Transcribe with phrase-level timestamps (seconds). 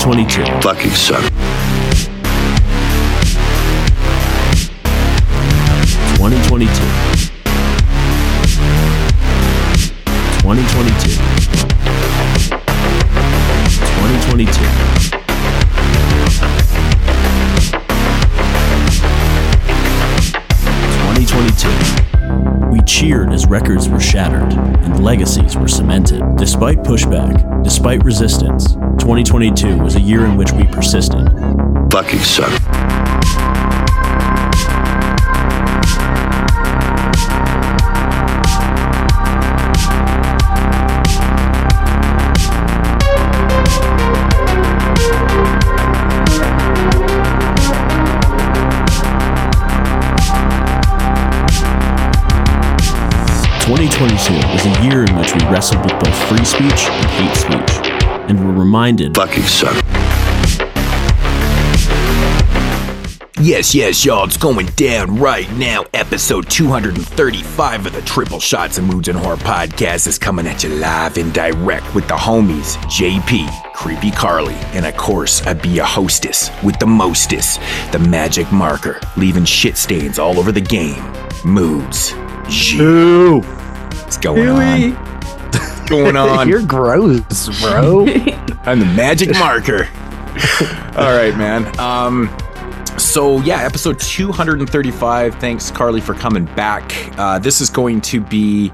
[0.00, 0.44] 2022.
[0.62, 1.22] Fucking suck.
[6.16, 6.68] 2022.
[10.40, 12.58] 2022.
[14.38, 15.68] 2022.
[21.02, 22.70] Twenty twenty two.
[22.70, 26.17] We cheered as records were shattered and legacies were cemented.
[26.58, 31.24] Despite pushback, despite resistance, 2022 was a year in which we persisted.
[31.92, 32.50] Fucking suck.
[54.52, 57.90] Was a year in which we wrestled with both free speech and hate speech,
[58.28, 59.84] and were reminded Fucking suck.
[63.40, 65.84] Yes, yes, y'all, it's going down right now.
[65.94, 70.70] Episode 235 of the Triple Shots and Moods and Horror podcast is coming at you
[70.70, 75.84] live and direct with the homies, JP, Creepy Carly, and of course, I'd be a
[75.84, 77.60] hostess with the mostest,
[77.92, 81.00] the magic marker, leaving shit stains all over the game.
[81.44, 82.14] Moods.
[82.48, 82.78] G.
[84.08, 84.92] What's going on?
[85.52, 86.48] What's going on?
[86.48, 88.06] you're gross, bro.
[88.64, 89.84] I'm the magic marker.
[90.96, 91.78] All right, man.
[91.78, 92.34] Um,
[92.98, 95.34] so yeah, episode 235.
[95.34, 96.90] Thanks, Carly, for coming back.
[97.18, 98.72] Uh, this is going to be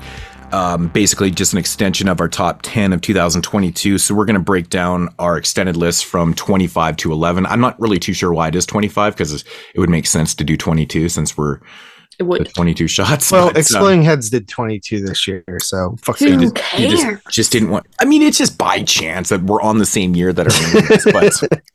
[0.52, 3.98] um, basically just an extension of our top 10 of 2022.
[3.98, 7.44] So we're going to break down our extended list from 25 to 11.
[7.46, 9.32] I'm not really too sure why it is 25 because
[9.74, 11.58] it would make sense to do 22 since we're
[12.14, 12.54] It the would.
[12.54, 13.30] 22 shots.
[13.30, 16.40] well, but, um, Exploding Heads did 22 this year, so fuck Who you.
[16.40, 17.00] you cares?
[17.00, 17.86] just, just didn't want.
[18.00, 21.04] I mean, it's just by chance that we're on the same year that our names,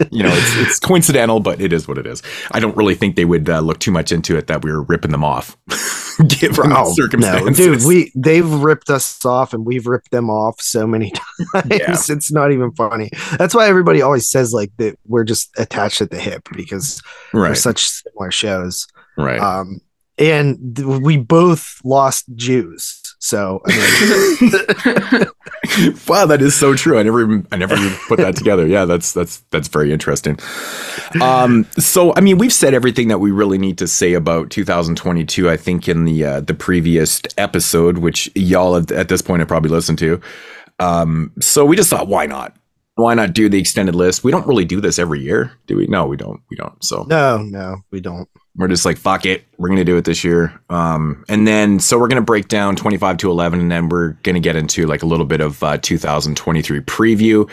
[0.06, 2.22] but you know, it's, it's coincidental, but it is what it is.
[2.52, 4.84] I don't really think they would uh, look too much into it that we were
[4.84, 5.58] ripping them off,
[6.28, 10.62] given the Oh, no, dude, we they've ripped us off and we've ripped them off
[10.62, 11.66] so many times.
[11.70, 11.96] Yeah.
[12.16, 13.10] It's not even funny.
[13.38, 17.02] That's why everybody always says like that we're just attached at the hip because
[17.34, 18.88] we're such similar shows.
[19.18, 19.40] right.
[19.40, 19.82] Um,
[20.19, 23.02] and we both lost Jews.
[23.22, 23.72] So I
[24.41, 26.97] mean, wow, that is so true.
[26.97, 28.66] I never, even, I never even put that together.
[28.66, 30.40] Yeah, that's that's that's very interesting.
[31.22, 35.50] Um, so I mean, we've said everything that we really need to say about 2022.
[35.50, 39.50] I think in the uh, the previous episode, which y'all at, at this point have
[39.50, 40.22] probably listened to.
[40.79, 42.56] Um, so we just thought, why not?
[42.96, 44.24] Why not do the extended list?
[44.24, 45.88] We don't really do this every year, do we?
[45.88, 46.41] No, we don't.
[46.50, 46.81] We don't.
[46.84, 48.29] So no, no, we don't.
[48.56, 50.60] We're just like fuck it we're gonna do it this year.
[50.70, 54.40] Um and then so we're gonna break down 25 to 11 and then we're gonna
[54.40, 57.50] get into like a little bit of uh 2023 preview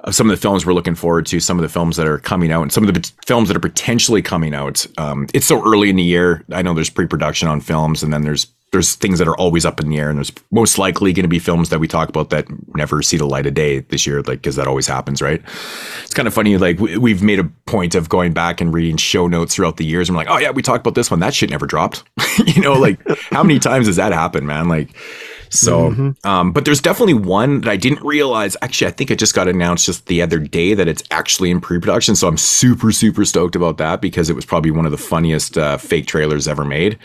[0.00, 2.18] of some of the films we're looking forward to some of the films that are
[2.18, 4.84] coming out and some of the pot- films that are potentially coming out.
[4.98, 6.44] Um it's so early in the year.
[6.52, 9.80] I know there's pre-production on films and then there's there's things that are always up
[9.80, 12.30] in the air and there's most likely going to be films that we talk about
[12.30, 15.42] that never see the light of day this year like because that always happens right?
[16.02, 18.96] It's kind of funny like we, we've made a point of going back and reading
[18.96, 21.20] show notes throughout the years and we're like oh yeah we talked about this one.
[21.20, 22.02] That shit never dropped.
[22.46, 22.98] You know like
[23.30, 24.66] how many times does that happen man?
[24.68, 24.96] Like
[25.50, 26.24] so Mhm.
[26.24, 29.48] um but there's definitely one that i didn't realize actually i think it just got
[29.48, 33.54] announced just the other day that it's actually in pre-production so i'm super super stoked
[33.54, 36.98] about that because it was probably one of the funniest uh, fake trailers ever made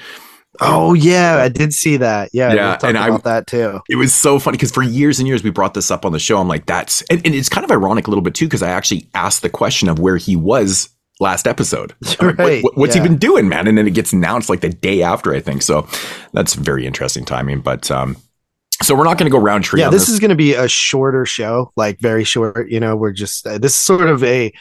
[0.61, 2.29] Oh yeah, I did see that.
[2.33, 3.79] Yeah, Yeah, and I- about that too.
[3.89, 6.19] it was so funny because for years and years we brought this up on the
[6.19, 6.39] show.
[6.39, 8.69] I'm like, that's and, and it's kind of ironic a little bit too because I
[8.69, 11.93] actually asked the question of where he was last episode.
[12.19, 13.01] I'm like, what- what's yeah.
[13.03, 13.67] he been doing, man?
[13.67, 15.61] And then it gets announced like the day after, I think.
[15.61, 15.87] So
[16.33, 17.61] that's very interesting timing.
[17.61, 18.17] But um,
[18.81, 19.79] so we're not going to go round tree.
[19.79, 22.95] yeah on this, is going to be a shorter show like very short you know
[22.95, 24.53] we're just uh, this is sort of a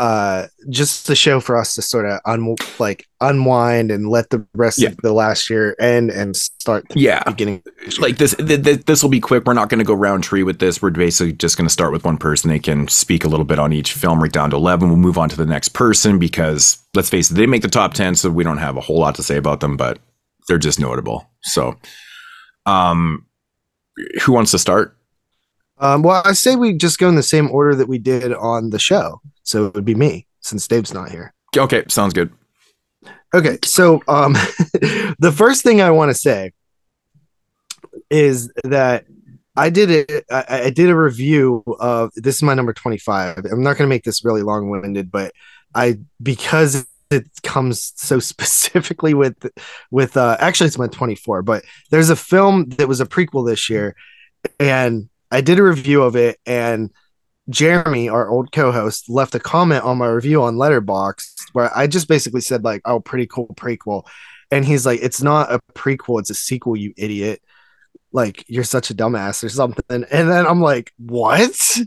[0.00, 4.46] uh just a show for us to sort of un- like unwind and let the
[4.54, 4.88] rest Yeah.
[4.88, 7.22] of the last year end and start the yeah.
[7.24, 7.62] beginning
[7.98, 9.44] Like this, th- th- this will be quick.
[9.44, 10.80] We're not going to go round tree with this.
[10.80, 12.48] We're basically just going to start with one person.
[12.48, 14.88] They can speak a little bit on each film, right down to eleven.
[14.88, 17.92] We'll move on to the next person because let's face it, they make the top
[17.92, 19.98] ten, so we don't have a whole lot to say about them, but
[20.48, 21.28] they're just notable.
[21.42, 21.76] So,
[22.64, 23.26] um,
[24.22, 24.96] who wants to start?
[25.82, 28.68] um well i say we just go in the same order that we did on
[28.68, 29.18] the show
[29.50, 32.32] so it would be me since dave's not here Okay, sounds good.
[33.34, 34.32] Okay, so um,
[35.18, 36.52] the first thing I want to say
[38.08, 39.04] is that
[39.56, 40.24] I did it.
[40.30, 43.44] I, did a review of this is my number twenty five.
[43.50, 45.32] I'm not going to make this really long winded, but
[45.74, 49.50] I because it comes so specifically with
[49.90, 51.42] with uh, actually it's my twenty four.
[51.42, 53.96] But there's a film that was a prequel this year,
[54.60, 56.90] and I did a review of it, and
[57.50, 62.08] Jeremy, our old co-host, left a comment on my review on Letterboxd where I just
[62.08, 64.06] basically said like, "Oh, pretty cool prequel,"
[64.50, 67.42] and he's like, "It's not a prequel; it's a sequel, you idiot."
[68.12, 69.84] Like you're such a dumbass or something.
[69.88, 71.78] And then I'm like, "What?"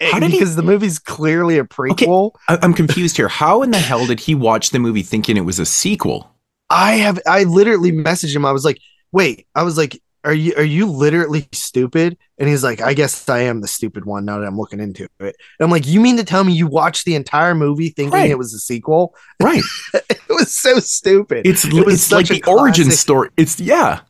[0.00, 2.32] How did he- because the movie's clearly a prequel.
[2.48, 3.28] I- I'm confused here.
[3.28, 6.28] How in the hell did he watch the movie thinking it was a sequel?
[6.68, 8.44] I have I literally messaged him.
[8.44, 8.78] I was like,
[9.12, 13.28] "Wait," I was like, "Are you are you literally stupid?" And he's like, "I guess
[13.28, 16.00] I am the stupid one now that I'm looking into it." And I'm like, "You
[16.00, 18.30] mean to tell me you watched the entire movie thinking Right.
[18.30, 19.62] it was a sequel?" Right.
[19.94, 21.46] it was so stupid.
[21.46, 23.30] It's It it's like the origin story.
[23.36, 24.00] It's yeah.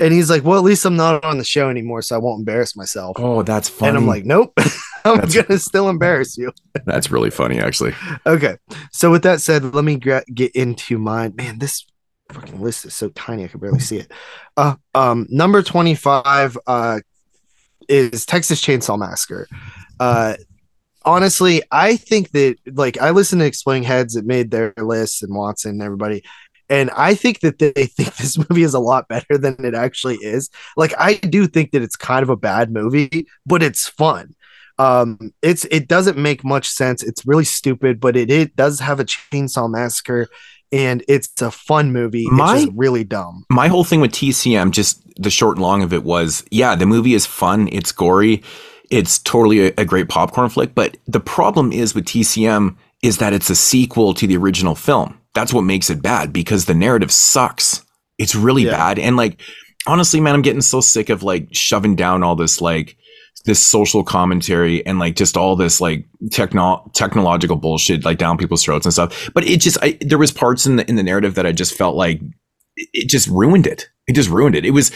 [0.00, 2.38] And he's like, "Well, at least I'm not on the show anymore, so I won't
[2.40, 3.88] embarrass myself." Oh, that's funny.
[3.88, 4.52] and I'm like, "Nope,
[5.04, 6.52] I'm That's- gonna still embarrass you."
[6.86, 7.94] that's really funny, actually.
[8.24, 8.58] Okay.
[8.92, 11.34] So with that said, let me gra- get into mine.
[11.36, 11.84] Man, this
[12.32, 14.12] fucking list is so tiny I can barely see it.
[14.56, 17.00] Uh, um, number twenty-five uh,
[17.88, 19.48] is Texas Chainsaw Massacre.
[19.98, 20.34] Uh,
[21.04, 25.34] honestly, I think that like I listened to Exploding Heads that made their list and
[25.34, 26.22] Watson and everybody.
[26.70, 30.16] And I think that they think this movie is a lot better than it actually
[30.16, 30.50] is.
[30.76, 34.34] Like I do think that it's kind of a bad movie, but it's fun
[34.78, 39.00] um it's it doesn't make much sense it's really stupid but it, it does have
[39.00, 40.28] a chainsaw massacre
[40.72, 44.70] and it's a fun movie My- it's just really dumb My whole thing with TCM,
[44.72, 47.68] just the short and long of it was, yeah, the movie is fun.
[47.72, 48.42] It's gory.
[48.90, 50.74] It's totally a, a great popcorn flick.
[50.74, 55.18] But the problem is with TCM is that it's a sequel to the original film.
[55.34, 57.84] That's what makes it bad because the narrative sucks.
[58.18, 58.72] It's really Yeah.
[58.72, 58.98] bad.
[58.98, 59.40] And like,
[59.86, 62.96] honestly, man, I'm getting so sick of like shoving down all this like
[63.44, 68.62] this social commentary and like just all this like techno technological bullshit like down people's
[68.64, 69.30] throats and stuff.
[69.34, 71.74] But it just I, there was parts in the in the narrative that I just
[71.74, 72.20] felt like
[72.76, 73.88] it- just ruined it.
[74.06, 74.64] It just ruined it.
[74.64, 74.90] It was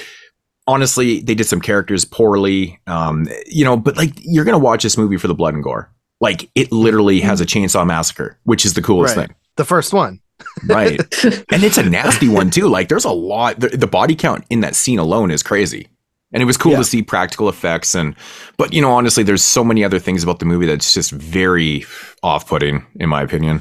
[0.66, 3.76] honestly they did some characters poorly, um, you know.
[3.76, 5.92] But like you're gonna watch this movie for the blood and gore.
[6.20, 9.28] Like it literally has a chainsaw massacre, which is the coolest Right.
[9.28, 10.20] thing, the first one
[10.68, 11.00] right?
[11.24, 12.68] and it's a nasty one too.
[12.68, 13.60] Like there's a lot.
[13.60, 15.88] The, the body count in that scene alone is crazy.
[16.32, 16.78] And it was cool Yeah.
[16.78, 18.14] to see practical effects and,
[18.56, 21.84] but you know, honestly, there's so many other things about the movie that's just very
[22.22, 23.60] off-putting, in my opinion.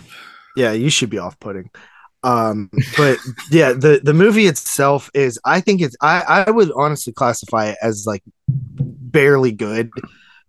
[0.56, 1.70] yeah you should be off-putting.
[2.24, 3.18] Um but
[3.50, 7.78] yeah the the movie itself is i think it's i i would honestly classify it
[7.82, 9.90] as like barely good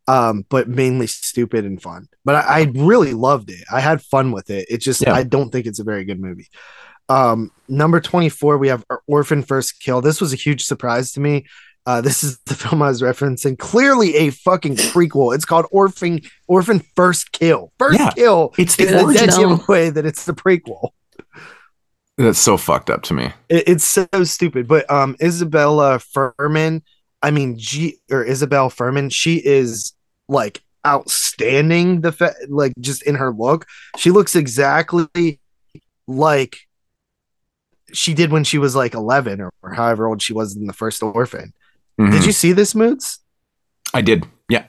[0.07, 2.09] um but mainly stupid and fun.
[2.27, 3.65] But i, I really loved it.
[3.73, 4.67] I had fun with it.
[4.69, 5.15] It just Yeah.
[5.15, 6.49] i don't think it's a very good movie.
[7.09, 10.01] Um number 24 we have orphan first kill.
[10.03, 11.47] This was a huge surprise to me
[11.87, 13.59] uh, this is the film I was referencing.
[13.59, 15.35] Clearly a fucking prequel.
[15.35, 17.73] It's called Orphan Orphan First Kill.
[17.79, 19.57] First Yeah, Kill It's the is the dead original.
[19.57, 20.91] giveaway that it's the prequel.
[22.19, 23.33] That's so fucked up to me.
[23.49, 24.69] It- it's so stupid.
[24.69, 26.83] But um, Isabella Fuhrman,
[27.23, 29.93] I mean, G or Isabelle Fuhrman, she is
[30.29, 32.03] like outstanding.
[32.03, 35.41] The fa- like just in her look, she looks exactly
[36.07, 36.59] like
[37.93, 40.73] she did when she was like 11 or, or however old she was in the
[40.73, 41.53] first orphan.
[42.09, 42.13] Mhm.
[42.13, 43.19] Did you see this moods?
[43.95, 44.25] I did.
[44.49, 44.65] Yeah.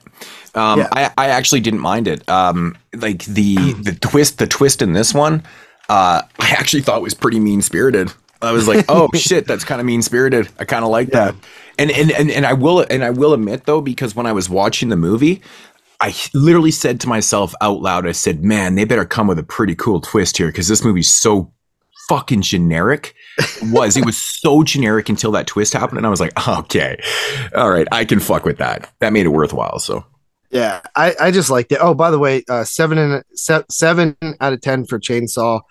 [0.55, 0.88] Um, Yeah.
[0.91, 2.27] I, I actually didn't mind it.
[2.29, 5.43] Um, like the the twist, the twist in this one,
[5.89, 8.12] uh, I actually thought was pretty mean spirited.
[8.41, 10.50] I was like, oh shit, that's kind of mean spirited.
[10.60, 11.31] I kind of like Yeah.
[11.31, 11.36] that.
[11.79, 14.50] And, and and and I will and I will admit though, because when I was
[14.50, 15.41] watching the movie,
[16.01, 19.43] I literally said to myself out loud, I said, man, they better come with a
[19.43, 21.51] pretty cool twist here because this movie's so
[22.10, 23.13] fucking generic.
[23.63, 27.01] Was it was so generic until that twist happened, and I was like, okay,
[27.55, 28.91] all right, I can fuck with that.
[29.00, 29.79] That made it worthwhile.
[29.79, 30.05] So
[30.51, 31.79] Yeah, I, I just liked it.
[31.81, 35.62] Oh, by the way, uh, seven and se- seven out of ten for Chainsaw,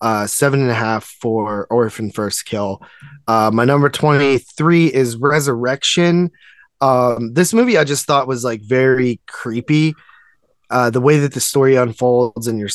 [0.00, 2.82] uh, seven and a half for Orphan First Kill.
[3.28, 6.30] Uh, my number twenty three is Resurrection.
[6.80, 9.94] Um, this movie I just thought was like very creepy.
[10.70, 12.68] Uh, the way that the story unfolds and you're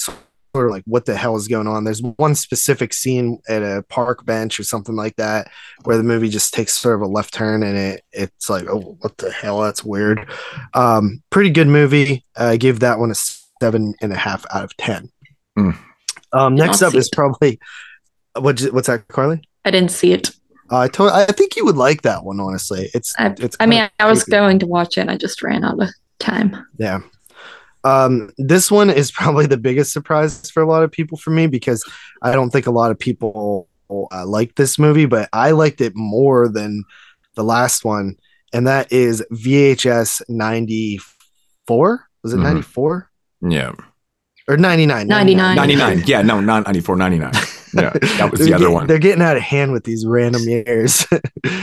[0.56, 1.84] sort of like, what the hell is going on?
[1.84, 5.50] There's one specific scene at a park bench or something like that
[5.84, 8.98] where the movie just takes sort of a left turn and it it's like, oh,
[9.02, 9.62] what the hell?
[9.62, 10.28] That's weird.
[10.74, 12.26] Um, pretty good movie.
[12.36, 13.16] I give that one a
[13.62, 15.12] seven and a half out of ten.
[15.58, 15.78] Mm.
[16.32, 17.14] Um, next up is it.
[17.14, 17.60] probably
[18.38, 19.42] what what's that, Carly?
[19.66, 20.30] I didn't see it.
[20.72, 22.40] Uh, I told I think you would like that one.
[22.40, 23.58] Honestly, it's I, it's.
[23.60, 24.38] I mean, I was creepy.
[24.38, 25.10] going to watch it.
[25.10, 25.90] I just ran out of
[26.20, 26.66] time.
[26.78, 27.00] Yeah.
[27.84, 31.48] Um, this one is probably the biggest surprise for a lot of people for me
[31.48, 31.84] because
[32.22, 35.94] I don't think a lot of people uh, like this movie, but I liked it
[35.96, 36.84] more than
[37.36, 38.16] the last one,
[38.54, 42.06] and that is VHS 94.
[42.24, 42.44] Was it Mhm.
[42.44, 43.10] 94
[43.50, 43.72] yeah,
[44.48, 45.08] or 99?
[45.08, 45.56] 99.
[45.56, 46.04] 99.
[46.06, 47.32] Yeah, no, not 94, 99.
[47.74, 48.88] Yeah, that was They're the other get- one.
[48.88, 51.06] They're getting out of hand with these random years.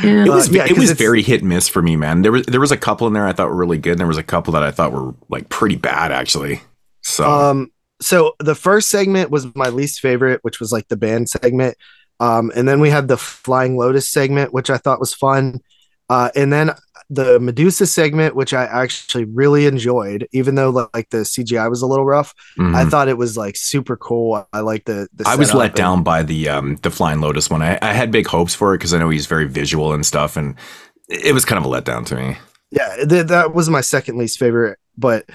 [0.03, 0.25] Yeah.
[0.25, 2.23] It was Uh, yeah, it 'cause was very hit and miss for me, man.
[2.23, 4.07] There was there was a couple in there I thought were really good, and there
[4.07, 6.61] was a couple that I thought were like pretty bad actually.
[7.03, 7.71] So Um,
[8.01, 11.77] so the first segment was my least favorite, which was like the band segment.
[12.21, 15.61] Um, and then we had the Flying Lotus segment, which I thought was fun.
[16.09, 16.71] Uh, and then
[17.09, 21.87] the Medusa segment, which I actually really enjoyed, even though like the CGI was a
[21.87, 22.35] little rough.
[22.59, 22.75] mhm.
[22.75, 24.47] I thought it was like super cool.
[24.53, 25.09] I like the.
[25.15, 27.63] the I was let and- down by the um the Flying Lotus one.
[27.63, 30.37] I, I had big hopes for it because I know he's very visual and stuff,
[30.37, 30.57] and
[31.09, 32.37] it was kind of a letdown to me.
[32.73, 35.27] Yeah, th- that was my second least favorite, but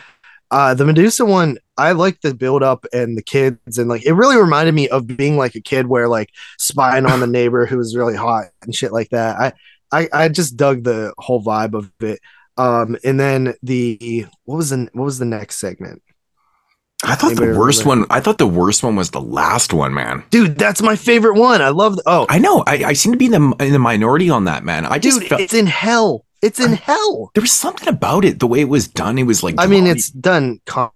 [0.52, 4.12] uh the Medusa one, I like the build up and the kids and like it
[4.12, 7.78] really reminded me of being like a kid where like spying on the neighbor who
[7.78, 9.38] was really hot and shit like that.
[9.40, 9.54] I
[9.92, 12.20] I I just dug the whole vibe of it.
[12.58, 16.02] Um and then the what was the what was the next segment?
[17.04, 18.02] I thought Anybody the worst remember?
[18.02, 18.18] one.
[18.18, 20.24] I thought the worst one was the last one, man.
[20.30, 21.62] Dude, that's my favorite one.
[21.62, 22.64] I love oh I know.
[22.68, 24.86] I, I seem to be in the in the minority on that, man.
[24.86, 26.26] I just dude, felt it's in hell.
[26.42, 27.32] It's in hell.
[27.36, 28.40] there was something about it.
[28.40, 29.56] The way it was done, it was like.
[29.60, 30.92] I mean, it's done com-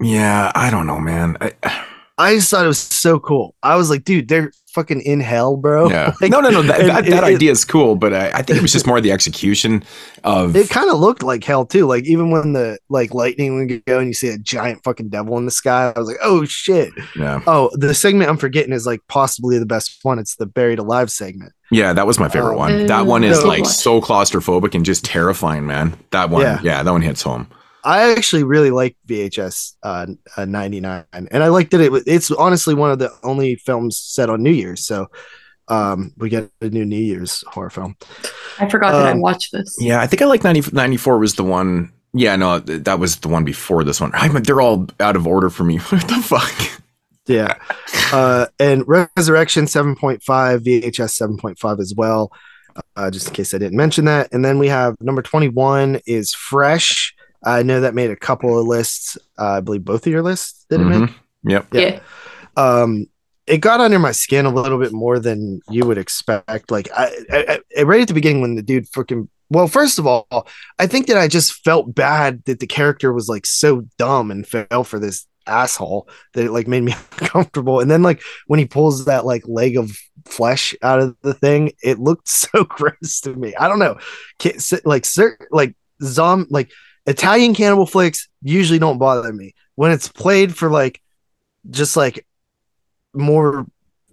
[0.00, 0.50] yeah.
[0.54, 1.36] I don't know, man.
[1.40, 1.52] I,
[2.18, 3.54] I just thought it was so cool.
[3.62, 5.88] I was like, dude, they're fucking in hell, bro.
[5.90, 6.12] yeah.
[6.20, 6.62] Like, no, no, no.
[6.62, 8.86] That, and that, that it- idea is cool, but I, I think it was just
[8.86, 9.82] more the execution
[10.22, 10.54] of.
[10.54, 11.86] It kind of looked like hell too.
[11.86, 15.36] Like even when the like lightning would go and you see a giant fucking devil
[15.38, 16.92] in the sky, I was like, oh shit.
[17.18, 17.40] yeah.
[17.46, 20.18] Oh, the segment I'm forgetting is like possibly the best one.
[20.20, 21.52] It's the buried alive segment.
[21.72, 22.86] Yeah, that was my favorite Um, one.
[22.86, 23.48] That one is no.
[23.48, 25.96] like so claustrophobic and just terrifying, man.
[26.12, 26.60] That one, Yeah.
[26.62, 27.48] yeah, that one hits home.
[27.86, 31.92] I actually really like VHS uh, uh, 99, and I like that it.
[31.92, 35.06] was- It's honestly one of the only films set on New Year's, so
[35.68, 37.96] um, we get a new New Year's horror film.
[38.58, 39.76] I forgot that I Um, watched this.
[39.80, 41.92] Yeah, I think I like 90, 94 was the one.
[42.12, 44.10] Yeah, no, th- that was the one before this one.
[44.14, 45.76] I mean, they're all out of order for me.
[45.90, 46.80] What the fuck?
[47.26, 47.54] Yeah.
[48.12, 50.20] Uh, and Resurrection 7.5,
[50.60, 52.30] VHS 7.5 as well,
[52.96, 54.32] uh, just in case I didn't mention that.
[54.32, 57.14] And then we have number 21 is Fresh.
[57.44, 59.16] I know that made a couple of lists.
[59.38, 61.02] Uh, I believe both of your lists did it make?
[61.02, 61.14] Mhm.
[61.44, 61.66] Yep.
[61.72, 61.80] yeah.
[61.80, 62.00] Yeah.
[62.56, 63.06] Um,
[63.46, 66.70] it got under my skin a little bit more than you would expect.
[66.70, 70.06] Like, I, I, I right at the beginning when the dude freaking well, first of
[70.08, 70.26] all,
[70.80, 74.44] I think that I just felt bad that the character was like so dumb and
[74.44, 77.78] fell for this asshole that it like made me uncomfortable.
[77.78, 81.72] And then like when he pulls that like leg of flesh out of the thing,
[81.82, 83.54] it looked so gross to me.
[83.54, 83.98] I don't know,
[84.84, 86.70] like certain like zom like
[87.06, 91.00] Italian cannibal flicks usually don't bother me when it's played for like
[91.70, 92.26] just like
[93.14, 93.66] more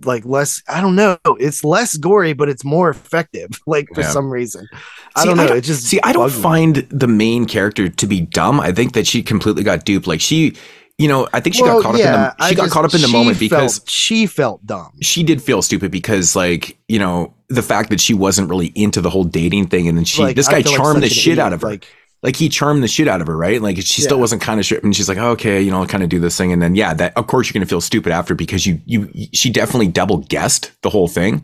[0.06, 4.10] like less I don't know it's less gory but it's more effective like for Yeah.
[4.12, 4.68] some reason
[5.16, 6.42] I don't know I don't- it just See, I don't bugged me.
[6.42, 8.60] find the main character to be dumb.
[8.60, 10.08] I think that she completely got duped.
[10.08, 10.56] Like she,
[10.98, 12.64] you know, I think she Well, got caught yeah, up in the I she got
[12.64, 16.36] just- caught up in the moment because she felt dumb she did feel stupid because
[16.36, 19.96] like you know the fact that she wasn't really into the whole dating thing and
[19.98, 21.88] then she Like, this guy feel like charmed the shit idiot, out of her like
[22.24, 23.62] like he charmed the shit out of her right?
[23.62, 24.22] Like she still Yeah.
[24.22, 26.38] wasn't kind of sure and she's like okay you know I'll kind of do this
[26.38, 29.10] thing and then yeah that of course you're gonna feel stupid after because you you
[29.34, 31.44] she definitely double guessed the whole thing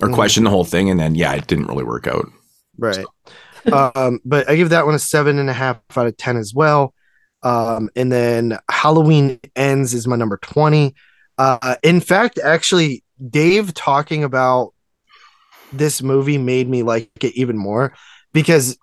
[0.00, 0.14] or Mhm.
[0.14, 2.26] questioned the whole thing and then yeah it didn't really work out.
[2.78, 3.04] Right.
[3.72, 6.52] Um but i give that one a seven and a half out of ten as
[6.54, 6.94] well.
[7.42, 10.94] Um and then halloween ends is my number 20
[11.38, 14.72] uh in fact actually dave talking about
[15.72, 17.94] this movie made me like it even more
[18.32, 18.76] because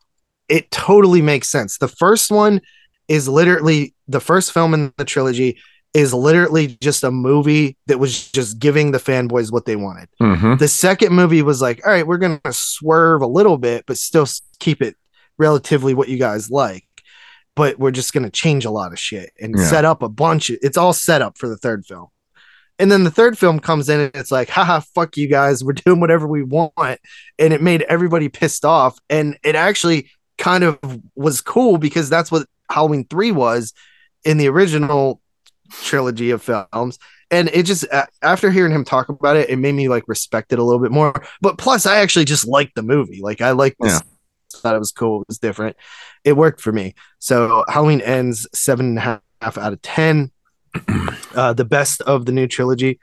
[0.49, 2.59] it totally makes sense the first one
[3.07, 5.59] is literally the first film in the trilogy
[5.95, 10.55] is literally just a movie that was just giving the fanboys what they wanted mm-hmm.
[10.57, 14.27] the second movie was like, all right, we're gonna swerve a little bit, but still
[14.59, 14.95] keep it
[15.39, 16.85] relatively what you guys like.
[17.55, 19.65] But we're just gonna change a lot of shit and Yeah.
[19.65, 20.49] set up a bunch.
[20.49, 22.07] Of, it's all set up for the third film.
[22.77, 25.73] And then the third film comes in and it's like, haha, fuck you guys, we're
[25.73, 26.99] doing whatever we want.
[27.37, 28.99] And it made everybody pissed off.
[29.09, 30.79] And it actually kind of
[31.15, 33.73] was cool because that's what Halloween 3 was
[34.23, 35.21] in the original
[35.69, 36.97] trilogy of films.
[37.29, 37.85] And it just
[38.23, 40.91] after hearing him talk about it it made me like respect it a little bit
[40.91, 41.13] more.
[41.41, 43.21] But plus i actually just liked the movie.
[43.21, 44.01] Like i liked this.
[44.51, 45.21] Thought it was cool.
[45.21, 45.75] It was different.
[46.23, 46.95] It worked for me.
[47.19, 50.31] So halloween ends seven and a half out of ten.
[51.35, 52.99] Uh the best of the new trilogy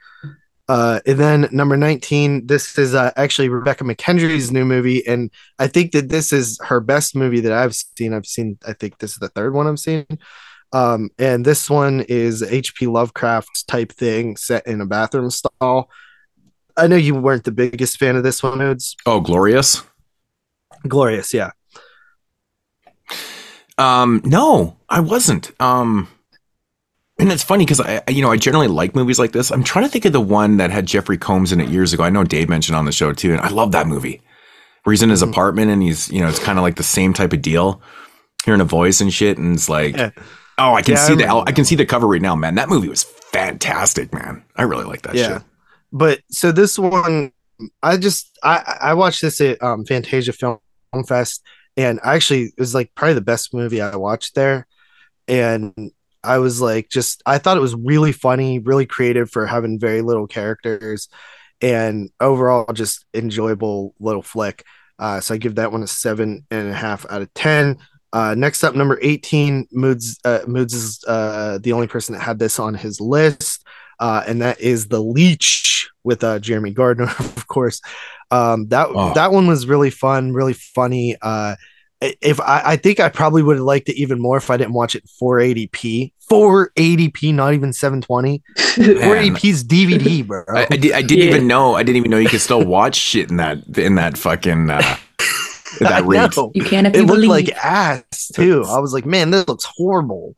[0.69, 5.67] uh and then number 19 this is uh, actually Rebekah McKendry's new movie and i
[5.67, 9.11] think that this is her best movie that i've seen i've seen i think this
[9.11, 10.05] is the third one i've seen
[10.73, 12.87] um, and this one is H.P.
[12.87, 15.89] Lovecraft's type thing set in a bathroom stall.
[16.75, 18.97] I know you weren't the biggest fan of this one, Odes.
[19.05, 19.83] oh glorious
[20.85, 21.51] Glorious, yeah.
[23.77, 26.07] um no I wasn't um
[27.19, 29.51] And it's funny because I, you know, I generally like movies like this.
[29.51, 32.03] I'm trying to think of the one that had Jeffrey Combs in it years ago.
[32.03, 34.21] I know Dave mentioned on the show too, and I love that movie.
[34.83, 35.29] Where he's in his Mhm.
[35.31, 37.81] apartment and he's, you know, it's kind of like the same type of deal,
[38.45, 40.11] hearing a voice and shit, and it's like, Yeah.
[40.59, 42.55] oh, I can Yeah, I see the, I can see the cover right now, man.
[42.55, 44.43] That movie was fantastic, man.
[44.55, 45.27] I really like that Yeah.
[45.39, 45.41] shit.
[45.91, 47.31] But so this one,
[47.81, 50.59] I just I I watched this at um, Fantasia Film
[51.07, 51.41] Fest,
[51.75, 54.67] and I actually it was like probably the best movie I watched there,
[55.27, 55.73] and
[56.23, 60.01] I was like just I thought it was really funny, really creative for having very
[60.01, 61.07] little characters,
[61.61, 64.63] and overall just enjoyable little flick.
[64.99, 67.77] Uh, so I give that one a seven and a half out of ten.
[68.13, 70.19] Uh, next up, number eighteen, Moods.
[70.25, 73.63] Uh, Moods is uh, the only person that had this on his list
[73.99, 77.81] uh, and that is the Leech with uh, Jeremy Gardner, of course.
[78.29, 79.13] Um, that Oh.
[79.15, 81.15] that one was really fun, really funny.
[82.01, 84.57] I- if I, I think I probably would have liked it even more if I
[84.57, 88.41] didn't watch it 480p, 480p, not even 720.
[88.57, 90.43] 480p's DVD, bro.
[90.47, 91.29] I, I, did, I didn't Yeah.
[91.35, 91.75] even know.
[91.75, 94.81] I didn't even know you could still watch shit in that in that fucking uh,
[95.79, 96.35] that rate.
[96.55, 97.29] You can if it you looked believe.
[97.29, 98.63] like ass too.
[98.67, 100.35] I was like, man, this looks horrible.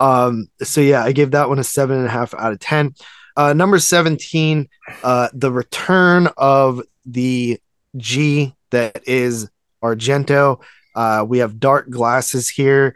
[0.00, 2.94] Um, so yeah, I gave that one a seven and a half out of ten.
[3.36, 4.68] Uh, number 17,
[5.02, 7.58] uh, the return of the
[7.96, 9.50] G that is
[9.82, 10.60] Argento.
[10.94, 12.94] Uh, we have dark glasses here.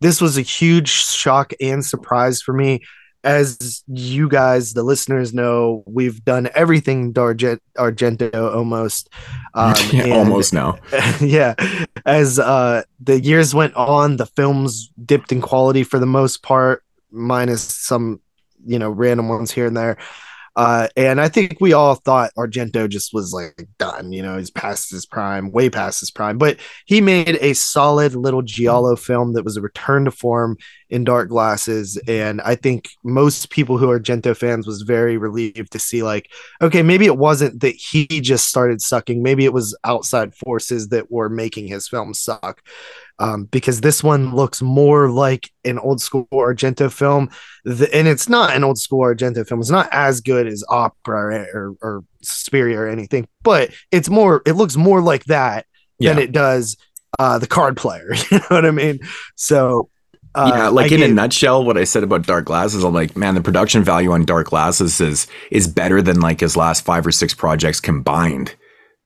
[0.00, 2.80] This was a huge shock and surprise for me.
[3.24, 9.08] As you guys, the listeners know, we've done everything Dargent- Argento almost.
[9.54, 10.78] Um, yeah, and- almost now.
[11.20, 11.54] yeah
[12.04, 16.82] as uh the years went on the films dipped in quality for the most part
[17.12, 18.20] minus some
[18.64, 19.96] you know random ones here and there
[20.56, 24.50] uh and i think we all thought argento just was like done you know he's
[24.50, 29.32] past his prime way past his prime but he made a solid little giallo film
[29.32, 30.56] that was a return to form
[30.90, 35.72] in dark glasses and i think most people who are argento fans was very relieved
[35.72, 36.28] to see like
[36.60, 39.22] okay, maybe it wasn't that he just started sucking.
[39.22, 42.62] Maybe it was outside forces that were making his film suck.
[43.22, 47.30] Um, because this one looks more like an old school Argento film,
[47.64, 49.60] th- and it's not an old school Argento film.
[49.60, 54.42] It's not as good as Opera or, or Suspiria or anything, but it's more.
[54.44, 55.66] It looks more like that
[56.00, 56.76] than it does
[57.20, 58.12] uh, the Card Player.
[58.30, 58.98] You know what I mean?
[59.36, 59.88] So.
[60.34, 63.18] Uh, yeah, like I in a nutshell, what I said about Dark Glasses, I'm like,
[63.18, 67.06] man, the production value on Dark Glasses is is better than like his last five
[67.06, 68.56] or six projects combined.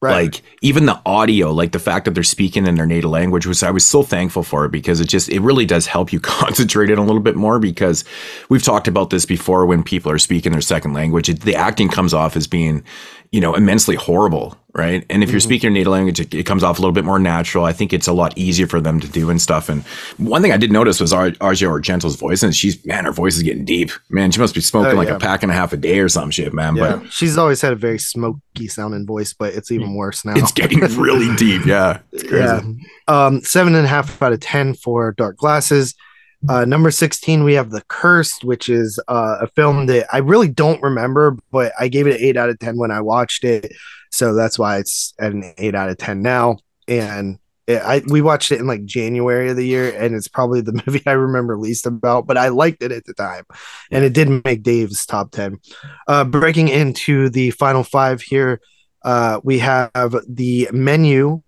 [0.00, 0.24] Right.
[0.24, 3.62] Like even the audio, like the fact that they're speaking in their native language, was
[3.62, 6.90] I was so thankful for it because it just it really does help you concentrate
[6.90, 8.04] it a little bit more because
[8.48, 11.88] we've talked about this before when people are speaking their second language, it, the acting
[11.88, 12.85] comes off as being,
[13.32, 15.04] you know, immensely horrible, right?
[15.10, 15.44] And if you're Mhm.
[15.44, 17.64] speaking your native language, it, it comes off a little bit more natural.
[17.64, 19.68] I think it's a lot easier for them to do and stuff.
[19.68, 19.82] And
[20.18, 23.36] one thing I did notice was Ar- Arjo Argento's voice, and she's man, her voice
[23.36, 23.90] is getting deep.
[24.10, 26.08] Man, she must be smoking Oh, like a pack and a half a day or
[26.08, 26.76] some shit, man.
[26.76, 30.34] yeah, But she's always had a very smoky sounding voice, but it's even worse now.
[30.36, 31.64] it's getting really deep.
[31.66, 32.44] Yeah, it's crazy.
[32.44, 32.62] Yeah.
[33.26, 35.94] Um, seven and a half out of ten for Dark Glasses.
[36.48, 40.48] Uh, number sixteen, we have The Cursed, which is uh, a film that I really
[40.48, 43.72] don't remember, but I gave it an eight out of ten when I watched it,
[44.11, 46.59] so that's why it's at an eight out of ten now.
[46.88, 50.61] And it, I we watched it in like January of the year, and it's probably
[50.61, 53.44] the movie I remember least about, but I liked it at the time,
[53.90, 55.59] and it did make Dave's top ten.
[56.06, 58.61] Uh, breaking into the final five here,
[59.02, 59.90] uh, we have
[60.28, 61.42] the menu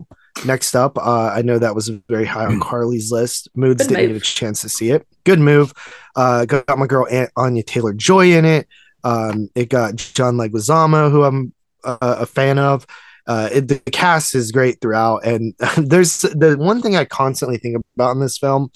[0.46, 3.48] Next up, uh, I know that was very high on Carly's list.
[3.54, 4.22] Moods Good didn't move.
[4.22, 5.06] get a chance to see it.
[5.24, 5.72] Good move.
[6.14, 8.68] Uh, got my girl Aunt Anya Taylor Joy in it.
[9.04, 11.52] Um, it got John Leguizamo, who I'm
[11.84, 12.86] uh, a fan of.
[13.26, 17.76] Uh, it, the cast is great throughout, and there's the one thing I constantly think
[17.96, 18.70] about in this film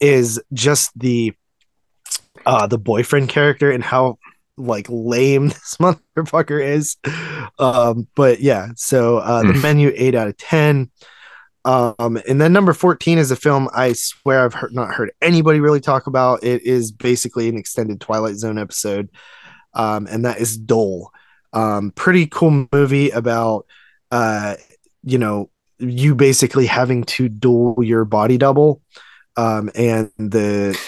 [0.00, 1.32] is just the
[2.46, 4.18] uh, the boyfriend character and how
[4.58, 6.96] like lame this motherfucker is.
[7.58, 9.62] Um, but yeah, so uh, the Mm.
[9.62, 10.90] menu eight out of ten.
[11.64, 15.60] Um, and then number 14 is a film I swear I've heard, not heard anybody
[15.60, 16.42] really talk about.
[16.42, 19.10] It is basically an extended Twilight Zone episode,
[19.74, 21.12] um, and that is Dual.
[21.52, 23.66] Um, pretty cool movie about,
[24.10, 24.54] uh,
[25.02, 28.80] you know, you basically having to duel your body double.
[29.36, 30.78] Um, and the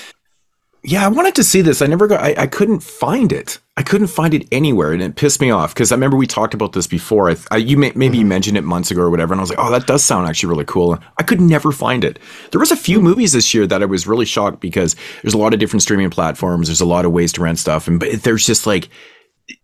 [0.83, 1.83] Yeah, I wanted to see this.
[1.83, 2.23] I never got.
[2.23, 3.59] I, I couldn't find it.
[3.77, 6.55] I couldn't find it anywhere, and it pissed me off because I remember we talked
[6.55, 7.31] about this before.
[7.31, 8.29] I, I you may, maybe you mm-hmm.
[8.29, 10.49] mentioned it months ago or whatever, and I was like, oh, that does sound actually
[10.49, 10.99] really cool.
[11.19, 12.19] I could never find it.
[12.51, 15.39] There was a few movies this year that I was really shocked because there's a
[15.39, 16.69] lot of different streaming platforms.
[16.69, 18.89] There's a lot of ways to rent stuff, and but there's just like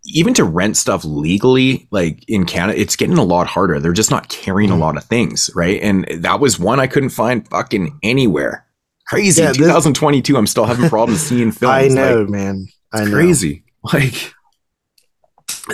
[0.05, 3.81] even to rent stuff legally, like in Canada, it's getting a lot harder.
[3.81, 4.83] They're just not carrying a mm-hmm.
[4.83, 5.81] lot of things, right?
[5.81, 8.66] And that was one I couldn't find fucking anywhere.
[9.09, 9.43] Crazy.
[9.43, 10.37] Yeah, this- 2022.
[10.37, 11.73] I'm still having problems seeing films.
[11.75, 12.67] I know, Like, man.
[12.93, 13.17] I it's know.
[13.17, 13.63] crazy.
[13.93, 14.33] Like,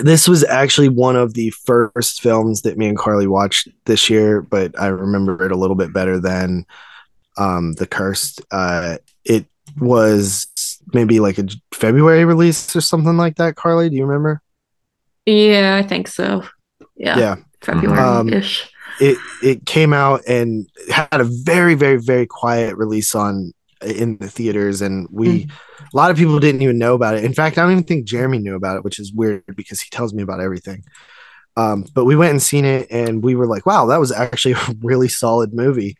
[0.03, 4.41] This was actually one of the first films that me and Carly watched this year,
[4.41, 6.65] but I remember it a little bit better than
[7.37, 8.41] um, The Cursed.
[8.51, 9.45] Uh, it
[9.79, 10.47] was
[10.93, 13.55] maybe like a February release or something like that.
[13.55, 14.41] Carly, do you remember?
[15.25, 16.43] Yeah, I think so.
[16.95, 17.35] Yeah, Yeah.
[17.61, 18.69] February ish.
[18.99, 24.29] It it came out and had a very very very quiet release on in the
[24.29, 25.47] theaters and we
[25.81, 27.23] a lot of people didn't even know about it.
[27.23, 29.89] In fact i don't even think jeremy knew about it which is weird because he
[29.89, 30.83] tells me about everything.
[31.55, 34.53] Um, but we went and seen it and we were like wow that was actually
[34.57, 35.97] a really solid movie.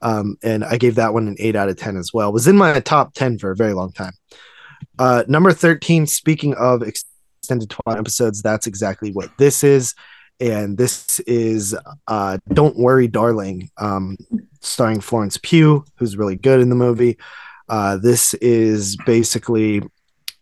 [0.00, 2.30] Um, and i gave that one an 8 out of 10 as well.
[2.30, 4.14] It was in my top 10 for a very long time.
[4.98, 9.94] Uh, number 13 speaking of extended twilight episodes that's exactly what this is
[10.42, 11.74] and this is
[12.08, 14.18] uh, "Don't Worry, Darling," um,
[14.60, 17.16] starring Florence Pugh, who's really good in the movie.
[17.68, 19.82] Uh, this is basically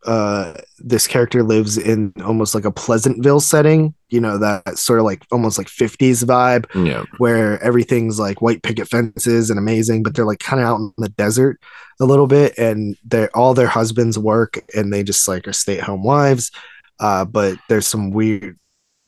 [0.07, 5.05] uh, this character lives in almost like a Pleasantville setting, you know, that sort of
[5.05, 7.05] like almost like 50s vibe yeah.
[7.19, 10.93] where everything's like white picket fences and amazing, but they're like kind of out in
[10.97, 11.61] the desert
[12.01, 15.77] a little bit, and they're all their husbands work and they just like are stay
[15.77, 16.51] at home wives.
[16.99, 18.59] Uh, but there's some weird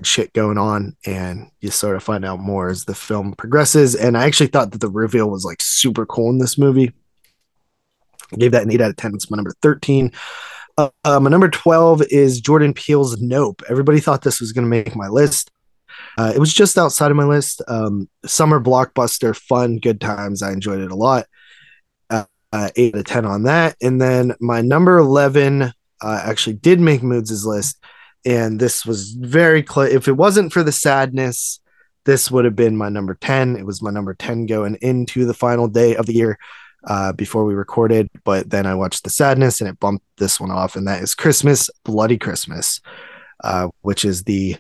[0.07, 3.95] shit going on, and you sort of find out more as the film progresses.
[3.95, 6.93] And I actually thought that the reveal was like super cool in this movie.
[8.33, 9.15] I gave that an 8 out of 10.
[9.15, 10.13] It's my number 13.
[10.79, 13.63] Uh, uh, my number 12 is Jordan Peele's Nope.
[13.69, 15.51] Everybody thought this was going to make my list.
[16.17, 17.61] Uh, it was just outside of my list.
[17.69, 20.43] Um, summer blockbuster, fun, good times.
[20.43, 21.27] I enjoyed it a lot.
[22.09, 23.77] Uh, uh, 8 out of 10 on that.
[23.83, 25.73] And then my number 11 uh,
[26.25, 27.83] actually did make Moods' list.
[28.25, 29.93] And this was very close.
[29.93, 31.61] If it wasn't for the sadness,
[32.05, 33.57] this would have been my number 10.
[33.57, 36.39] It was my number 10 going into the final day of the year
[36.85, 38.09] uh, before we recorded.
[38.25, 40.77] But then I watched The Sadness and it bumped this one off.
[40.77, 42.81] And that is Christmas, Bloody Christmas,
[43.45, 44.57] uh, which is the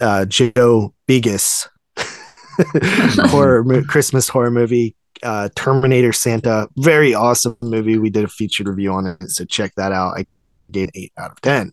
[0.00, 1.68] uh, Joe Begos
[3.30, 4.96] horror mo- Christmas horror movie.
[5.22, 7.98] Uh, Terminator Santa, very awesome movie.
[7.98, 10.18] We did a featured review on it, so check that out.
[10.18, 10.26] I
[10.70, 11.72] gave eight out of ten.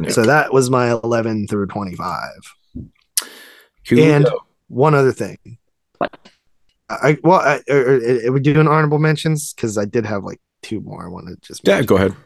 [0.00, 0.10] Yeah.
[0.10, 2.40] So that was my eleven through twenty-five.
[3.86, 3.98] Cool.
[3.98, 4.28] And
[4.68, 5.58] one other thing.
[5.98, 6.16] What?
[6.88, 9.52] I well, I, are, are, are we doing honorable mentions?
[9.52, 11.04] Because I did have like two more.
[11.04, 12.16] I want to just yeah, go ahead.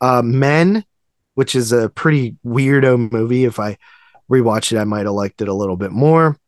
[0.00, 0.84] uh, Men,
[1.34, 3.44] which is a pretty weirdo movie.
[3.44, 3.76] If I
[4.30, 6.38] rewatch it, I might have liked it a little bit more.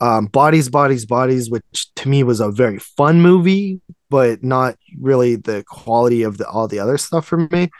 [0.00, 5.36] Um, Bodies, Bodies, Bodies, which to me was a very fun movie, but not really
[5.36, 7.70] the quality of the all the other stuff for me.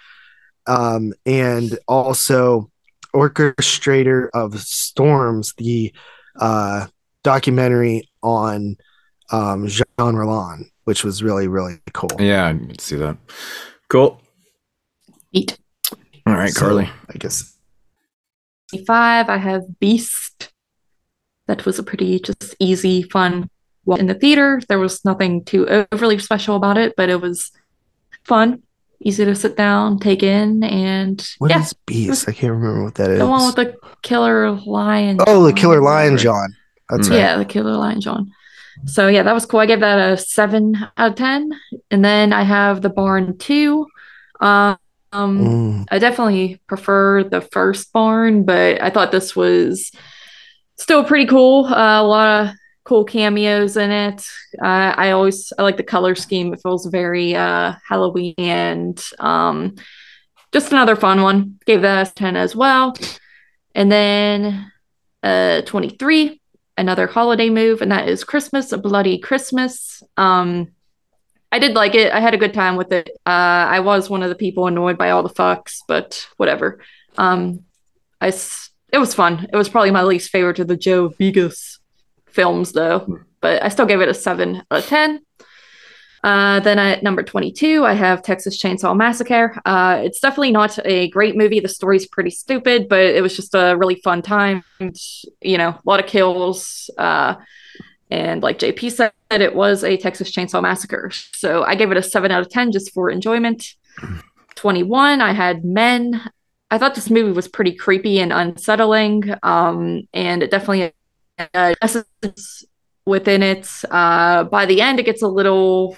[0.71, 2.71] Um, and also
[3.15, 5.93] Orchestrator of Storms, the
[6.37, 6.87] uh,
[7.25, 8.77] documentary on
[9.33, 12.11] um, Jean Rollin, which was really really cool.
[12.19, 13.17] Yeah, I can see that.
[13.89, 14.21] Cool.
[15.35, 15.59] Eight.
[16.27, 16.89] All right, So, Carly.
[17.09, 17.57] I guess
[18.71, 20.53] 25, I have Beast.
[21.47, 23.51] That was a pretty just easy, fun
[23.85, 24.61] walk in the theater.
[24.69, 27.51] There was nothing too overly special about it, but it was
[28.25, 28.63] fun,
[29.03, 32.29] easy to sit down, take in, and What yeah, is Beast?
[32.29, 33.19] I can't remember what that is.
[33.19, 35.19] the one with the killer lion.
[35.27, 36.17] oh, the Killer Lion.
[36.19, 36.55] John.
[36.89, 37.13] That's Mm.
[37.13, 37.19] right.
[37.19, 38.31] Yeah, the Killer Lion John.
[38.87, 39.61] So yeah, that was cool.
[39.61, 41.51] I gave that a seven out of ten.
[41.91, 43.87] And then I have the Barn two.
[44.41, 44.77] Um,
[45.13, 45.87] um Mm.
[45.91, 49.91] I definitely prefer the first Barn, but I thought this was
[50.79, 51.67] still pretty cool.
[51.67, 52.55] Uh, a lot of
[52.91, 54.29] cool cameos in it.
[54.61, 56.53] Uh, I always I like the color scheme.
[56.53, 59.77] It feels very uh, Halloween and um,
[60.51, 61.61] just another fun one.
[61.67, 62.97] Gave that a ten as well.
[63.77, 64.73] And then
[65.23, 66.41] uh, twenty three,
[66.77, 70.03] another holiday move, and that is Christmas, a bloody Christmas.
[70.17, 70.73] Um,
[71.53, 72.13] I did like it.
[72.13, 73.09] I had a good time with it.
[73.25, 76.81] Uh, I was one of the people annoyed by all the fucks, but whatever.
[77.17, 77.61] Um,
[78.21, 78.33] I
[78.93, 79.47] it was fun.
[79.53, 81.80] It was probably my least favorite of the Joe Begos
[82.33, 83.19] films, though.
[83.41, 85.21] But I still gave it a seven out of ten.
[86.23, 89.59] Uh, then at number 22, I have Texas Chainsaw Massacre.
[89.65, 91.61] Uh, it's definitely not a great movie.
[91.61, 94.63] The story's pretty stupid, but it was just a really fun time.
[95.41, 96.91] You know, a lot of kills.
[96.99, 97.37] Uh,
[98.11, 101.11] and like JP said, it was a Texas Chainsaw Massacre.
[101.33, 103.75] So I gave it a 7 out of 10 just for enjoyment.
[104.57, 106.21] 21, I had Men.
[106.71, 109.35] I thought this movie was pretty creepy and unsettling.
[109.43, 110.93] Um, and it definitely
[111.55, 111.75] uh,
[113.07, 113.69] within it.
[113.91, 115.97] Uh, by the end, it gets a little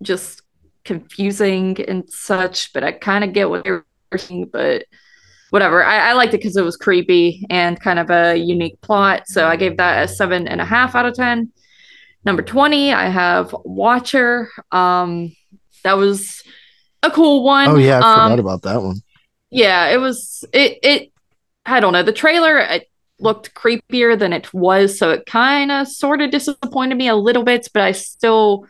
[0.00, 0.42] just
[0.84, 4.84] confusing and such, but I kind of get what you're saying, but
[5.50, 5.84] whatever.
[5.84, 9.28] I, I liked it because it was creepy and kind of a unique plot.
[9.28, 11.52] So I gave that a seven and a half out of ten.
[12.24, 14.48] Number 20, I have Watcher.
[14.70, 15.34] Um,
[15.82, 16.42] that was
[17.02, 17.68] a cool one.
[17.68, 19.02] Oh yeah, I um, forgot about that one.
[19.50, 21.12] yeah it was it it
[21.66, 22.88] i don't know the trailer it
[23.22, 27.44] looked creepier than it was so it kind of sort of disappointed me a little
[27.44, 28.66] bit but i still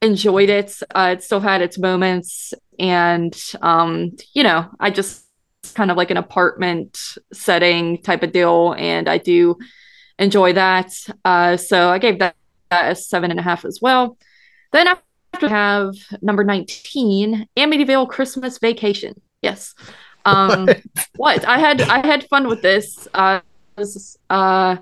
[0.00, 0.74] enjoyed it.
[0.94, 5.26] Uh, it still had its moments and um you know i just
[5.74, 6.96] kind of like an apartment
[7.32, 9.56] setting type of deal and i do
[10.18, 10.92] enjoy that.
[11.24, 12.36] Uh so i gave that,
[12.70, 14.16] that a seven and a half as well.
[14.72, 15.02] Then after
[15.42, 19.20] we have number 19 amityville christmas vacation.
[19.42, 19.74] Yes.
[20.24, 20.68] Um
[21.16, 21.44] what?
[21.44, 23.08] I had i had fun with this.
[23.12, 23.40] Uh
[23.78, 24.76] this is, uh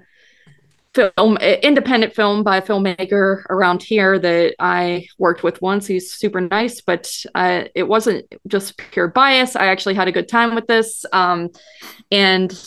[0.97, 5.87] film independent film by a filmmaker around here that i worked with once.
[5.87, 9.57] He's super nice but uh, it wasn't just pure bias.
[9.57, 11.51] I actually had a good time with this um
[12.11, 12.59] and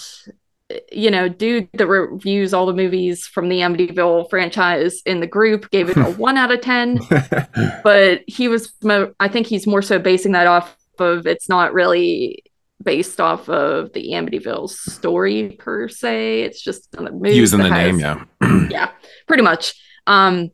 [0.91, 5.71] you know dude that reviews all the movies from the amityville franchise in the group
[5.71, 6.99] gave it a one out of ten.
[7.83, 11.73] But he was mo- i think he's more so basing that off of it's not
[11.73, 12.43] really
[12.83, 16.43] based off of the Amityville story per se.
[16.43, 18.23] It's just another movie Using the name, yeah.
[18.69, 18.91] yeah,
[19.27, 19.73] pretty much.
[20.07, 20.51] Um,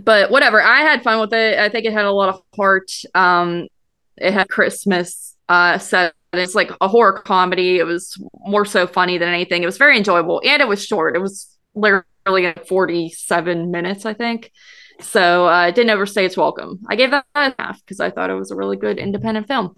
[0.00, 1.58] but whatever, I had fun with it.
[1.58, 2.90] I think it had a lot of heart.
[3.14, 3.68] Um,
[4.16, 6.14] it had Christmas uh set.
[6.32, 7.78] It's like a horror comedy.
[7.78, 9.62] It was more so funny than anything.
[9.62, 11.16] It was very enjoyable, and it was short.
[11.16, 14.52] It was literally forty-seven minutes, I think.
[15.00, 16.80] So uh, it didn't overstay its welcome.
[16.88, 19.76] I gave that a half because I thought it was a really good independent film.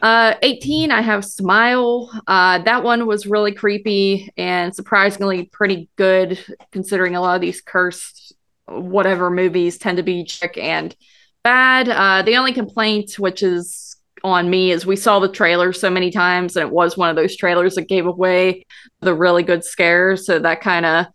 [0.00, 2.10] Uh, 18, I have Smile.
[2.26, 6.38] Uh, that one was really creepy and surprisingly pretty good,
[6.70, 8.34] considering a lot of these cursed
[8.66, 10.94] whatever movies tend to be chick and
[11.42, 11.88] bad.
[11.88, 16.10] Uh, the only complaint, which is on me, is we saw the trailer so many
[16.10, 18.66] times, and it was one of those trailers that gave away
[19.00, 20.26] the really good scares.
[20.26, 21.06] So that kind of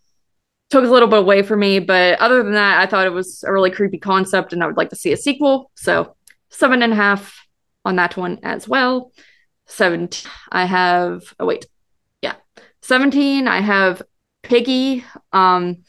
[0.69, 1.79] took a little bit away from me.
[1.79, 4.77] But other than that, I thought it was a really creepy concept, and I would
[4.77, 5.71] like to see a sequel.
[5.75, 6.15] So
[6.49, 7.42] seven and a half
[7.85, 9.11] on that one as well.
[9.67, 11.65] 17, I have, oh, wait,
[12.21, 12.35] yeah,
[12.81, 14.01] 17, I have
[14.43, 15.05] Piggy.
[15.31, 15.83] Um,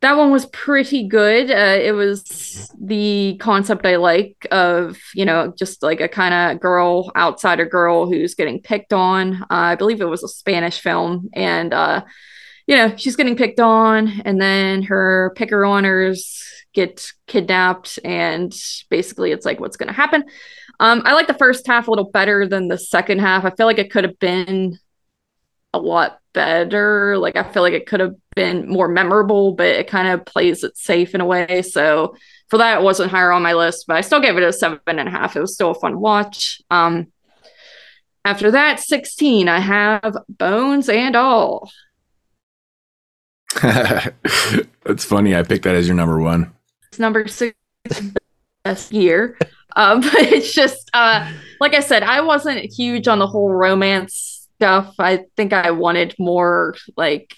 [0.00, 1.50] that one was pretty good.
[1.50, 6.60] Uh, it was the concept I like of, you know, just like a kind of
[6.60, 9.42] girl, outsider girl who's getting picked on.
[9.42, 11.28] Uh, I believe it was a Spanish film.
[11.34, 12.04] And, uh,
[12.68, 16.44] you know, she's getting picked on, and then her picker honors
[16.74, 18.54] get kidnapped, and
[18.90, 20.24] basically it's like, what's going to happen?
[20.80, 23.44] Um, I like the first half a little better than the second half.
[23.44, 24.78] I feel like it could have been
[25.74, 27.18] a lot better.
[27.18, 30.62] Like I feel like it could have been more memorable, but it kind of plays
[30.64, 31.62] it safe in a way.
[31.62, 32.14] So
[32.48, 34.80] for that, it wasn't higher on my list, but I still gave it a seven
[34.86, 35.36] and a half.
[35.36, 36.60] It was still a fun watch.
[36.70, 37.08] Um,
[38.24, 41.70] after that, 16, I have Bones and All.
[43.62, 45.34] That's funny.
[45.34, 46.52] I picked that as your number one.
[46.88, 47.56] It's number six
[48.64, 49.38] best year.
[49.78, 54.48] Um, but it's just uh, like I said, I wasn't huge on the whole romance
[54.56, 54.94] stuff.
[54.98, 57.34] I think I wanted more like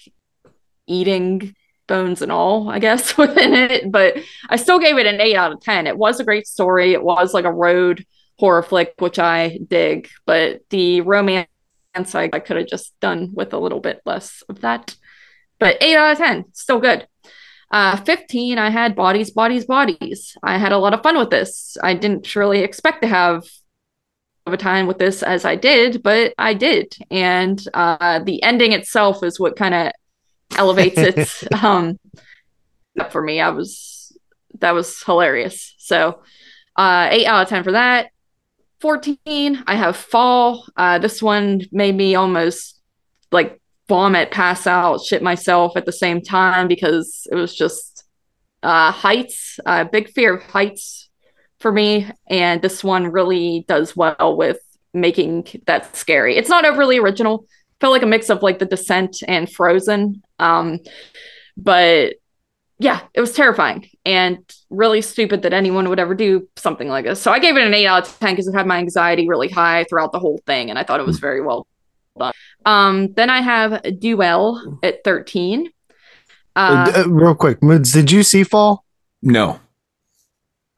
[0.87, 1.55] eating
[1.87, 3.89] bones and all, I guess, within it.
[3.91, 4.17] But
[4.49, 5.87] I still gave it an eight out of ten.
[5.87, 6.91] It was a great story.
[6.91, 8.05] It was like a road
[8.39, 10.09] horror flick, which I dig.
[10.25, 11.47] But the romance
[11.95, 14.95] I, I could have just done with a little bit less of that.
[15.59, 17.07] But eight out of ten, still good.
[17.71, 20.37] Uh, 15, I had bodies, bodies, bodies.
[20.43, 21.77] I had a lot of fun with this.
[21.81, 23.43] I didn't really expect to have
[24.45, 26.95] of a time with this as I did, but I did.
[27.09, 29.91] And uh, the ending itself is what kind of
[30.57, 31.99] elevates it um,
[33.09, 33.39] for me.
[33.39, 34.17] I was
[34.59, 35.75] that was hilarious.
[35.77, 36.21] So
[36.75, 38.09] uh, eight out of ten for that.
[38.79, 40.65] 14, I have Fall.
[40.75, 42.81] Uh, this one made me almost
[43.31, 43.60] like
[43.91, 48.05] vomit, pass out, shit myself at the same time because it was just
[48.63, 51.09] uh, heights, a uh, big fear of heights
[51.59, 52.09] for me.
[52.29, 54.59] And this one really does well with
[54.93, 56.37] making that scary.
[56.37, 57.45] It's not overly original.
[57.81, 60.23] Felt like a mix of like The Descent and Frozen.
[60.39, 60.79] Um,
[61.57, 62.13] but
[62.79, 64.37] yeah, it was terrifying and
[64.69, 67.21] really stupid that anyone would ever do something like this.
[67.21, 69.49] So I gave it an eight out of 10 because it had my anxiety really
[69.49, 70.69] high throughout the whole thing.
[70.69, 71.67] And I thought it was very well.
[72.65, 75.69] Um, then I have a Dual at 13.
[76.55, 78.83] Uh, Uh, real quick, Moods, did you see Fall?
[79.21, 79.59] No.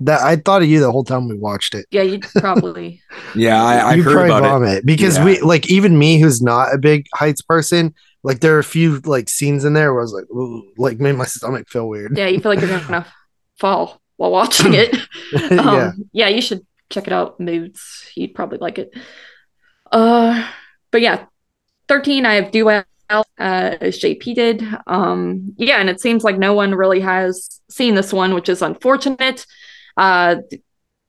[0.00, 1.86] that I thought of you the whole time we watched it.
[1.90, 3.00] yeah, you probably.
[3.34, 4.48] Yeah, I, I you heard probably about it.
[4.48, 5.24] vomit because Yeah.
[5.24, 7.94] we like even me who's not a big heights person.
[8.22, 10.98] Like there are a few like scenes in there where I was like, ooh, like
[10.98, 12.16] made my stomach feel weird.
[12.16, 13.06] yeah, you feel like you're gonna
[13.60, 14.94] fall while watching it.
[14.94, 17.38] Um, yeah, yeah, you should check it out.
[17.38, 18.90] Moods, you'd probably like it.
[19.92, 20.48] Uh,
[20.90, 21.26] but yeah,
[21.88, 22.26] thirteen.
[22.26, 22.82] I have Dual.
[23.08, 24.64] uh, as JP did.
[24.86, 28.62] Um, yeah, and it seems like no one really has seen this one, which is
[28.62, 29.46] unfortunate.
[29.96, 30.36] Uh,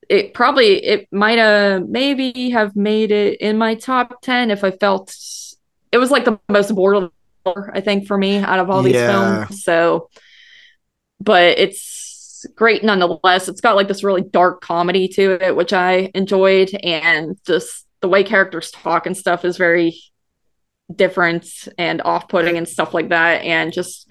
[0.09, 4.71] it probably it might have maybe have made it in my top 10 if I
[4.71, 5.13] felt
[5.91, 7.09] it was like the most bored
[7.73, 9.45] I think for me out of all these Yeah.
[9.47, 9.63] films.
[9.63, 10.09] So
[11.19, 13.49] but it's great nonetheless.
[13.49, 18.09] It's got like this really dark comedy to it, which I enjoyed, and just the
[18.09, 19.99] way characters talk and stuff is very
[20.93, 23.43] different and off-putting and stuff like that.
[23.43, 24.07] And just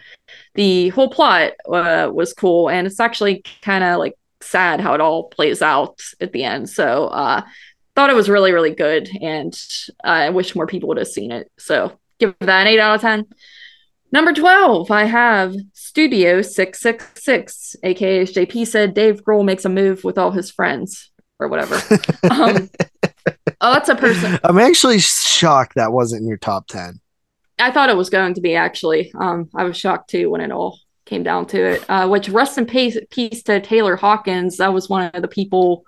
[0.54, 5.00] the whole plot uh, was cool, and it's actually kind of like sad how it
[5.00, 6.68] all plays out at the end.
[6.68, 7.42] So uh,
[7.94, 9.56] thought it was really really good, and
[10.04, 11.50] I wish more people would have seen it.
[11.58, 13.26] So give that an eight out of ten.
[14.12, 20.16] Number 12, I have Studio 666, aka JP said, Dave Grohl makes a move with
[20.16, 21.82] all his friends or whatever.
[22.30, 22.70] um,
[23.60, 24.38] oh, that's a person.
[24.44, 27.00] I'm actually shocked that wasn't in your top 10.
[27.58, 29.10] I thought it was going to be actually.
[29.18, 31.84] Um, I was shocked too when it all came down to it.
[31.88, 34.58] Uh, which rest in peace, peace to Taylor Hawkins.
[34.58, 35.84] That was one of the people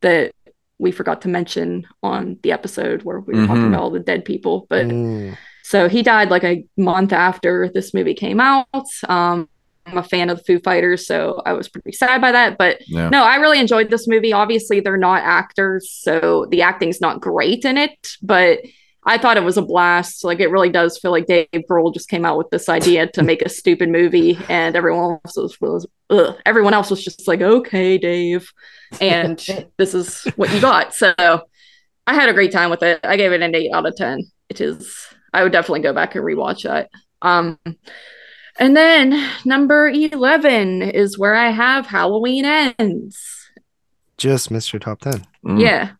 [0.00, 0.32] that
[0.78, 3.68] we forgot to mention on the episode where we were talking Mhm.
[3.68, 4.66] about all the dead people.
[4.68, 5.36] But Mm.
[5.64, 8.66] So he died like a month after this movie came out.
[9.08, 9.48] Um,
[9.86, 12.56] I'm a fan of the Foo Fighters, so I was pretty sad by that.
[12.58, 13.08] But Yeah.
[13.08, 14.32] no, I really enjoyed this movie.
[14.32, 18.60] Obviously, they're not actors, so the acting's not great in it, but
[19.04, 20.22] I thought it was a blast.
[20.22, 23.22] Like it really does feel like Dave Grohl just came out with this idea to
[23.24, 27.40] make a stupid movie, and everyone else was, was ugh, everyone else was just like,
[27.40, 28.48] "Okay, Dave,"
[29.00, 29.44] and
[29.78, 30.94] this is what you got.
[30.94, 33.00] So I had a great time with it.
[33.02, 34.20] I gave it an eight out of ten.
[34.48, 34.94] It is.
[35.34, 36.88] I would definitely go back and rewatch that.
[37.22, 37.58] Um,
[38.58, 43.50] and then number eleven is where I have Halloween ends.
[44.18, 45.26] Just missed your top 10.
[45.44, 45.60] Mm.
[45.60, 45.92] Yeah.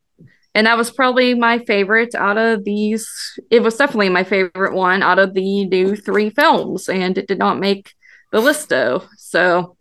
[0.54, 3.08] And that was probably my favorite out of these.
[3.50, 7.38] It was definitely my favorite one out of the new three films, and it did
[7.38, 7.94] not make
[8.32, 9.04] the list though.
[9.16, 9.76] So,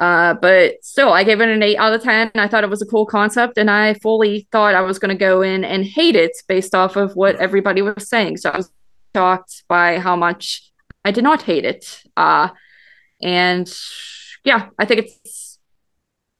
[0.00, 2.32] uh, but still, I gave it an eight out of 10.
[2.34, 5.18] I thought it was a cool concept, and I fully thought I was going to
[5.18, 8.38] go in and hate it based off of what everybody was saying.
[8.38, 8.72] So I was
[9.14, 10.71] shocked by how much
[11.04, 12.02] I did not hate it.
[12.16, 12.48] Uh,
[13.22, 13.72] and
[14.44, 15.52] yeah, I think it's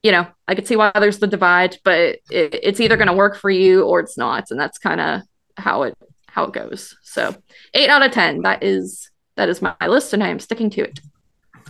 [0.03, 3.15] you know, I could see why there's the divide, but it, it's either going to
[3.15, 5.23] work for you or it's not, and that's kind of
[5.57, 5.95] how it
[6.27, 6.97] how it goes.
[7.03, 7.37] So,
[7.75, 8.43] eight out of ten.
[8.43, 11.01] That is that is my list, and I am sticking to it.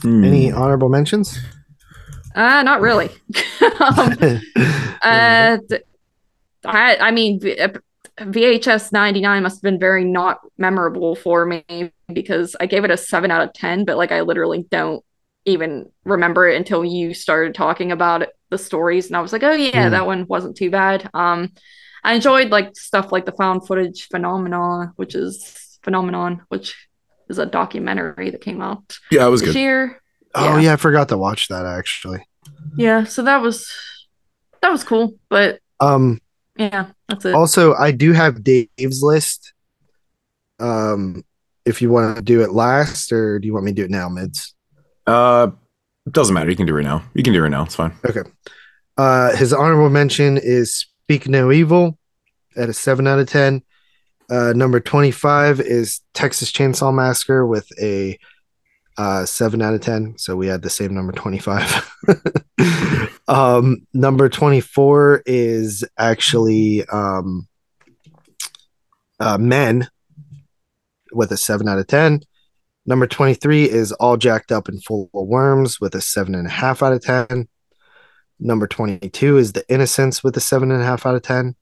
[0.01, 0.25] Hmm.
[0.25, 1.39] Any honorable mentions?
[2.35, 3.11] Uh not really.
[3.81, 4.17] um,
[5.03, 5.59] uh,
[6.65, 7.69] I I mean, V- uh,
[8.21, 11.65] VHS ninety nine must have been very not memorable for me
[12.13, 15.05] because I gave it a seven out of ten, but like I literally don't
[15.45, 19.43] even remember it until you started talking about it, the stories, and I was like,
[19.43, 19.91] oh yeah, Hmm.
[19.93, 21.09] that one wasn't too bad.
[21.15, 21.53] Um,
[22.05, 26.77] I enjoyed like stuff like the found footage phenomenon, which is phenomenon, which
[27.29, 29.61] is a documentary that came out Yeah, it was this good.
[29.61, 30.03] year.
[30.35, 30.61] Oh Yeah.
[30.61, 32.27] yeah, I forgot to watch that actually.
[32.77, 33.71] Yeah, so that was
[34.61, 36.21] that was cool, but Um
[36.57, 37.35] yeah, that's it.
[37.35, 39.53] also I do have Dave's list.
[40.59, 41.25] Um
[41.65, 43.91] if you want to do it last or do you want me to do it
[43.91, 44.55] now, mids?
[45.07, 45.49] Uh,
[46.11, 46.51] doesn't matter.
[46.51, 47.05] You can do it right now.
[47.15, 47.63] You can do it right now.
[47.63, 47.93] It's fine.
[48.05, 48.23] Okay.
[48.97, 51.99] Uh his honorable mention is Speak No Evil
[52.57, 53.63] at a 7 out of 10.
[54.31, 58.19] Uh number 25 is Texas Chainsaw Massacre with a
[59.03, 60.17] uh 7 out of 10.
[60.17, 61.91] So we had the same number 25.
[63.29, 67.49] um number 24 is actually um
[69.19, 69.89] uh Men
[71.13, 72.21] with a 7 out of 10.
[72.87, 77.29] Number 23 is All Jacked Up and Full of Worms with a 7.5 out of
[77.29, 77.49] 10.
[78.41, 81.55] Number 22 is The Innocents with a 7.5 out of 10.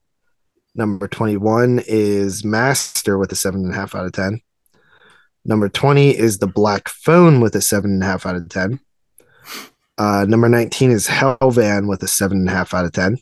[0.73, 4.41] Number 21 is Master with a 7.5 out of 10.
[5.43, 8.79] Number 20 is The Black Phone with a 7.5 out of 10.
[9.97, 13.17] Uh, number 19 is Hellvan with a 7.5 out of 10.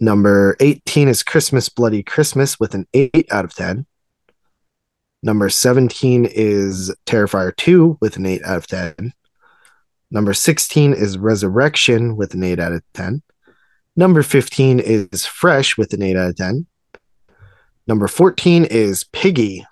[0.00, 3.86] Number 18 is Christmas Bloody Christmas with an 8 out of 10.
[5.22, 9.12] Number 17 is Terrifier 2 with an 8 out of 10.
[10.10, 13.22] Number 16 is Resurrection with an 8 out of 10.
[13.94, 16.66] Number 15 is Fresh with an 8 out of 10.
[17.86, 19.64] Number 14 is Piggy.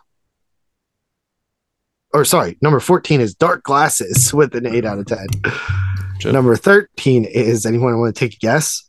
[2.12, 5.26] Or sorry, number 14 is Dark Glasses with an 8 out of 10.
[6.20, 6.32] Shit.
[6.32, 8.88] Number 13 is anyone want to take a guess?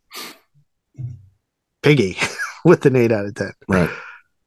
[1.83, 2.17] Piggy
[2.65, 3.51] with an 8 out of 10.
[3.67, 3.89] Right.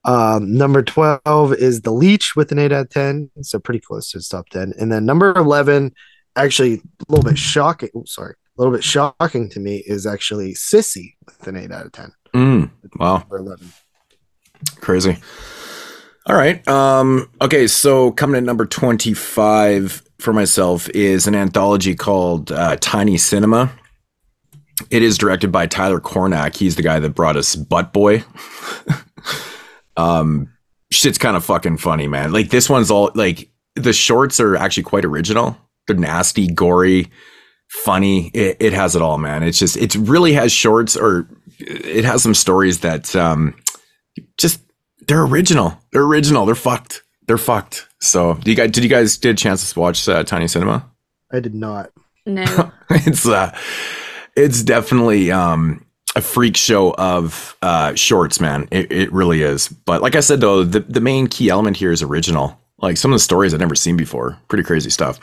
[0.04, 3.30] Um, number 12 is The Leech with an 8 out of 10.
[3.42, 4.74] So pretty close to its top 10.
[4.78, 5.94] And then number 11,
[6.36, 7.90] actually a little bit shocking.
[7.96, 8.34] oh, sorry.
[8.56, 12.12] A little bit shocking to me is actually Sissy with an 8 out of 10.
[12.34, 12.70] Mm.
[12.96, 13.18] Wow.
[13.18, 13.72] Number 11.
[14.80, 15.16] Crazy.
[16.26, 16.66] All right.
[16.66, 23.18] Um, okay, so coming at number 25 for myself is an anthology called uh, Tiny
[23.18, 23.70] Cinema.
[24.90, 26.56] It is directed by Tyler Cornack.
[26.56, 28.24] He's the guy that brought us Butt Boy.
[29.98, 30.48] um,
[30.90, 32.32] shit's kind of fucking funny, man.
[32.32, 35.58] Like this one's all like the shorts are actually quite original.
[35.86, 37.10] They're nasty, gory,
[37.68, 38.28] funny.
[38.28, 39.42] It, it has it all, man.
[39.42, 43.54] It's just it really has shorts or it has some stories that um
[44.38, 44.60] just
[45.06, 45.78] they're original.
[45.92, 46.46] They're original.
[46.46, 47.02] They're fucked.
[47.26, 47.88] They're fucked.
[48.00, 50.90] So, do you guys did you guys did a chance to watch uh, Tiny Cinema?
[51.32, 51.90] I did not.
[52.26, 52.72] No.
[52.90, 53.56] it's uh
[54.36, 55.84] it's definitely um
[56.16, 58.68] a freak show of uh shorts, man.
[58.70, 59.68] It, it really is.
[59.68, 62.58] But like I said though, the, the main key element here is original.
[62.78, 64.38] Like some of the stories I've never seen before.
[64.48, 65.18] Pretty crazy stuff.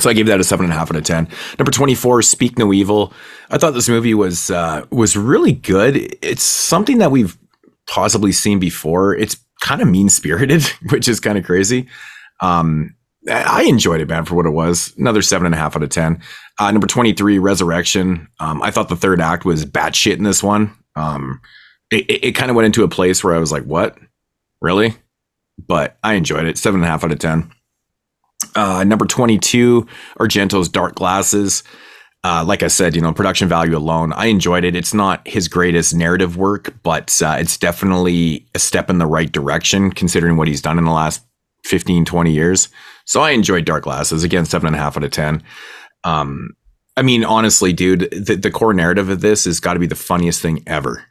[0.00, 1.28] So I gave that a seven and a half out of ten.
[1.58, 3.12] Number twenty four, Speak No Evil.
[3.50, 6.16] I thought this movie was uh was really good.
[6.22, 7.36] It's something that we've
[7.88, 9.14] possibly seen before.
[9.14, 11.88] It's kind of mean spirited, which is kind of crazy.
[12.40, 12.94] Um
[13.30, 14.92] I enjoyed it, man, for what it was.
[14.98, 16.20] Another seven and a half out of ten.
[16.58, 18.28] Uh, number twenty three, Resurrection.
[18.40, 20.76] Um, I thought the third act was batshit in this one.
[20.96, 21.40] Um,
[21.90, 23.96] it, it, it kind of went into a place where I was like, "What,
[24.60, 24.96] really?"
[25.64, 26.58] But I enjoyed it.
[26.58, 27.52] Seven and a half out of ten.
[28.56, 29.86] Uh, number twenty two,
[30.18, 31.62] Argento's Dark Glasses.
[32.24, 34.76] Uh, like I said, you know, production value alone, I enjoyed it.
[34.76, 39.30] It's not his greatest narrative work, but uh, it's definitely a step in the right
[39.30, 41.24] direction considering what he's done in the last
[41.64, 42.68] 15, 20 years.
[43.06, 44.22] So I enjoyed Dark Glasses.
[44.22, 45.42] Again, seven and a half out of 10.
[46.04, 46.50] Um,
[46.96, 49.94] I mean, honestly, dude, the, the core narrative of this has got to be the
[49.96, 51.04] funniest thing ever.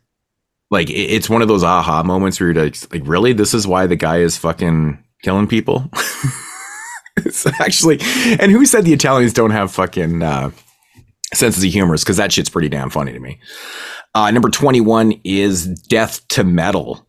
[0.70, 3.34] Like, it, it's one of those aha moments where you're like, like, really?
[3.34, 5.90] This is why the guy is fucking killing people?
[7.18, 8.00] it's actually,
[8.40, 10.52] and who said the Italians don't have fucking uh,
[11.34, 11.98] senses of humor?
[11.98, 13.40] Because that shit's pretty damn funny to me.
[14.14, 17.06] Uh, number 21 is Death to Metal.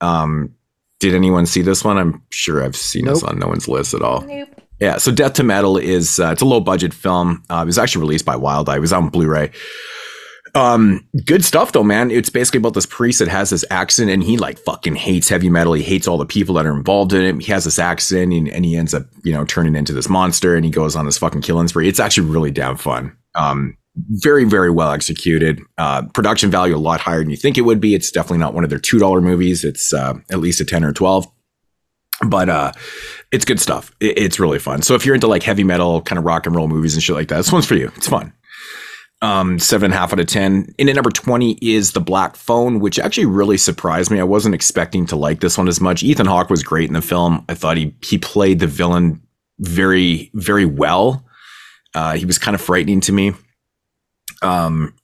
[0.00, 0.54] Um,
[1.00, 1.98] did anyone see this one?
[1.98, 4.22] I'm sure I've seen this on no one's list at all.
[4.22, 4.48] Nope.
[4.80, 7.42] Yeah, so Death to Metal is uh, it's a low budget film.
[7.50, 8.76] Uh, it was actually released by Wild Eye.
[8.76, 9.50] It was on Blu-ray.
[10.54, 12.10] Um, good stuff though, man.
[12.10, 15.50] It's basically about this priest that has this accent, and he like fucking hates heavy
[15.50, 15.74] metal.
[15.74, 17.44] He hates all the people that are involved in it.
[17.44, 20.56] He has this accent, and, and he ends up, you know, turning into this monster,
[20.56, 21.88] and he goes on this fucking killing spree.
[21.88, 23.14] It's actually really damn fun.
[23.36, 23.76] Um,
[24.10, 25.60] very, very well executed.
[25.78, 27.94] Uh, production value a lot higher than you think it would be.
[27.94, 29.64] It's definitely not one of their two dollar movies.
[29.64, 31.26] It's uh, at least a ten or twelve.
[32.26, 32.72] But uh
[33.30, 33.92] it's good stuff.
[34.00, 34.80] It- it's really fun.
[34.80, 37.14] So if you're into like heavy metal kind of rock and roll movies and shit
[37.14, 37.92] like that this one's for you.
[37.96, 38.32] It's fun.
[39.20, 40.74] Um seven and a half out of ten.
[40.78, 44.18] In at number 20 is the black phone which actually really surprised me.
[44.18, 46.02] I wasn't expecting to like this one as much.
[46.02, 47.44] Ethan hawke was great in the film.
[47.50, 49.20] I thought he he played the villain
[49.58, 51.22] very very well
[51.96, 53.32] uh he was kind of frightening to me
[54.42, 54.94] um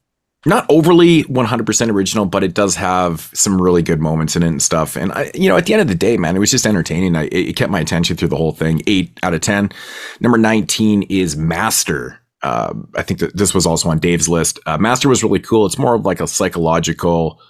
[0.44, 4.62] not overly 100% original, but it does have some really good moments in it and
[4.62, 4.96] stuff.
[4.96, 7.14] And I, you know, at the end of the day, man, it was just entertaining.
[7.14, 8.82] I, it kept my attention through the whole thing.
[8.88, 9.70] Eight out of 10.
[10.20, 12.18] Number 19 is Master.
[12.42, 14.58] Uh, I think that this was also on Dave's list.
[14.66, 15.64] Uh, Master was really cool.
[15.64, 17.40] It's more of like a psychological,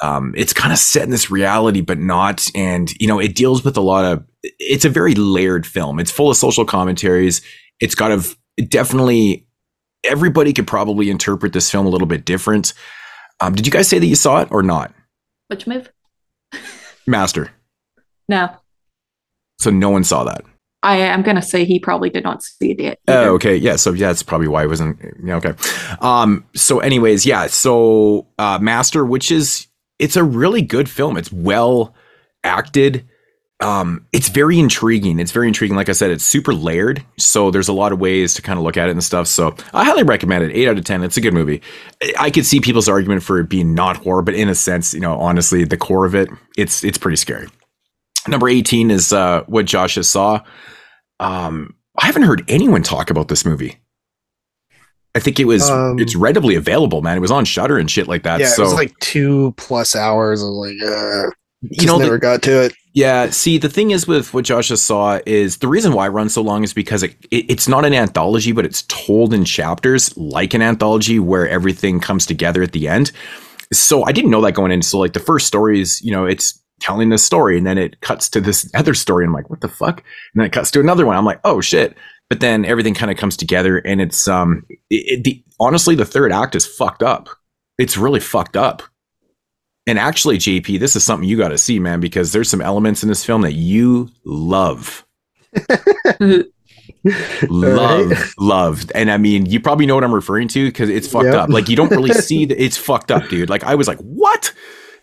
[0.00, 2.48] um, it's kind of set in this reality, but not.
[2.54, 6.00] And, you know, it deals with a lot of, it's a very layered film.
[6.00, 7.42] It's full of social commentaries.
[7.78, 8.24] It's got a
[8.68, 9.46] definitely
[10.04, 12.72] everybody could probably interpret this film a little bit different.
[13.40, 14.92] Um, did you guys say that you saw it or not?
[15.48, 15.90] Which move?
[17.06, 17.50] Master.
[18.28, 18.50] No.
[19.58, 20.44] So no one saw that.
[20.82, 22.98] I am gonna say he probably did not see it yet.
[23.08, 23.56] Oh, okay.
[23.56, 23.76] Yeah.
[23.76, 25.00] So yeah, that's probably why it wasn't.
[25.24, 25.36] Yeah.
[25.36, 25.54] Okay.
[26.00, 26.44] Um.
[26.54, 27.48] So, anyways, yeah.
[27.48, 29.66] So, uh, Master, which is
[29.98, 31.16] it's a really good film.
[31.16, 31.94] It's well
[32.44, 33.08] acted.
[33.60, 35.18] Um, it's very intriguing.
[35.18, 35.76] It's very intriguing.
[35.76, 37.04] Like I said, it's super layered.
[37.18, 39.26] So there's a lot of ways to kind of look at it and stuff.
[39.26, 40.52] So I highly recommend it.
[40.54, 41.02] Eight out of ten.
[41.02, 41.60] It's a good movie.
[42.18, 45.00] I- could see people's argument for it being not horror, but in a sense, you
[45.00, 47.48] know, honestly, the core of it, it's it's pretty scary.
[48.28, 50.40] Number 18 is uh, what Josiah Saw.
[51.18, 53.78] Um, I haven't heard anyone talk about this movie.
[55.14, 57.16] I think it was Um, it's readily available, man.
[57.16, 58.38] It was on Shudder and shit like that.
[58.38, 60.42] yeah, so it was like two plus hours.
[60.42, 61.30] of like, uh,
[61.64, 62.74] just you know, the- never got to it.
[62.94, 63.30] yeah.
[63.30, 66.42] See, the thing is with what Josiah Saw is the reason why it runs so
[66.42, 70.54] long is because it, it it's not an anthology, but it's told in chapters like
[70.54, 73.10] an anthology where everything comes together at the end.
[73.72, 74.82] So I didn't know that going in.
[74.82, 78.00] So like the first story is, you know, it's telling this story and then it
[78.00, 79.24] cuts to this other story.
[79.24, 79.98] And I'm like, what the fuck?
[79.98, 81.16] And then it cuts to another one.
[81.16, 81.96] I'm like, oh shit.
[82.30, 86.30] But then everything kind of comes together and it's um it, the honestly the third
[86.30, 87.28] act is fucked up.
[87.78, 88.82] It's really fucked up.
[89.88, 93.02] And actually, JP, this is something you got to see, man, because there's some elements
[93.02, 95.04] in this film that you love.
[97.48, 98.24] love, Right.
[98.38, 98.84] love.
[98.94, 101.34] And I mean, you probably know what I'm referring to because it's fucked Yep.
[101.34, 101.48] up.
[101.50, 103.48] Like, you don't really see that it's fucked up, dude.
[103.50, 104.52] Like, I was like, what?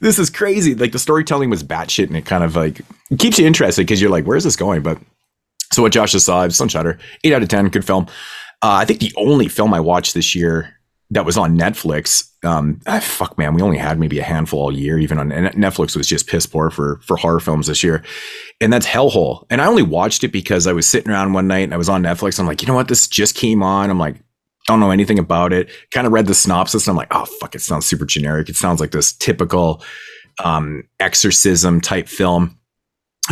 [0.01, 0.75] this is crazy.
[0.75, 2.81] Like the storytelling was batshit, and it kind of like
[3.17, 4.83] keeps you interested because you're like, where's this going?
[4.83, 4.99] But
[5.71, 8.05] so what Josiah Saw, it's on Shudder, eight out of ten, good film.
[8.61, 10.74] Uh, I think the only film I watched this year
[11.12, 12.32] that was on Netflix.
[12.43, 14.97] Um, ah, fuck, man, we only had maybe a handful all year.
[14.97, 18.03] Even on Netflix was just piss poor for for horror films this year,
[18.60, 19.45] and that's Hellhole.
[19.49, 21.89] And I only watched it because I was sitting around one night and I was
[21.89, 22.39] on Netflix.
[22.39, 23.89] I'm like, you know what, this just came on.
[23.89, 24.18] I'm like,
[24.68, 25.70] don't know anything about it.
[25.91, 28.49] Kind of read the synopsis and I'm like, oh fuck, it sounds super generic.
[28.49, 29.84] It sounds like this typical
[30.43, 32.58] um, exorcism type film.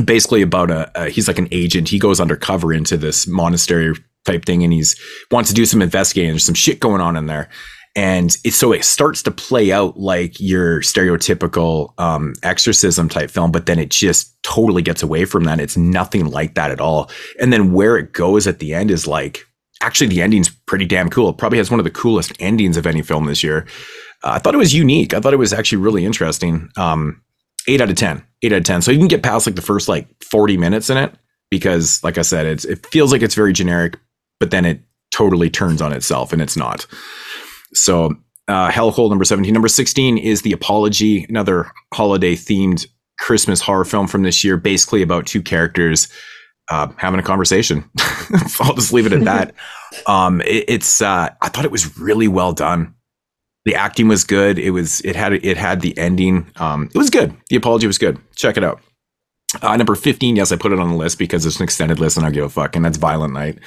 [0.03, 1.89] Basically about a, a he's like an agent.
[1.89, 3.93] He goes undercover into this monastery
[4.25, 4.99] type thing and he's
[5.31, 6.31] wants to do some investigating.
[6.31, 7.49] There's some shit going on in there.
[7.95, 13.51] And it, so it starts to play out like your stereotypical um, exorcism type film,
[13.51, 15.59] but then it just totally gets away from that.
[15.59, 17.11] It's nothing like that at all.
[17.39, 19.45] And then where it goes at the end is like,
[19.81, 21.29] actually, the ending's pretty damn cool.
[21.29, 23.67] It probably has one of the coolest endings of any film this year.
[24.23, 25.13] Uh, I thought it was unique.
[25.13, 26.69] I thought it was actually really interesting.
[26.77, 27.21] Um,
[27.67, 28.81] eight out of 10, eight out of 10.
[28.81, 31.13] So you can get past like the first like 40 minutes in it
[31.51, 33.99] because, like I said, it's, it feels like it's very generic,
[34.43, 36.85] but then it totally turns on itself and it's not.
[37.73, 38.17] So,
[38.49, 39.53] uh, Hellhole number 17.
[39.53, 42.85] Number 16 is The Apology, another holiday themed
[43.21, 46.09] Christmas horror film from this year, basically about two characters
[46.69, 47.89] uh, having a conversation.
[48.59, 49.55] I'll just leave it at that.
[50.07, 52.95] um, it, it's, uh, I thought it was really well done.
[53.63, 54.59] The acting was good.
[54.59, 56.51] It was, it had, it had the ending.
[56.57, 57.33] Um, it was good.
[57.49, 58.19] The Apology was good.
[58.35, 58.81] Check it out.
[59.61, 62.17] Uh, number 15, yes, I put it on the list because it's an extended list
[62.17, 63.59] and I give a fuck, and that's Violent Night.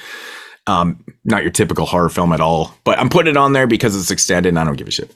[0.67, 3.95] Um, not your typical horror film at all, but I'm putting it on there because
[3.95, 5.15] it's extended and I don't give a shit.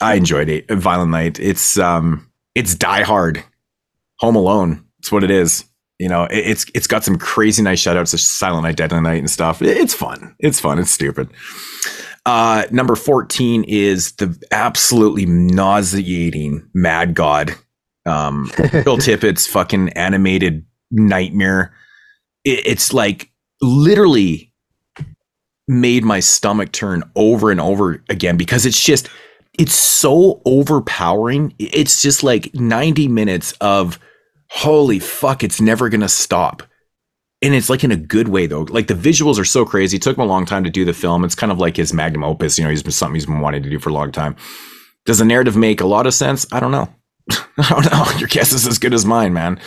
[0.00, 0.68] I enjoyed it.
[0.70, 1.38] Violent Night.
[1.40, 3.42] It's um it's Die Hard.
[4.18, 4.84] Home Alone.
[4.98, 5.64] It's what it is.
[5.98, 9.18] You know, it, it's it's got some crazy nice shoutouts to Silent Night, Deadly Night
[9.18, 9.62] and stuff.
[9.62, 10.34] It's fun.
[10.38, 10.78] It's fun.
[10.78, 11.30] It's stupid.
[12.26, 17.54] Uh, number 14 is the absolutely nauseating Mad God.
[18.06, 21.74] Um, Phil Tippett's fucking animated nightmare.
[22.44, 24.53] It, it's like literally
[25.66, 29.08] made my stomach turn over and over again because it's just
[29.58, 31.54] it's so overpowering.
[31.58, 33.98] It's just like 90 minutes of
[34.50, 36.62] holy fuck, it's never gonna stop.
[37.40, 38.62] And it's like in a good way though.
[38.62, 39.96] Like the visuals are so crazy.
[39.96, 41.24] It took him a long time to do the film.
[41.24, 42.58] It's kind of like his magnum opus.
[42.58, 44.36] You know, he's been something he's been wanting to do for a long time.
[45.04, 46.46] Does the narrative make a lot of sense?
[46.52, 46.88] I don't know.
[47.30, 48.18] I don't know.
[48.18, 49.60] Your guess is as good as mine, man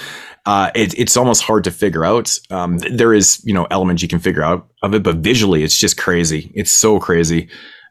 [0.48, 2.34] uh, it, it's almost hard to figure out.
[2.50, 5.78] Um, there is, you know, elements you can figure out of it, but visually, it's
[5.78, 6.54] just crazy.
[6.56, 7.50] It's so crazy,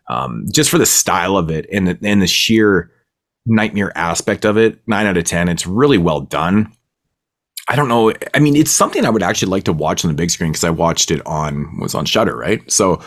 [0.09, 2.91] um, just for the style of it and the, and the sheer
[3.45, 4.81] nightmare aspect of it.
[4.87, 5.51] Nine out of ten.
[5.51, 6.73] It's really well done.
[7.69, 8.15] I don't know.
[8.33, 10.65] I mean, it's something I would actually like to watch on the big screen because
[10.65, 12.69] I watched it on was on Shudder, right?
[12.73, 13.03] So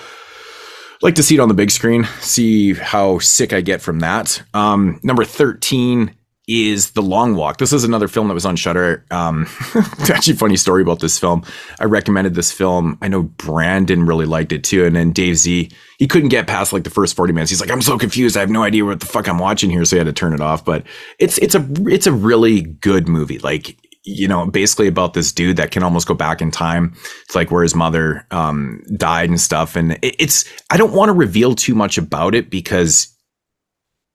[1.01, 4.43] like to see it on the big screen, see how sick I get from that.
[4.53, 6.13] Um, number 13
[6.49, 7.59] is The Long Walk.
[7.59, 9.05] This is another film that was on Shudder.
[9.11, 9.47] Um,
[10.09, 11.43] actually, funny story about this film.
[11.79, 12.97] I recommended this film.
[13.03, 15.69] I know Brandon really liked it too, and then Dave Z.
[15.99, 17.51] He couldn't get past like the first forty minutes.
[17.51, 18.35] He's like, "I'm so confused.
[18.35, 20.33] I have no idea what the fuck I'm watching here," so he had to turn
[20.33, 20.65] it off.
[20.65, 20.87] But
[21.19, 23.37] it's it's a it's a really good movie.
[23.37, 26.93] Like you know, basically about this dude that can almost go back in time.
[27.25, 29.75] It's like where his mother um, died and stuff.
[29.75, 33.13] And it, it's I don't want to reveal too much about it because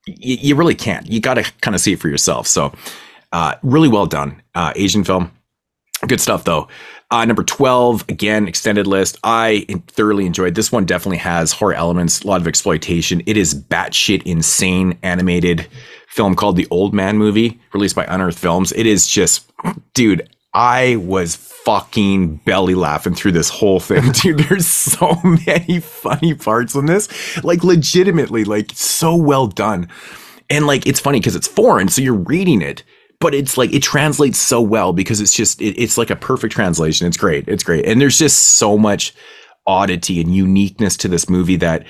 [0.05, 1.07] you, you really can't.
[1.11, 2.47] You got to kind of see it for yourself.
[2.47, 2.73] So,
[3.31, 5.31] uh, really well done, uh, Asian film.
[6.07, 6.67] Good stuff though.
[7.11, 9.17] Uh, number 12, again, extended list.
[9.23, 10.85] I thoroughly enjoyed this one.
[10.85, 13.21] Definitely has horror elements, a lot of exploitation.
[13.25, 15.67] It is batshit insane animated
[16.07, 18.71] film called The Old Man Movie, released by Unearthed Films.
[18.71, 19.51] It is just,
[19.93, 24.39] dude, I was fucking belly laughing through this whole thing, dude.
[24.39, 29.89] There's so many funny parts in this, like legitimately, like so well done.
[30.49, 32.83] And like it's funny because it's foreign, so you're reading it,
[33.19, 36.53] but it's like it translates so well because it's just it, it's like a perfect
[36.53, 37.05] translation.
[37.05, 37.49] It's great.
[37.49, 39.13] It's great, and there's just so much
[39.67, 41.85] oddity and uniqueness to this movie that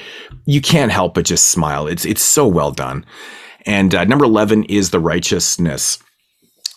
[0.45, 1.85] you can't help but just smile.
[1.85, 3.05] It's it's so well done.
[3.67, 5.99] And uh, number eleven is the righteousness,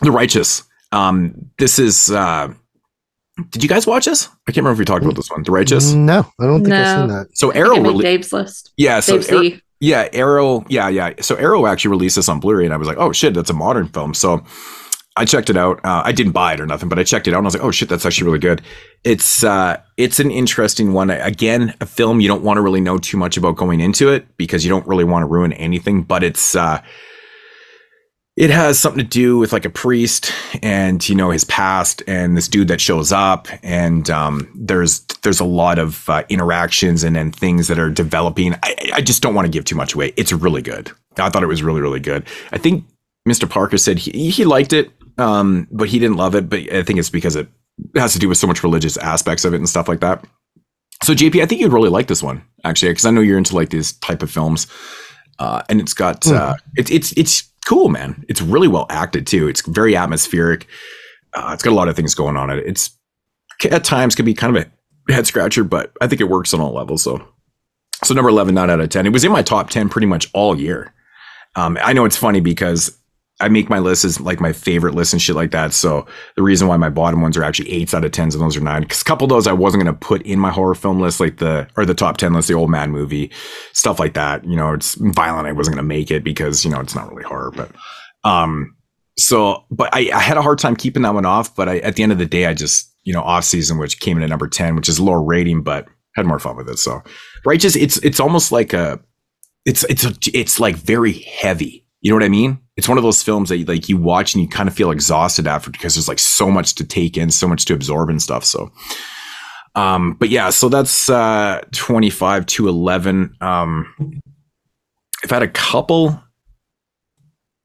[0.03, 0.65] the righteous.
[0.93, 2.11] Um, this is.
[2.11, 2.53] Uh,
[3.51, 4.27] did you guys watch this?
[4.27, 5.43] I can't remember if we talked about this one.
[5.45, 5.93] The Righteous.
[5.93, 6.83] No, I don't think No.
[6.83, 7.27] I've seen that.
[7.37, 7.75] So I Arrow.
[7.75, 8.73] think I rele- Dave's list.
[8.77, 8.99] yeah.
[9.01, 9.63] So Dave Ar- Z.
[9.81, 10.65] yeah, Arrow.
[10.69, 11.13] Yeah, yeah.
[11.21, 13.55] So Arrow actually released this on Blu-ray, and I was like, oh shit, that's a
[13.55, 14.13] modern film.
[14.15, 14.43] So
[15.17, 15.79] I checked it out.
[15.85, 17.55] Uh, I didn't buy it or nothing, but I checked it out, and I was
[17.55, 18.61] like, oh shit, that's actually really good.
[19.05, 21.11] It's uh, it's an interesting one.
[21.11, 24.27] Again, a film you don't want to really know too much about going into it
[24.37, 26.03] because you don't really want to ruin anything.
[26.03, 26.83] But it's uh,
[28.39, 30.33] it has something to do with like a priest
[30.63, 35.41] and you know his past and this dude that shows up and um, there's there's
[35.41, 39.35] a lot of uh, interactions and then things that are developing I, I just don't
[39.35, 42.01] want to give too much away it's really good i thought it was really really
[42.01, 42.85] good i think
[43.29, 43.49] Mr.
[43.49, 46.49] Parker said he, he liked it, um, but he didn't love it.
[46.49, 47.47] But I think it's because it
[47.95, 50.25] has to do with so much religious aspects of it and stuff like that.
[51.03, 53.55] So JP, I think you'd really like this one actually, because I know you're into
[53.55, 54.67] like these type of films,
[55.39, 58.25] uh, and it's got uh, it's it's it's cool, man.
[58.29, 59.47] It's really well acted too.
[59.47, 60.67] It's very atmospheric.
[61.35, 62.65] Uh, it's got a lot of things going on it.
[62.67, 62.97] It's
[63.71, 66.61] at times can be kind of a head scratcher, but I think it works on
[66.61, 67.03] all levels.
[67.03, 67.23] So,
[68.03, 69.05] so number eleven, nine out of ten.
[69.05, 70.95] It was in my top ten pretty much all year.
[71.57, 72.97] Um, I know it's funny because
[73.41, 75.73] I make my list as like my favorite list and shit like that.
[75.73, 78.57] So the reason why my bottom ones are actually eights out of tens and those
[78.57, 81.01] are nine, because a couple of those I wasn't to put in my horror film
[81.01, 83.31] list, like the or the top ten list, the old man movie,
[83.73, 84.45] stuff like that.
[84.45, 85.47] You know, it's violent.
[85.47, 87.71] I wasn't to make it because you know it's not really horror, but
[88.25, 88.75] um,
[89.17, 91.55] so but I, I had a hard time keeping that one off.
[91.55, 94.01] But I, at the end of the day, I just you know off season, which
[94.01, 95.87] came in at number ten, which is lower rating, but
[96.17, 96.79] had more fun with it.
[96.79, 97.03] So
[97.47, 98.99] righteous, it's it's almost like a
[99.65, 101.87] it's it's a, it's like very heavy.
[102.01, 102.61] You know what I mean?
[102.79, 104.91] It's one of those films that you, like you watch and you kind of feel
[104.91, 108.23] exhausted after because there's like so much to take in, so much to absorb and
[108.23, 108.45] stuff.
[108.45, 108.71] So,
[109.75, 113.35] um, but yeah, so that's uh 25 to 11.
[113.41, 114.23] Um,
[115.25, 116.23] I've had a couple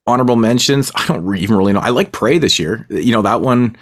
[0.07, 0.91] honorable mentions.
[0.95, 1.79] I don't even really know.
[1.79, 2.85] I like Prey this year.
[2.89, 3.77] You know that one.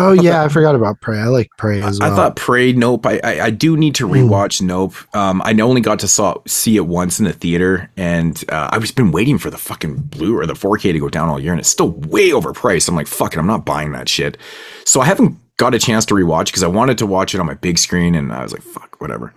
[0.00, 1.18] Oh yeah, I forgot about Prey.
[1.18, 2.12] I like Prey as well.
[2.12, 3.04] I thought Prey, Nope.
[3.04, 4.94] I, I, I do need to rewatch Nope.
[5.12, 8.82] Um, I only got to saw see it once in the theater, and uh, I've
[8.82, 11.52] just been waiting for the fucking blue or the 4K to go down all year,
[11.52, 12.88] and it's still way overpriced.
[12.88, 14.38] I'm like, fuck it, I'm not buying that shit.
[14.84, 17.46] So I haven't got a chance to rewatch because I wanted to watch it on
[17.46, 19.34] my big screen, and I was like, fuck, whatever.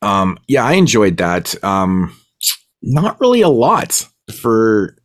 [0.00, 1.62] Um, yeah, I enjoyed that.
[1.64, 2.16] Um,
[2.82, 4.96] not really a lot for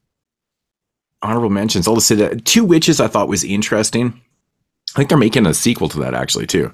[1.24, 1.88] honorable mentions.
[1.88, 4.22] I'll just say that Two Witches I thought was interesting.
[4.96, 6.72] I think they're making a sequel to that actually too.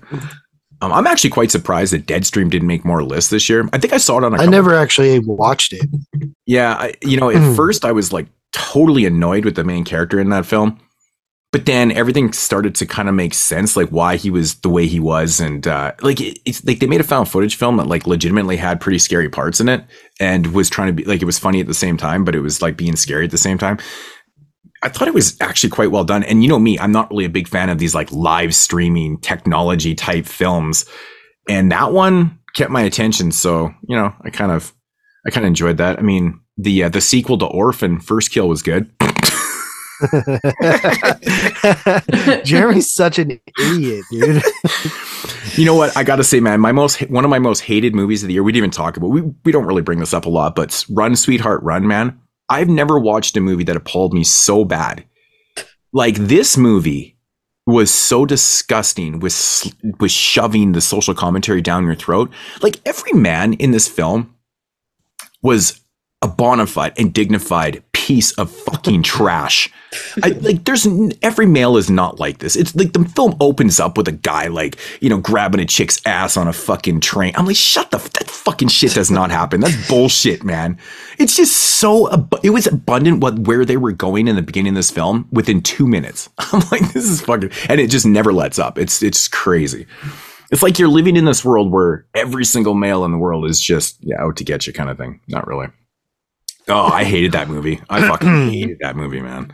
[0.82, 3.68] Um, I'm actually quite surprised that Deadstream didn't make more lists this year.
[3.74, 4.34] I think I saw it on.
[4.34, 5.86] a I never actually watched it.
[6.46, 7.56] Yeah, I, you know, at Mm.
[7.56, 10.80] first I was like totally annoyed with the main character in that film,
[11.52, 14.88] but then everything started to kind of make sense, like why he was the way
[14.88, 17.88] he was, and uh, like it, it's like they made a found footage film that
[17.88, 19.84] like legitimately had pretty scary parts in it,
[20.20, 22.42] and was trying to be like it was funny at the same time, but it
[22.42, 23.78] was like being scary at the same time.
[24.82, 26.24] I thought it was actually quite well done.
[26.24, 29.20] And you know me, I'm not really a big fan of these like live streaming
[29.20, 30.86] technology type films.
[31.50, 33.32] And that one kept my attention.
[33.32, 34.74] So, you know, I kind of
[35.26, 36.00] I kind of enjoyed that.
[36.00, 38.90] I mean, the uh, the sequel to Orphan, First Kill was good.
[42.46, 44.42] Jeremy's such an idiot, dude.
[45.56, 45.96] You know what?
[45.98, 48.34] I got to say, man, my most one of my most hated movies of the
[48.34, 48.44] year.
[48.44, 49.10] We didn't even talk about.
[49.10, 52.18] We we don't really bring this up a lot, but Run, Sweetheart, Run, man.
[52.50, 55.06] I've never watched a movie that appalled me so bad.
[55.94, 57.18] Like this movie
[57.66, 62.32] was so disgusting with with shoving the social commentary down your throat.
[62.62, 64.36] Like every man in this film
[65.42, 65.80] was
[66.22, 69.72] a bona fide and dignified piece of fucking trash.
[70.24, 70.88] I, like there's
[71.22, 72.56] every male is not like this.
[72.56, 76.02] It's like the film opens up with a guy like you know grabbing a chick's
[76.06, 77.34] ass on a fucking train.
[77.36, 79.62] I'm like, shut the that fucking shit does not happen.
[79.62, 80.78] That's bullshit, man.
[81.20, 82.08] It's just so
[82.44, 85.62] it was abundant what where they were going in the beginning of this film within
[85.62, 86.30] two minutes.
[86.38, 88.78] I'm like, this is fucking, and it just never lets up.
[88.78, 89.86] It's it's crazy.
[90.52, 93.62] It's like you're living in this world where every single male in the world is
[93.62, 95.20] just yeah out to get you kind of thing.
[95.28, 95.68] Not really.
[96.70, 97.82] Oh, I hated that movie.
[97.90, 99.52] I fucking hated that movie, man.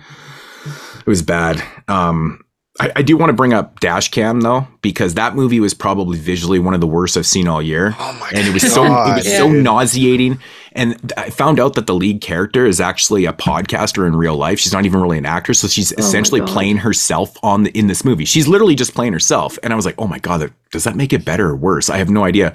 [1.00, 1.64] It was bad.
[1.88, 2.42] Um,
[2.80, 6.18] I, I do want to bring up Dash Cam though, because that movie was probably
[6.18, 7.96] visually one of the worst I've seen all year.
[7.98, 9.64] Oh my and it was so it God, was so dude.
[9.64, 10.40] nauseating.
[10.74, 14.60] And I found out that the lead character is actually a podcaster in real life.
[14.60, 16.50] She's not even really an actress, so she's Oh essentially God.
[16.50, 18.26] playing herself on the, in this movie.
[18.26, 19.58] She's literally just playing herself.
[19.64, 21.90] And I was like, oh my god, that, does that make it better or worse?
[21.90, 22.54] I have no idea.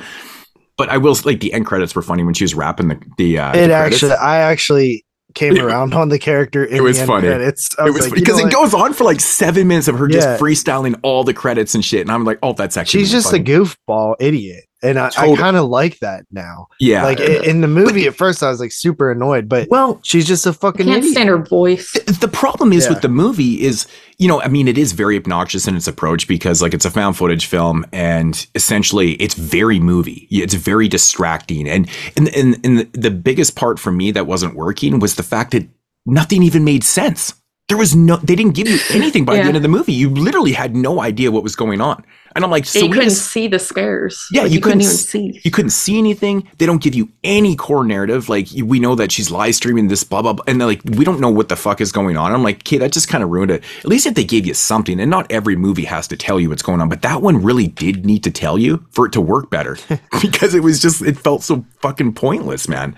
[0.81, 3.39] But I will like the end credits were funny when she was rapping the the.
[3.39, 5.05] Uh, it the actually, I actually
[5.35, 6.65] came around on the character.
[6.65, 7.29] In it was funny.
[7.29, 7.77] Credits.
[7.79, 10.41] It was like, because you it goes on for like seven minutes of her just
[10.41, 13.37] freestyling all the credits and shit, and I'm like, oh, that's actually She's just a
[13.37, 16.69] goofball idiot, and I, I kind of like that now.
[16.79, 17.03] yeah.
[17.05, 20.27] Like i- in the movie, at first I was like super annoyed, but well, she's
[20.27, 21.13] just a fucking can't idiot.
[21.13, 21.93] stand her voice.
[21.93, 22.91] th- the problem is Yeah.
[22.95, 23.87] with the movie is,
[24.19, 26.91] you know, I mean, it is very obnoxious in its approach because like it's a
[26.91, 30.27] found footage film and essentially it's very movie.
[30.31, 34.55] It's very distracting, and and and, and the, the biggest part for me that wasn't
[34.55, 35.69] working was the fact that
[36.07, 37.35] nothing even made sense.
[37.69, 39.43] There was no, they didn't give you anything by Yeah.
[39.43, 39.93] the end of the movie.
[39.93, 42.05] You literally had no idea what was going on,
[42.35, 44.27] and I'm like, so you couldn't see the scares.
[44.33, 44.83] Yeah, Like, you couldn't couldn't
[45.21, 45.41] even see.
[45.45, 46.49] you couldn't see anything.
[46.59, 48.29] They don't give you any core narrative.
[48.29, 51.05] Like we know that she's live streaming this blah blah, blah and they're like we
[51.05, 52.33] don't know what the fuck is going on.
[52.33, 53.65] I'm like, okay, that just kind of ruined it.
[53.81, 56.49] At least if they gave you something, and not every movie has to tell you
[56.49, 59.21] what's going on, but that one really did need to tell you for it to
[59.21, 59.77] work better
[60.23, 62.97] because it was just it felt so fucking pointless, man.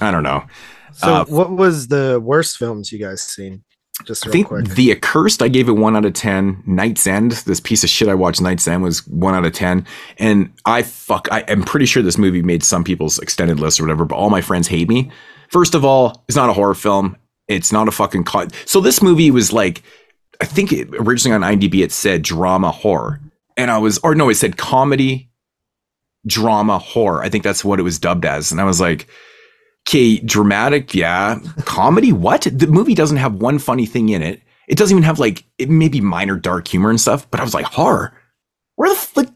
[0.00, 0.44] I don't know.
[0.94, 3.62] So, Uh, what was the worst films you guys seen?
[4.04, 4.66] Just I think quick.
[4.66, 6.62] The Accursed, I gave it one out of 10.
[6.66, 9.86] Night's End, this piece of shit I watched, Night's End, was one out of 10.
[10.18, 13.84] And I fuck, I am pretty sure this movie made some people's extended list or
[13.84, 15.10] whatever, but all my friends hate me.
[15.50, 17.16] First of all, it's not a horror film.
[17.48, 18.24] It's not a fucking.
[18.24, 19.82] Co- so this movie was like,
[20.40, 23.20] I think it, originally on IMDb it said drama horror.
[23.56, 25.30] And I was, or no, it said comedy,
[26.26, 27.22] drama horror.
[27.22, 28.52] I think that's what it was dubbed as.
[28.52, 29.08] And I was like,
[29.88, 31.38] okay, dramatic, yeah.
[31.64, 32.42] Comedy, what?
[32.52, 34.42] The movie doesn't have one funny thing in it.
[34.68, 37.28] It doesn't even have like it maybe minor dark humor and stuff.
[37.30, 38.12] But I was like, horror.
[38.76, 39.28] Where the f- like,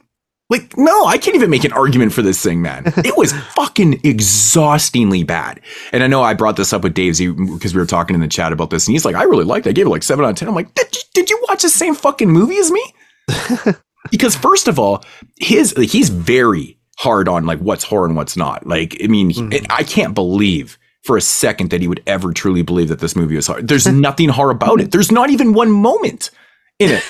[0.51, 2.85] like no, I can't even make an argument for this thing, man.
[2.99, 5.61] It was fucking exhaustingly bad.
[5.93, 8.29] And I know I brought this up with Dave because we were talking in the
[8.29, 9.67] chat about this, and he's like, I really liked.
[9.67, 9.71] it.
[9.71, 10.49] I gave it like seven out of ten.
[10.49, 12.95] I'm like, did you, did you watch the same fucking movie as me?
[14.11, 15.03] because first of all,
[15.39, 18.67] his like, he's very hard on like what's horror and what's not.
[18.67, 19.67] Like, I mean, he- Mhm.
[19.71, 23.35] I can't believe for a second that he would ever truly believe that this movie
[23.37, 23.63] was horror.
[23.63, 24.93] There's nothing horror about it.
[24.93, 26.31] There's not even one moment
[26.79, 27.05] in it.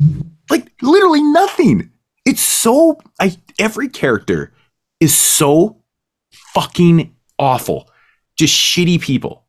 [0.50, 1.90] Like literally nothing.
[2.24, 4.52] It's so I every character
[5.00, 5.76] is so
[6.54, 7.90] fucking awful.
[8.38, 9.44] Just shitty people.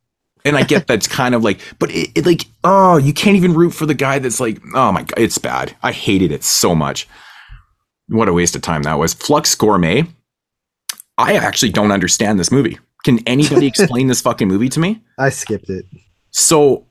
[0.45, 3.53] And I get that's kind of like, but it, it like, oh, you can't even
[3.53, 5.75] root for the guy that's like, oh my god, it's bad.
[5.83, 7.07] I hated it so much.
[8.09, 9.13] What a waste of time that was.
[9.13, 10.05] Flux Gourmet.
[11.17, 12.79] I actually don't understand this movie.
[13.03, 15.03] Can anybody explain this fucking movie to me?
[15.17, 15.85] I skipped it.
[16.31, 16.85] So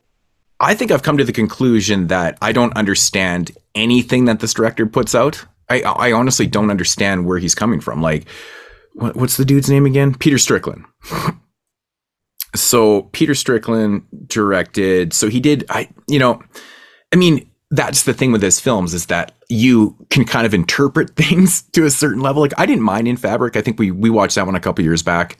[0.59, 4.85] I think I've come to the conclusion that I don't understand anything that this director
[4.85, 5.45] puts out.
[5.69, 8.01] I, I honestly don't understand where he's coming from.
[8.01, 8.27] Like,
[8.93, 10.15] what, what's the dude's name again?
[10.15, 10.85] Peter Strickland.
[12.55, 15.13] so Peter Strickland directed.
[15.13, 15.65] So he did.
[15.69, 16.41] I you know,
[17.13, 21.09] I mean, that's the thing with those films is that you can kind of interpret
[21.15, 22.41] things to a certain level.
[22.41, 23.55] Like I didn't mind in Fabric.
[23.55, 25.37] I think we we watched that one a couple years back.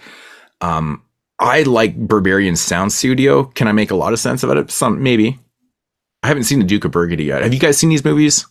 [0.61, 1.03] Um,
[1.39, 3.45] I like Berberian Sound Studio.
[3.45, 4.71] Can I make a lot of sense about it?
[4.71, 5.39] Some maybe.
[6.21, 7.43] I haven't seen the Duke of Burgundy yet.
[7.43, 8.45] Have you guys seen these movies?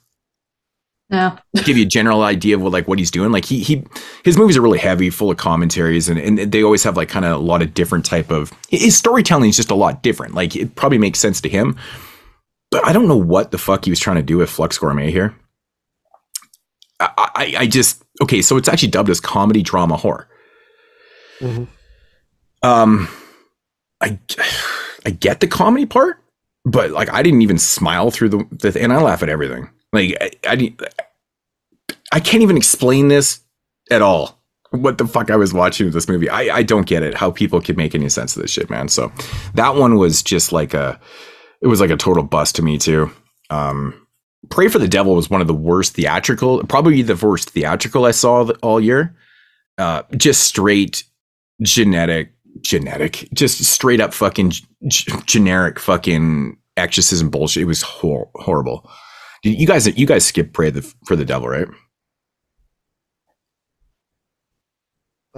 [1.11, 1.39] No.
[1.65, 3.33] Give you a general idea of what like what he's doing.
[3.33, 3.85] Like he he
[4.25, 7.25] his movies are really heavy, full of commentaries, and, and they always have like kind
[7.25, 10.35] of a lot of different type of his storytelling is just a lot different.
[10.35, 11.79] Like it probably makes sense to him,
[12.71, 15.11] but I don't know what the fuck he was trying to do with Flux Gourmet
[15.11, 15.35] here.
[17.01, 20.29] I I, I just okay, so it's actually dubbed as comedy drama horror.
[21.41, 21.69] Mhm.
[22.63, 23.09] Um,
[24.01, 24.19] I
[25.07, 26.19] I get the comedy part,
[26.65, 29.71] but like I didn't even smile through the, the and I laugh at everything.
[29.93, 30.77] Like I, I
[32.13, 33.41] I can't even explain this
[33.91, 34.37] at all.
[34.71, 36.29] What the fuck I was watching with this movie?
[36.29, 37.15] I I don't get it.
[37.15, 38.89] How people could make any sense of this shit, man.
[38.89, 39.13] So
[39.55, 41.01] that one was just like a,
[41.61, 43.11] it was like a total bust to me too.
[43.51, 44.07] Um,
[44.51, 48.13] Pray for the Devil was one of the worst theatrical, probably the worst theatrical I
[48.13, 49.17] saw all year.
[49.77, 51.05] Uh, just straight
[51.63, 57.65] genetic, genetic, just straight up fucking g- g- generic fucking exorcism bullshit.
[57.65, 58.89] It was hor- horrible.
[59.43, 61.69] Did You guys, you guys skipped Pray the, for the Devil, right?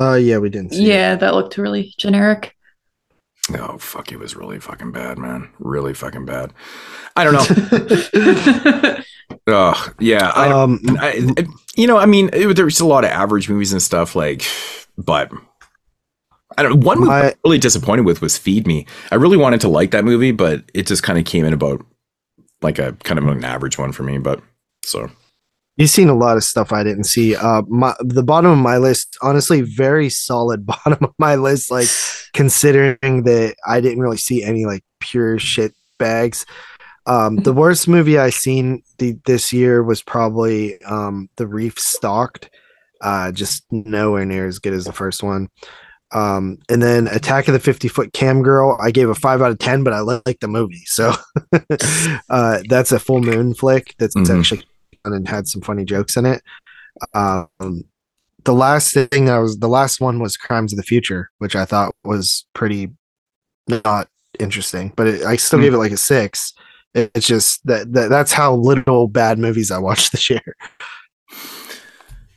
[0.00, 0.72] Uh, yeah, we didn't.
[0.72, 0.88] See it.
[0.88, 2.54] Yeah, that looked really generic.
[3.58, 5.50] Oh fuck, it was really fucking bad, man.
[5.58, 6.52] Really fucking bad.
[7.16, 8.96] I don't know.
[9.46, 10.30] Ugh, yeah.
[10.34, 11.46] I, Um, I, I-
[11.76, 14.44] you know, I mean, it, there's a lot of average movies and stuff like,
[14.98, 15.30] but
[16.58, 16.80] I don't.
[16.80, 18.86] One movie My- I'm really disappointed with was Feed Me.
[19.10, 21.84] I really wanted to like that movie, but it just kind of came in about
[22.60, 24.18] like a kind of an average one for me.
[24.18, 24.42] But
[24.84, 25.10] so
[25.80, 27.34] You've seen a lot of stuff I didn't see.
[27.34, 31.70] Uh, my the bottom of my list, honestly, very solid bottom of my list.
[31.70, 31.88] Like
[32.34, 36.44] considering that I didn't really see any like pure shit bags.
[37.06, 42.50] Um, the worst movie I seen the, this year was probably um, The Reef Stalked.
[43.00, 45.48] Uh, just nowhere near as good as the first one.
[46.12, 49.50] Um, and then Attack of the 50 Foot Cam Girl, I gave a five out
[49.50, 50.82] of 10, but I like the movie.
[50.84, 51.14] So
[52.28, 54.38] uh, that's a full moon flick that's Mhm.
[54.38, 54.64] actually
[55.04, 56.42] fun and had some funny jokes in it.
[57.14, 57.48] Um,
[58.44, 61.64] the last thing that was the last one was Crimes of the Future, which I
[61.64, 62.90] thought was pretty
[63.68, 65.64] not interesting, but it, I still Hmm.
[65.64, 66.52] gave it like a six.
[66.94, 70.56] It- It's just that, that that's how little bad movies I watched this year.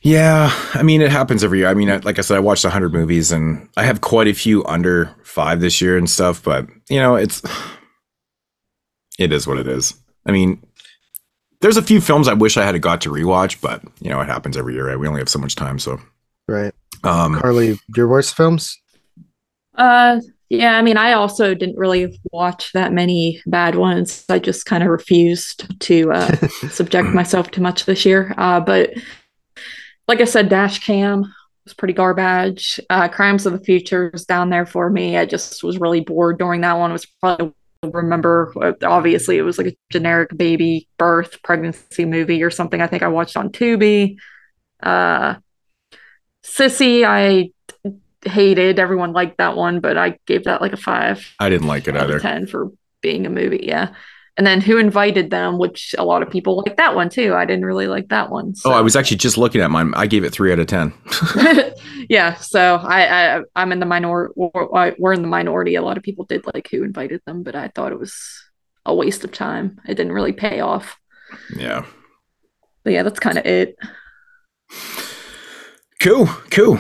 [0.01, 1.69] yeah, I mean, it happens every year.
[1.69, 4.33] I mean, I, like I said, I watched hundred movies, and I have quite a
[4.33, 6.43] few under five this year and stuff.
[6.43, 7.41] But you know, it's
[9.19, 9.93] it is what it is.
[10.25, 10.61] I mean,
[11.63, 14.27] there's a few films I wish I had got to rewatch, but you know, it
[14.27, 14.89] happens every year.
[14.89, 14.99] Right?
[14.99, 15.99] We only have so much time, so.
[16.47, 16.73] Right.
[17.05, 18.77] Um, Carly, your worst films?
[19.75, 24.25] Uh, yeah, I mean, I also didn't really watch that many bad ones.
[24.27, 26.35] I just kind of refused to uh,
[26.69, 28.35] subject myself to much this year.
[28.37, 28.93] Uh, but
[30.09, 31.33] like I said, Dash Cam
[31.63, 32.77] was pretty garbage.
[32.89, 35.17] Uh, Crimes of the Future is down there for me.
[35.17, 36.91] I just was really bored during that one.
[36.91, 37.53] It was probably
[37.91, 38.53] remember
[38.83, 43.07] obviously it was like a generic baby birth pregnancy movie or something i think i
[43.07, 44.15] watched on tubi
[44.81, 45.35] uh
[46.43, 47.49] sissy i
[48.25, 51.87] hated everyone liked that one but i gave that like a five I didn't like
[51.87, 52.15] it either.
[52.17, 52.71] of 10 for
[53.01, 53.93] being a movie yeah
[54.37, 57.45] and then who invited them which a lot of people like that one too i
[57.45, 59.93] didn't really like that one Oh, so- I was actually just looking at mine.
[59.95, 60.93] I gave it three out of ten.
[62.09, 66.03] yeah so I, I i'm in the minority we're in the minority a lot of
[66.03, 68.43] people did like who invited them but i thought it was
[68.85, 70.97] a waste of time it didn't really pay off
[71.55, 71.85] yeah.
[72.83, 73.77] but yeah that's kind of it
[76.01, 76.25] Cool.
[76.51, 76.79] Cool.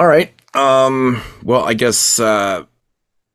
[0.00, 0.32] All right.
[0.52, 1.22] Um.
[1.44, 2.64] Well, I guess uh,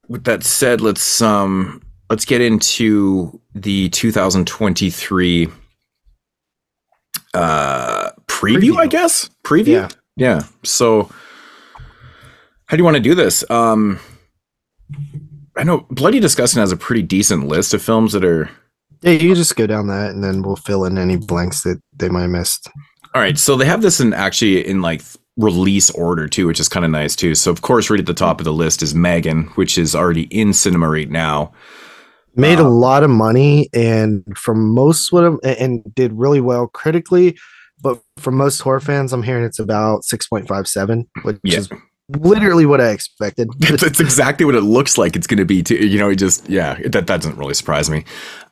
[0.09, 5.47] with that said, let's um let's get into the 2023
[7.33, 8.77] uh preview.
[8.77, 9.67] I guess preview.
[9.67, 9.89] Yeah.
[10.15, 10.43] Yeah.
[10.63, 11.09] So,
[12.65, 13.49] how do you want to do this?
[13.49, 13.99] Um.
[15.57, 18.49] I know Bloody Disgusting has a pretty decent list of films that are
[19.01, 22.09] Yeah, you just go down that and then we'll fill in any blanks that they
[22.09, 22.69] might have missed.
[23.13, 25.01] All right, so they have this in actually in like
[25.37, 27.35] release order too, which is kind of nice too.
[27.35, 30.23] So of course, right at the top of the list is Megan, which is already
[30.23, 31.53] in cinema right now.
[32.35, 37.37] Made a lot of money and from most what I'm, and did really well critically,
[37.81, 41.59] but from most horror fans, I'm hearing it's about 6.57, which Yeah.
[41.59, 41.69] is
[42.09, 43.49] literally what I expected.
[43.59, 45.75] That's, that's exactly what it looks like it's going to be too.
[45.75, 48.03] You know, it just yeah, that that doesn't really surprise me.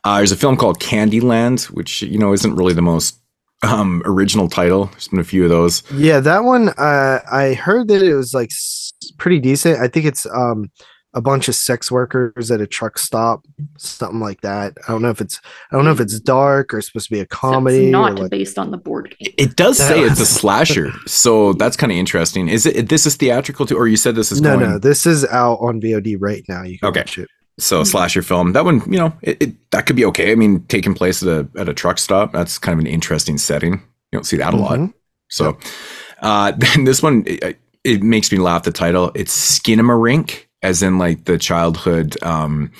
[0.04, 3.20] Uh, there's a film called Candyland, which you know isn't really the most
[3.64, 4.86] um, original title.
[4.88, 5.84] There's been a few of those.
[5.94, 9.80] Yeah, that one uh, I heard that it was like s- pretty decent.
[9.80, 10.70] I think it's um
[11.16, 13.46] a bunch of sex workers at a truck stop,
[13.78, 14.74] something like that.
[14.88, 15.40] I don't know if it's
[15.72, 17.84] I don't know if it's dark or it's supposed to be a So comedy.
[17.86, 21.54] it's not like, based on the board game It does say it's a slasher, so
[21.54, 22.48] that's kind of interesting.
[22.48, 22.90] Is it?
[22.90, 24.70] This is theatrical too, or you said this is no, going?
[24.70, 26.64] no, this is out on VOD right now.
[26.64, 27.02] You can Okay.
[27.02, 27.30] watch it.
[27.60, 27.82] So Hmm.
[27.84, 28.54] a slasher film.
[28.54, 30.32] That one, you know, it, it that could be okay.
[30.32, 32.34] I mean, taking place at a at a truck stop.
[32.34, 33.74] That's kind of an interesting setting.
[33.74, 34.80] You don't see that a lot.
[34.80, 34.94] Mhm.
[35.30, 35.58] So,
[36.22, 38.64] uh, then this one, it, it makes me laugh.
[38.64, 42.72] The title, it's Skinamarink, as in like the childhood um,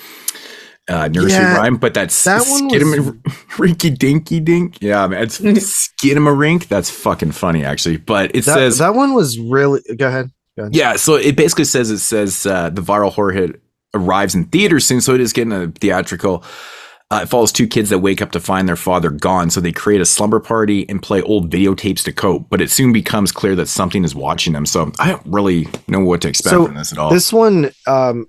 [0.88, 2.82] uh, nursery Yeah, rhyme, but that's that one was-
[3.56, 4.78] Rinky Dinky Dink.
[4.82, 5.38] Yeah, man, it's
[6.02, 6.66] Skinamarink.
[6.68, 7.98] That's fucking funny, actually.
[7.98, 10.30] But it That, says that one was really go ahead.
[10.72, 13.60] yeah, so it basically says it says uh, the viral horror hit
[13.94, 16.44] arrives in theaters soon, so it is getting a theatrical.
[17.14, 19.70] Uh, it follows two kids that wake up to find their father gone, so they
[19.70, 22.48] create a slumber party and play old videotapes to cope.
[22.50, 24.66] But it soon becomes clear that something is watching them.
[24.66, 27.10] So I don't really know what to expect So from this at all.
[27.10, 28.26] This one, um,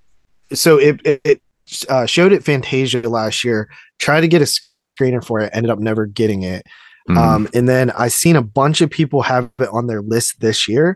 [0.54, 1.42] so it it, it
[1.90, 3.70] uh, showed at Fantasia last year.
[3.98, 6.64] Tried to get a screener for it, ended up never getting it.
[7.10, 7.18] Mhm.
[7.18, 10.68] Um, and then I seen a bunch of people have it on their list this
[10.68, 10.96] year,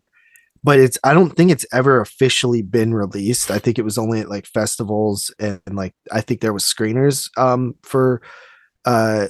[0.64, 3.52] but it's I don't think it's ever officially been released.
[3.52, 7.30] I think it was only at like festivals and, like I think there was screeners
[7.38, 8.22] um for
[8.86, 9.28] uh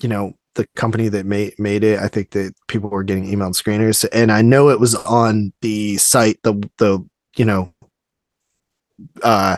[0.00, 1.98] you know the company that made made it.
[2.00, 5.96] I think that people were getting emailed screeners, and I know it was on the
[5.96, 7.04] site the the
[7.36, 7.72] you know
[9.22, 9.56] uh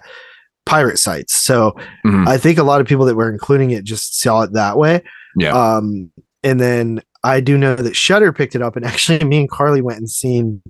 [0.65, 1.35] pirate sites.
[1.37, 2.27] So Mhm.
[2.27, 5.03] I think a lot of people that were including it just saw it that way.
[5.37, 5.53] Yeah.
[5.53, 6.11] Um,
[6.43, 9.83] and then I do know that Shudder picked it up, and actually, me and Carly
[9.83, 10.63] went and seen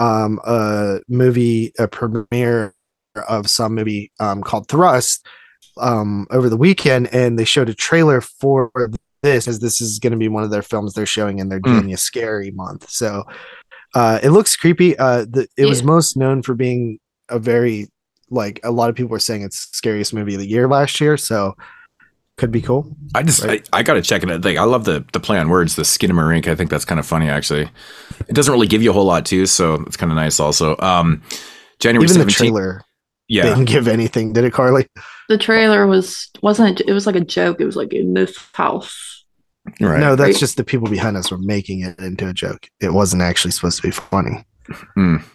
[0.00, 2.74] um, a movie, a premiere
[3.28, 5.26] of some movie um, called Thrust
[5.78, 8.70] um, over the weekend, and they showed a trailer for
[9.22, 11.60] this, as this is going to be one of their films they're showing in their
[11.60, 11.80] Mm.
[11.80, 12.88] Genius Scary month.
[12.88, 13.24] So
[13.94, 14.98] uh, it looks creepy.
[14.98, 16.98] Uh, the, it was most known for being
[17.28, 17.88] a very
[18.30, 21.16] like a lot of people were saying it's scariest movie of the year last year.
[21.16, 21.54] So
[22.40, 22.96] could be cool.
[23.14, 23.66] I just right.
[23.72, 24.44] I, I gotta check it out.
[24.44, 26.48] Like I love the the play on words, the Skinamarink.
[26.48, 27.68] I think that's kind of funny actually.
[28.26, 30.76] It doesn't really give you a whole lot too, so it's kind of nice also.
[30.78, 31.22] Um,
[31.78, 32.82] January Even the trailer
[33.28, 33.42] yeah.
[33.44, 34.86] didn't give anything, did it, Carly?
[35.28, 39.24] the trailer was wasn't it was like a joke it was like in this house
[39.80, 40.00] Right.
[40.00, 40.40] No, that's Right.
[40.40, 42.66] just the people behind us were making it into a joke.
[42.80, 44.44] It wasn't actually supposed to be funny.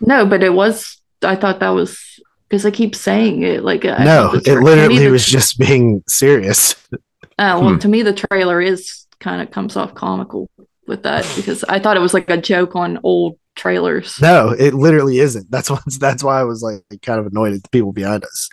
[0.01, 2.14] no but it was i thought that was
[2.49, 5.09] because i keep saying it like I no, thought it tra- to me, literally the-
[5.11, 6.75] was just being serious.
[6.93, 6.97] uh,
[7.59, 7.79] well Hmm.
[7.79, 10.49] to me the trailer is kind of comes off comical
[10.87, 14.73] with that because i thought it was like a joke on old trailers No, it
[14.73, 15.49] literally isn't.
[15.49, 15.81] That's what.
[15.97, 18.49] That's why I was like kind of annoyed at the people behind us.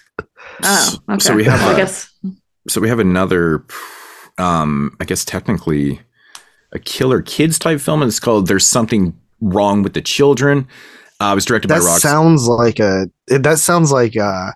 [0.63, 2.09] oh okay So we have i a- guess
[2.69, 3.65] so we have another
[4.39, 6.01] um i guess technically
[6.73, 10.69] a killer kids type film and it's called there's something wrong with the children
[11.23, 13.07] uh, it was directed That by rox sounds like a.
[13.29, 14.53] That sounds like a,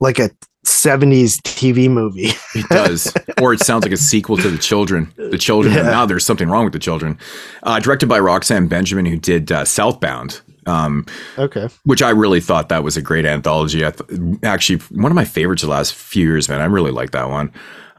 [0.00, 0.30] like a
[0.66, 2.30] 70s TV movie.
[2.54, 3.12] It does,
[3.42, 5.12] or it sounds like a sequel to the children.
[5.16, 5.74] The children.
[5.74, 5.82] Yeah.
[5.82, 7.18] Now there's something wrong with the children.
[7.62, 10.40] Uh, directed by Roxanne Benjamin, who did uh, Southbound.
[10.66, 11.06] Um,
[11.38, 11.68] okay.
[11.84, 13.86] which I really thought that was a great anthology.
[13.86, 16.60] I th- actually one of my favorites of the last few years, man.
[16.60, 17.50] I really like that one.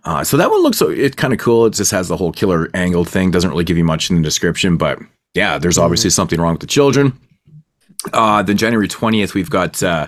[0.04, 1.66] Uh, so that one looks it's kind of cool.
[1.66, 3.32] It just has the whole killer angled thing.
[3.32, 5.00] Doesn't really give you much in the description, but
[5.34, 7.18] yeah, there's obviously something wrong with the children.
[8.14, 10.08] Uh, then January 20th, we've got uh,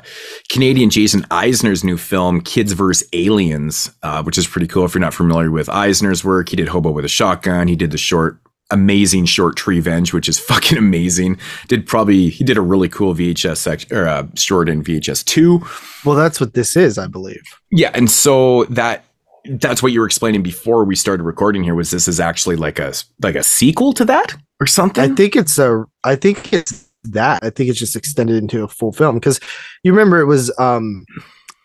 [0.49, 3.07] Canadian Jason Eisener's new film, Kids vs.
[3.11, 4.85] Aliens, uh, which is pretty cool.
[4.85, 7.67] If you're not familiar with Eisener's work, he did Hobo with a Shotgun.
[7.67, 8.37] He did the short,
[8.69, 11.37] amazing short Treevenge, which is fucking amazing.
[11.67, 15.61] Did probably, he did a really cool VHS section, or uh, short in VHS 2.
[16.05, 17.43] Well, that's what this is, I believe.
[17.71, 19.03] Yeah, and so that
[19.45, 22.77] that's what you were explaining before we started recording here was this is actually like
[22.77, 25.83] a like a sequel to that or something I think it's a.
[26.03, 27.43] I think it's that.
[27.43, 29.39] I think it's just extended into a full film because
[29.83, 31.05] you remember it was um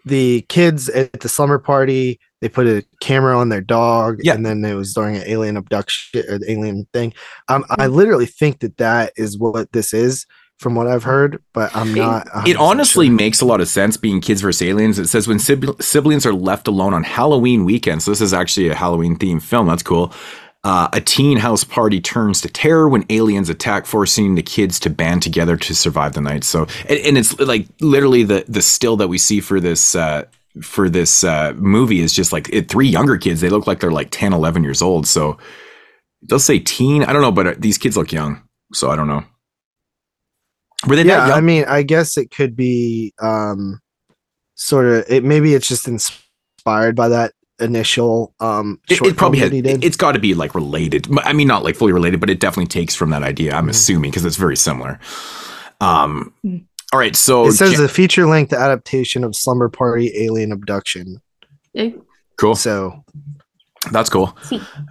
[0.05, 2.21] the kids at the slumber party.
[2.41, 4.35] They put a camera on their dog, Yeah.
[4.35, 7.13] and then it was during an alien abduction or the alien thing.
[7.49, 10.27] Um, I literally think that that is what this is,
[10.59, 12.27] from what I've heard, but I'm not.
[12.47, 13.15] it 100% honestly sure.
[13.17, 14.99] makes a lot of sense being kids versus aliens.
[14.99, 18.03] It says when sib- siblings are left alone on Halloween weekend.
[18.03, 19.67] So this is actually a Halloween themed film.
[19.67, 20.13] That's cool.
[20.67, 24.91] Uh, a teen house party turns to terror when aliens attack, forcing the kids to
[24.91, 26.43] band together to survive the night.
[26.43, 30.25] So, and, and it's like literally the the still that we see for this uh,
[30.61, 33.41] for this uh, movie is just like it, three younger kids.
[33.41, 35.07] They look like they're like 10, 11 years old.
[35.07, 35.39] So
[36.27, 37.05] does say teen.
[37.05, 38.43] I don't know, but uh, these kids look young.
[38.73, 39.23] So I don't know.
[40.89, 43.81] Were they yeah i mean i guess it could be um
[44.57, 49.39] sort of it maybe it's just inspired by that initial um It, short it probably
[49.41, 49.65] film had.
[49.65, 49.85] that he did.
[49.85, 51.09] It's got to be like related.
[51.25, 53.55] I mean, not like fully related, but it definitely takes from that idea.
[53.55, 53.71] I'm Mhm.
[53.71, 54.99] assuming because it's very similar.
[55.81, 56.33] Um.
[56.45, 56.65] Mm.
[56.93, 57.17] All right.
[57.17, 61.21] So it says Jan- a feature length adaptation of slumber party alien abduction
[61.75, 61.91] Eh,
[62.39, 62.55] cool.
[62.55, 63.05] so
[63.93, 64.37] That's cool.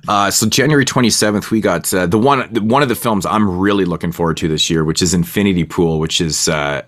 [0.08, 3.84] Uh, so January 27th, we got uh, the one one of the films I'm really
[3.86, 6.82] looking forward to this year, which is Infinity Pool, which is uh,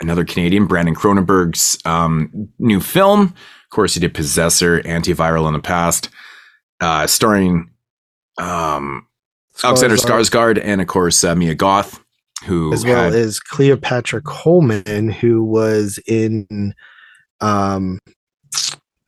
[0.00, 3.34] another Canadian, Brandon Cronenberg's um, new film.
[3.70, 6.08] Of course, he did Possessor, Antiviral in the past,
[6.80, 7.70] uh, starring
[8.36, 9.06] um,
[9.62, 12.02] Alexander Skarsgård, Skarsgård and of course uh, Mia Goth,
[12.44, 16.74] who as well had, as cleopatra coleman who was in
[17.40, 17.98] um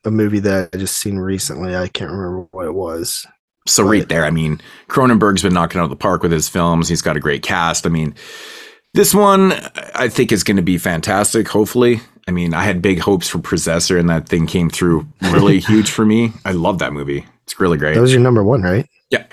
[0.05, 3.27] a movie that i just seen recently i can't remember what it was
[3.67, 6.89] So right there, I mean, Cronenberg's been knocking out of the park with his films.
[6.89, 7.87] He's got a great cast.
[7.87, 8.15] I mean,
[8.95, 9.53] this one
[9.95, 11.47] I think is going to be fantastic.
[11.47, 15.59] Hopefully, I mean, I had big hopes for Possessor, and that thing came through really
[15.71, 16.33] huge for me.
[16.45, 17.27] I love that movie.
[17.45, 17.95] It's really great.
[17.95, 19.25] that was your number one right yeah.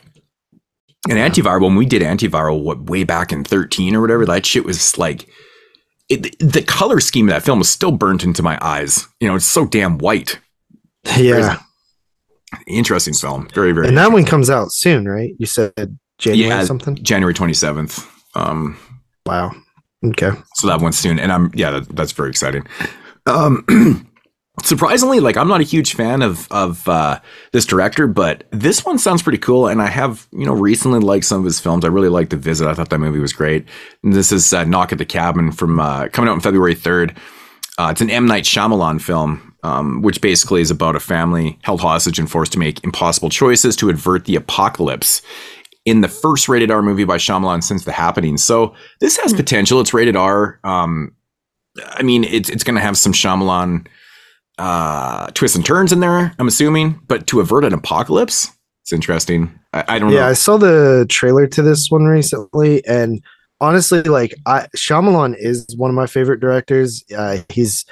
[1.07, 4.65] And antiviral, when we did antiviral, what way back in thirteen or whatever, that shit
[4.65, 5.27] was like.
[6.09, 9.07] It, the color scheme of that film was still burnt into my eyes.
[9.19, 10.39] You know, it's so damn white.
[11.17, 11.59] yeah
[12.65, 13.47] Interesting film.
[13.53, 13.87] Very, very.
[13.87, 16.63] and that one comes out soon right you said january Yeah.
[16.63, 18.05] something January twenty seventh.
[18.35, 18.77] Um,
[19.27, 19.51] wow
[20.05, 20.31] okay.
[20.55, 22.65] So that one's soon and i'm yeah that, that's very exciting.
[23.25, 23.65] Um
[24.61, 27.17] surprisingly like i'm not a huge fan of of uh
[27.53, 31.25] this director but this one sounds pretty cool and i have you know recently liked
[31.25, 31.85] some of his films.
[31.85, 32.67] I really liked the visit.
[32.67, 33.65] I thought that movie was great.
[34.03, 37.15] And this is uh, knock at the cabin from uh coming out on february 3rd
[37.79, 38.25] uh, it's an M.
[38.27, 42.59] Night Shyamalan film, um, which basically is about a family held hostage and forced to
[42.59, 45.21] make impossible choices to avert the apocalypse
[45.85, 48.37] in the first rated R movie by Shyamalan since The Happening.
[48.37, 49.79] So this has potential.
[49.79, 50.59] It's rated R.
[50.63, 51.15] Um,
[51.85, 53.87] I mean, it's it's going to have some Shyamalan
[54.57, 56.33] uh, twists and turns in there.
[56.37, 58.51] I'm assuming, but to avert an apocalypse,
[58.83, 59.57] it's interesting.
[59.73, 63.21] I, I don't yeah, I saw the trailer to this one recently, and
[63.61, 67.03] honestly, like I Shyamalan is one of my favorite directors.
[67.15, 67.85] Uh, he's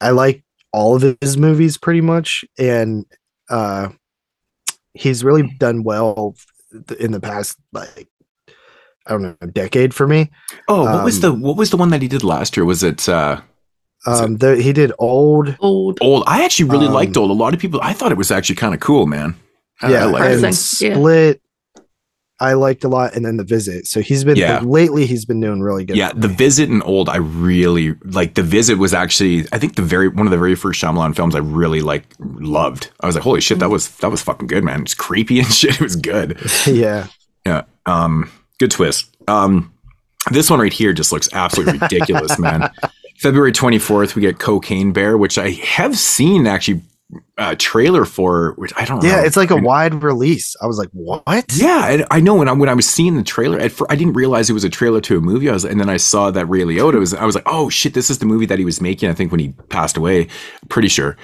[0.00, 3.04] I like all of his movies pretty much, and
[3.50, 3.88] uh,
[4.94, 6.46] he's really done well th-
[6.98, 8.08] in the past like
[9.06, 10.30] I don't know a decade for me.
[10.68, 12.64] Oh, what was um, the what was the one that he did last year?
[12.64, 13.08] Was it?
[13.08, 13.40] Uh,
[14.06, 15.98] Is Um, the, he did old, Old.
[16.00, 16.24] old.
[16.26, 17.30] I actually really Um, liked old.
[17.30, 17.80] A lot of people.
[17.82, 19.34] I thought it was actually kind of cool, man.
[19.82, 20.80] I, yeah, I liked and it.
[20.80, 20.94] Yeah.
[20.94, 21.40] Split.
[22.38, 23.86] I liked a lot, and then the visit.
[23.86, 24.60] So he's been Yeah.
[24.60, 25.06] lately.
[25.06, 25.96] He's been doing really good.
[25.96, 27.08] Yeah, the visit and old.
[27.08, 28.76] I really like the visit.
[28.78, 31.80] Was actually I think the very one of the very first Shyamalan films I really
[31.80, 32.90] like loved.
[33.00, 34.82] I was like, holy shit, that was that was fucking good, man.
[34.82, 35.76] It's creepy and shit.
[35.76, 36.38] It was good.
[36.66, 37.06] yeah.
[37.46, 37.62] Yeah.
[37.86, 39.16] Um, good twist.
[39.28, 39.72] Um,
[40.30, 42.68] this one right here just looks absolutely ridiculous, man.
[43.18, 46.82] February 24th, we get Cocaine Bear, which I have seen actually
[47.38, 49.08] a trailer for, which I don't know.
[49.08, 50.56] Yeah, it's like a wide release.
[50.60, 51.22] I was like, what?
[51.54, 52.34] Yeah, I, I know.
[52.34, 54.70] When I when I was seeing the trailer, at I didn't realize it was a
[54.70, 55.48] trailer to a movie.
[55.48, 57.14] I was, and then I saw that Ray Liotta was.
[57.14, 59.08] I was like, oh shit, this is the movie that he was making.
[59.08, 60.26] I think when he passed away,
[60.68, 61.16] pretty sure.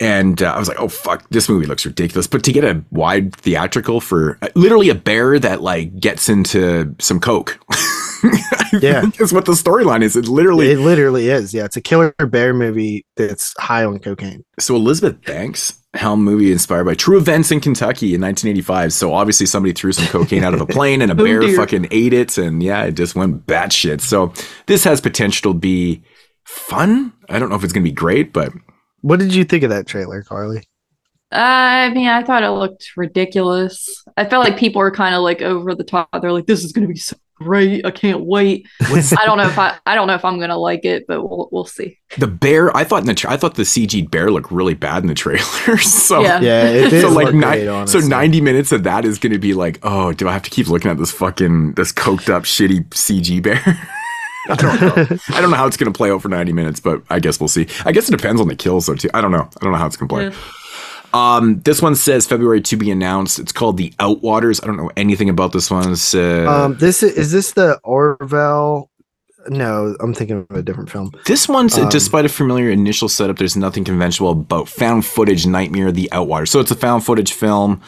[0.00, 2.82] and uh, I was like, "Oh fuck, this movie looks ridiculous." But to get a
[2.90, 7.58] wide theatrical for uh, literally a bear that like gets into some coke,
[8.82, 9.04] Yeah.
[9.18, 10.16] is what the storyline is.
[10.16, 10.70] It literally.
[10.70, 11.52] It literally is.
[11.54, 14.44] Yeah, it's a killer bear movie that's high on cocaine.
[14.58, 18.92] so Elizabeth Banks helm movie inspired by true events in Kentucky in 1985.
[18.92, 21.56] So obviously somebody threw some cocaine out of a plane and a Oh, bear dear.
[21.56, 24.00] fucking ate it, and yeah, it just went batshit.
[24.00, 24.32] So
[24.66, 26.02] this has potential to be
[26.44, 27.12] fun.
[27.28, 28.52] I don't know if it's gonna be great, but
[29.00, 30.58] What did you think of that trailer, Carly?
[31.30, 34.02] Uh, I mean, I thought it looked ridiculous.
[34.16, 36.08] I felt like people were kind of like over the top.
[36.22, 37.84] They're like, "This is going to be so great!
[37.86, 40.56] I can't wait." I don't know if I, I don't know if I'm going to
[40.56, 41.98] like it, but we'll we'll see.
[42.18, 42.74] the bear.
[42.76, 45.14] I thought in the tra- I thought the CG bear looked really bad in the
[45.14, 45.78] trailer.
[45.78, 46.40] so Yeah.
[46.40, 49.54] Yeah, it so like ni- great, so 90 minutes of that is going to be
[49.54, 52.86] like oh do i have to keep looking at this fucking this coked up shitty
[52.90, 53.60] cg bear
[54.48, 56.80] i don't know i don't know how it's going to play out for 90 minutes
[56.80, 59.20] but i guess we'll see i guess it depends on the kills though too i
[59.20, 60.34] don't know i don't know how it's going to play Yeah.
[61.18, 64.90] Um this one says february to be announced it's called the outwaters i don't know
[64.96, 65.78] anything about this one
[66.14, 68.90] uh, um, this is, is this the Orville?
[69.48, 71.12] No, I'm thinking of a different film.
[71.26, 75.90] This one's Um, despite a familiar initial setup, there's nothing conventional about found footage nightmare
[75.92, 76.46] the outwater.
[76.46, 77.80] So it's a found footage film.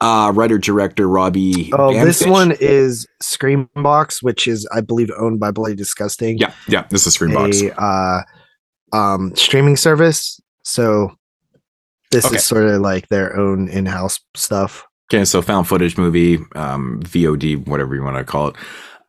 [0.00, 1.72] Uh writer director Robbie.
[1.72, 6.38] Oh, this one is Screambox, which is, I believe, owned by Bloody Disgusting.
[6.38, 7.62] Yeah, yeah, this is Screambox.
[7.62, 10.40] a uh, um, streaming service.
[10.62, 11.16] So
[12.14, 12.36] this Okay.
[12.36, 14.84] is sort of like their own in-house stuff.
[15.12, 18.56] Okay, so found footage movie, um, VOD, whatever you want to call it.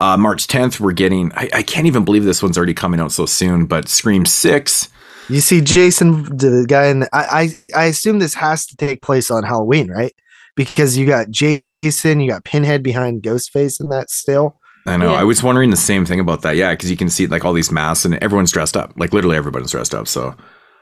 [0.01, 1.31] Uh, March 10th, we're getting.
[1.35, 3.65] I, I can't even believe this one's already coming out so soon.
[3.65, 4.89] But Scream Six.
[5.29, 9.01] You see, Jason, the guy in the, I, I, I assume this has to take
[9.01, 10.13] place on Halloween, right?
[10.55, 14.59] Because you got Jason, you got Pinhead behind Ghostface in that still.
[14.85, 15.13] I know.
[15.13, 15.19] Yeah.
[15.21, 16.55] I was wondering the same thing about that.
[16.57, 18.93] Yeah, because you can see like all these masks and everyone's dressed up.
[18.97, 20.07] Like literally everybody's dressed up.
[20.07, 20.35] So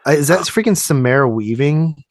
[0.06, 2.04] Uh, is that freaking Samara Weaving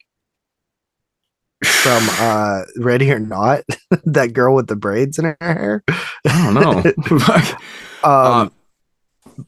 [1.63, 3.61] from uh Ready or Not?
[4.05, 5.83] that girl with the braids in her hair.
[6.27, 6.83] I don't know.
[8.05, 8.49] Um, Uh,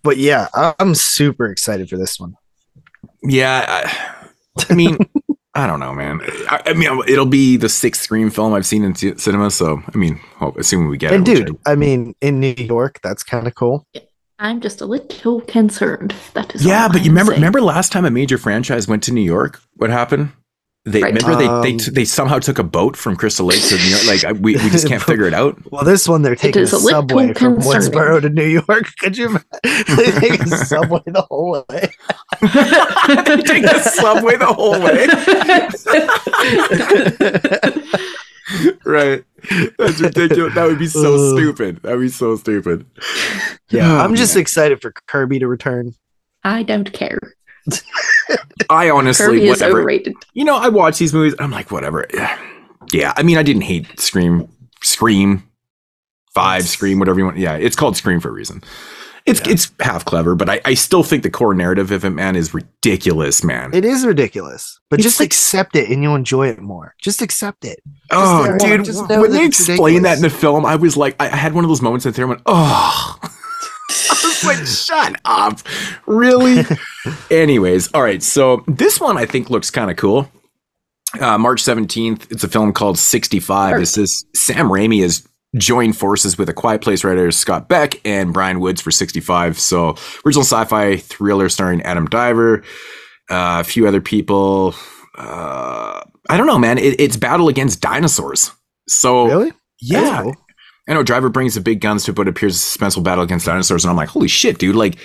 [0.02, 2.36] but yeah, I- I'm super excited for this one.
[3.22, 3.66] Yeah,
[4.58, 4.98] I, I mean,
[5.56, 6.22] I don't know, man.
[6.50, 9.82] I, I mean, it'll be the sixth Scream film I've seen in c- cinema, so
[9.94, 11.32] I mean, hope, assuming we get and it.
[11.38, 13.86] which dude, I mean, in New York, that's kind of cool.
[14.40, 16.14] I'm just a little concerned.
[16.34, 16.66] That I- is.
[16.66, 17.42] yeah, all but you I'm remember saying.
[17.42, 19.62] remember last time a major franchise went to New York?
[19.76, 20.32] What happened?
[20.88, 21.14] They Right.
[21.16, 23.84] remember they they Um, t- they somehow took a boat from Crystal Lake to New
[23.90, 24.06] York.
[24.06, 25.58] Like we we just can't figure it out.
[25.72, 27.90] Well, this one they're taking a a subway from concerning.
[27.92, 28.86] Woodsboro to New York.
[29.00, 29.26] Could you?
[29.30, 29.46] imagine?
[29.64, 31.90] they take a subway the whole way.
[32.42, 35.08] they take the subway the whole way.
[38.86, 39.24] right.
[39.78, 40.54] That's ridiculous.
[40.56, 41.38] That would be so Ugh.
[41.38, 41.82] stupid.
[41.84, 42.86] That would be so stupid.
[43.72, 44.42] Yeah, Oh, I'm just man.
[44.44, 45.96] excited for Kirby to return.
[46.44, 47.18] I don't care.
[48.70, 49.80] I honestly, Kirby is whatever.
[49.80, 50.16] overrated.
[50.34, 51.36] You know, I watch these movies.
[51.40, 52.06] I'm like, whatever.
[52.14, 52.38] Yeah.
[52.92, 53.14] Yeah.
[53.16, 54.48] I mean, I didn't hate Scream,
[54.84, 55.44] Scream,
[56.34, 57.38] Five, It's- Scream, whatever you want.
[57.38, 58.62] Yeah, it's called Scream for a reason.
[59.26, 59.54] It's Yeah.
[59.54, 62.54] it's half clever, but I, I still think the core narrative of it, man, is
[62.54, 63.74] ridiculous, man.
[63.74, 66.94] It is ridiculous, but It's just like- accept it and you'll enjoy it more.
[67.02, 67.80] Just accept it.
[68.12, 70.96] oh, just- dude, just when that they it's explained that in the film, I was
[70.98, 72.28] like, I I had one of those moments in the theater.
[72.28, 73.20] I went, oh.
[73.90, 75.60] I was like, shut up.
[76.06, 76.64] Really?
[77.32, 78.22] Anyways, all right.
[78.24, 80.30] So this one I think looks kind of cool.
[81.20, 83.72] Uh, March 17th, it's a film called 65.
[83.72, 83.80] Sure.
[83.80, 85.26] This is Sam Raimi has
[85.56, 89.58] joined forces with a Quiet Place writer Scott Beck and Bryan Woods for 65.
[89.58, 92.64] So original sci-fi thriller starring Adam Driver,
[93.30, 94.76] uh, a few other people.
[95.18, 96.78] Uh, I don't know, man.
[96.78, 98.52] It, it's battle against dinosaurs.
[98.90, 99.54] So Really?
[99.80, 100.32] yeah.
[100.88, 103.84] I know Driver brings the big guns to what appears a suspenseful battle against dinosaurs,
[103.84, 104.76] and I'm like, holy shit, dude!
[104.76, 104.98] Like,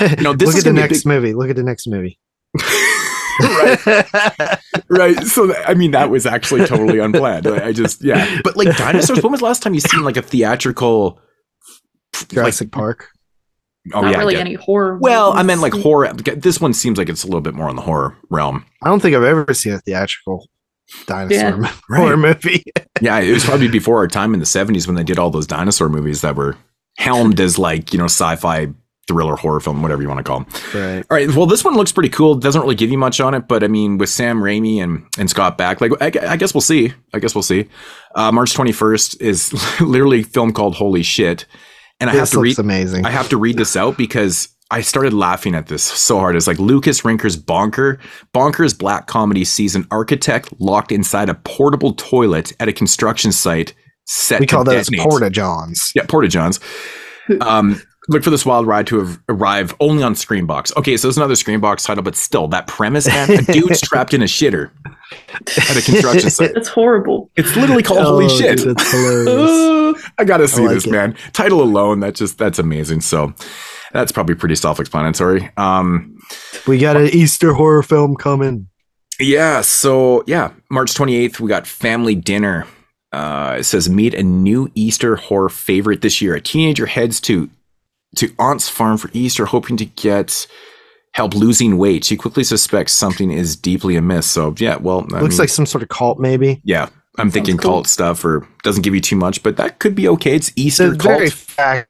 [0.20, 1.34] No, this Look is at the gonna be a next big- movie.
[1.34, 2.18] Look at the next movie.
[3.40, 4.58] right,
[4.88, 5.22] right.
[5.24, 7.46] So I mean, that was actually totally unplanned.
[7.48, 8.40] I I just, yeah.
[8.44, 11.20] But like dinosaurs, when was the last time you seen like a theatrical?
[12.28, 13.08] Jurassic Park.
[13.92, 14.16] Oh Not yeah.
[14.16, 14.98] I really any horror.
[15.00, 15.46] well, I movies.
[15.48, 16.12] meant like horror.
[16.12, 18.64] This one seems like it's a little bit more in the horror realm.
[18.82, 20.48] I don't think I've ever seen a theatrical
[21.06, 21.56] dinosaur Yeah.
[21.88, 22.62] mo- horror movie.
[23.00, 25.48] Yeah, it was probably before our time in the 70s when they did all those
[25.48, 26.56] dinosaur movies that were
[26.96, 28.68] helmed as like, you know, sci-fi
[29.08, 30.46] thriller horror film, whatever you want to call them.
[30.72, 31.04] right.
[31.10, 31.34] All right.
[31.34, 32.36] Well, this one looks pretty cool.
[32.36, 35.28] Doesn't really give you much on it, but I mean, with Sam Raimi and, and
[35.28, 36.92] Scott Beck, like I, I guess we'll see.
[37.12, 37.68] I guess we'll see.
[38.14, 41.46] Uh, March 21st is literally a film called Holy Shit,
[41.98, 42.58] and I have to read.
[42.60, 43.04] amazing.
[43.04, 46.36] I have to read this out because I started laughing at this so hard.
[46.36, 48.00] It's like Lucas Rinker's Bonker.
[48.32, 53.74] Bonker's black comedy sees an architect locked inside a portable toilet at a construction site
[54.06, 55.08] set we to call those detonate.
[55.10, 55.92] porta johns.
[55.94, 56.60] Yeah, Porta Johns.
[57.40, 60.76] Um, Look for this wild ride to arrive only on Screambox.
[60.76, 64.20] Okay, so there's another Screambox title, but still, that premise, man, a dude's trapped in
[64.20, 64.70] a shitter
[65.30, 66.52] at a construction site.
[66.52, 67.30] That's horrible.
[67.36, 68.58] It's literally called Holy Oh, Shit.
[68.58, 70.10] dude, that's hilarious.
[70.18, 70.90] I gotta see like this, it.
[70.90, 71.16] man.
[71.32, 73.00] Title alone, that just that's amazing.
[73.00, 73.32] So
[73.94, 75.50] that's probably pretty self-explanatory.
[75.56, 76.18] Um,
[76.66, 78.68] we got an Easter horror film coming.
[79.18, 79.62] yeah.
[79.62, 82.66] So yeah, March 28th, we got Family Dinner.
[83.12, 86.34] Uh, it says meet a new Easter horror favorite this year.
[86.34, 87.48] A teenager heads to
[88.16, 90.46] to aunt's farm for Easter, hoping to get
[91.14, 92.04] help losing weight.
[92.04, 94.28] She quickly suspects something is deeply amiss.
[94.28, 96.60] So yeah, well, I Looks mean, like some sort of cult, maybe.
[96.64, 96.88] yeah.
[97.16, 97.70] I'm thinking cool.
[97.70, 100.34] cult stuff, or doesn't give you too much, but that could be okay.
[100.34, 101.16] It's Easter The cult.
[101.18, 101.88] very fact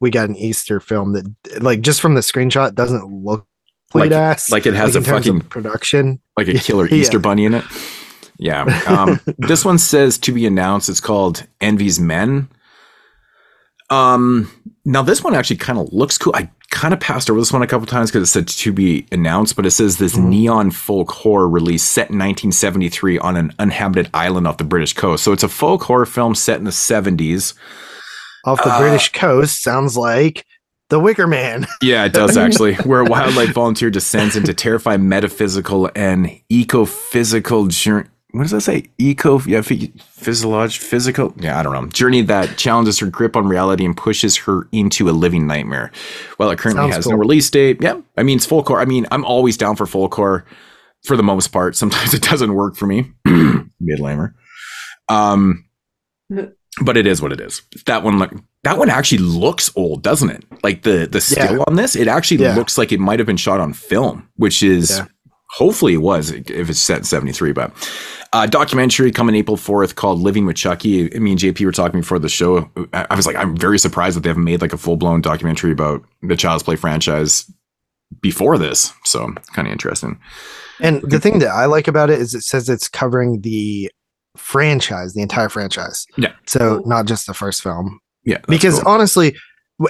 [0.00, 3.46] we got an Easter film that, like, just from the screenshot, doesn't look
[3.94, 4.50] Like- like ass.
[4.50, 6.20] like it has in a fucking- production.
[6.36, 6.94] like a killer Yeah.
[6.96, 7.64] Easter bunny in it.
[8.38, 8.62] Yeah.
[8.86, 10.88] Um, this one says to be announced.
[10.88, 12.48] It's called Enys Men.
[13.90, 14.50] Um,
[14.84, 16.34] now this one actually kind of looks cool.
[16.34, 19.06] I kind of passed over this one a couple times because it said to be
[19.12, 20.24] announced, but it says this Mhm.
[20.28, 25.22] neon folk horror release set in 1973 on an uninhabited island off the British coast.
[25.22, 27.54] So it's a folk horror film set in the 70s.
[28.44, 30.44] Off the Uh, British coast, sounds like
[30.90, 31.66] The Wicker Man.
[31.82, 32.74] Yeah, it does actually.
[32.76, 38.08] Where a wildlife volunteer descends into terrifying metaphysical and eco-physical journey.
[38.32, 38.86] What does that say?
[38.98, 41.32] Eco, yeah, phy- physiolog, physical.
[41.38, 41.86] Yeah, I don't know.
[41.86, 45.92] Journey that challenges her grip on reality and pushes her into a living nightmare.
[46.36, 47.78] Well, it currently Sounds has no release date.
[47.80, 48.80] Yeah, I mean, it's full core.
[48.80, 50.44] I mean, I'm always down for full core
[51.04, 51.76] for the most part.
[51.76, 53.12] Sometimes it doesn't work for me.
[53.24, 54.34] Mid lamer.
[55.08, 55.64] Um,
[56.82, 57.62] but it is what it is.
[57.86, 58.32] That one, look,
[58.64, 60.44] that one actually looks old, doesn't it?
[60.62, 62.56] Like the the still on this, it actually Yeah.
[62.56, 65.06] looks like it might have been shot on film, which is Yeah.
[65.52, 67.70] hopefully it was if it's set in 73 but
[68.32, 72.18] uh documentary coming april 4th called living with chucky me and jp were talking before
[72.18, 74.76] the show i I was like i'm very surprised that they haven't made like a
[74.78, 77.48] full-blown documentary about the child's play franchise
[78.20, 80.18] before this so kind of interesting
[80.80, 83.90] And the thing that I like about it is it says it's covering the
[84.36, 86.06] franchise, the entire franchise.
[86.16, 86.32] Yeah.
[86.46, 88.00] So not just the first film.
[88.24, 88.92] yeah because cool.
[88.92, 89.36] honestly,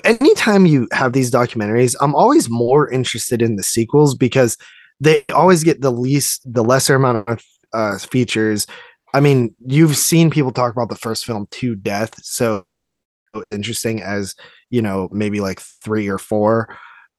[0.05, 4.57] anytime you have these documentaries, I'm always more interested in the sequels because
[5.01, 7.43] they always get the least, the lesser amount of
[7.73, 8.67] uh, features.
[9.13, 12.65] I mean, you've seen people talk about the first film to death, so
[13.51, 14.35] interesting as
[14.75, 16.77] you know, maybe like three or four.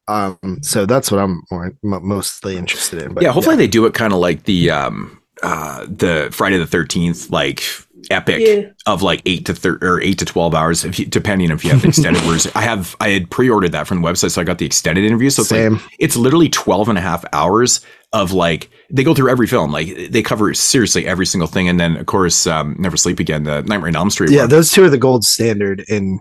[0.08, 3.14] Um, so that's what I'm more, mostly interested in.
[3.14, 6.66] But yeah hopefully they do it kind of like the um uh the friday the
[6.66, 7.64] 13th like
[8.12, 8.70] epic Yeah.
[8.86, 11.72] of like eight to thir- or eight to twelve hours, if you, depending if you
[11.72, 12.52] have extended version.
[12.54, 15.32] I have I had pre-ordered that from the website, so I got the extended interview.
[15.32, 15.80] So it's like same.
[15.98, 17.82] it's literally 12 and a half hours
[18.16, 21.80] of like they go through every film, like they cover seriously every single thing, and
[21.80, 24.32] then of course um, Never Sleep Again, the Nightmare on Elm Street.
[24.32, 24.50] yeah, one.
[24.50, 26.20] those two are the gold standard in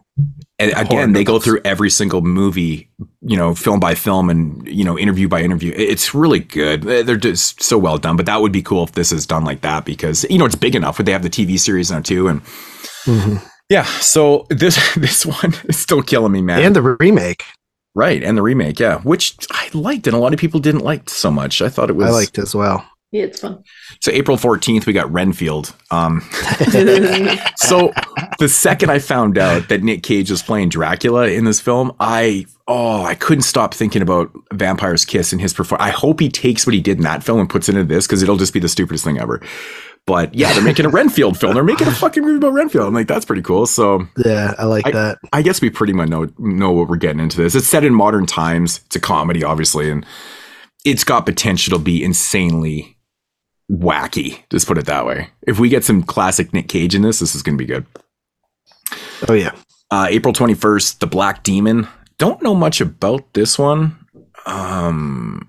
[0.58, 2.90] and again they go through every single movie,
[3.22, 5.72] you know, film by film and you know interview by interview.
[5.76, 6.82] It's really good.
[6.82, 8.16] They're just so well done.
[8.16, 10.54] But that would be cool if this is done like that because you know it's
[10.56, 10.96] big enough.
[10.96, 12.42] But they have the TV series now too, and
[13.70, 16.62] Yeah, so this this one is still killing me, man.
[16.62, 17.44] and the remake.
[17.94, 21.08] Right, and the remake, yeah, which I liked, and a lot of people didn't like
[21.10, 21.62] so much.
[21.62, 22.86] I thought it was I liked as well.
[23.14, 23.62] Yeah, it's fun.
[24.00, 25.72] So April fourteenth, we got Renfield.
[25.92, 26.20] Um,
[27.56, 27.92] so
[28.40, 32.46] the second I found out that Nick Cage was playing Dracula in this film, I
[32.66, 35.88] oh I couldn't stop thinking about Vampire's Kiss and his performance.
[35.88, 38.06] I hope he takes what he did in that film and puts it into this
[38.06, 39.40] because it'll just be the stupidest thing ever.
[40.06, 41.55] But yeah, they're making a Renfield film.
[41.55, 42.86] They're making a fucking movie about Renfield.
[42.86, 43.64] I'm like, that's pretty cool.
[43.66, 45.18] So Yeah, I like I- that.
[45.32, 47.55] I guess we pretty much know know what we're getting into this.
[47.55, 48.81] It's set in modern times.
[48.86, 50.05] It's a comedy, obviously, and
[50.85, 52.98] it's got potential to be insanely
[53.72, 54.40] wacky.
[54.51, 55.31] Just put it that way.
[55.47, 57.86] If we get some classic Nick Cage in this, this is going to be good.
[59.26, 59.52] Oh yeah.
[59.90, 61.89] Uh, April twenty first, The Black Demon.
[62.18, 63.97] Don't know much about this one.
[64.44, 65.48] Um,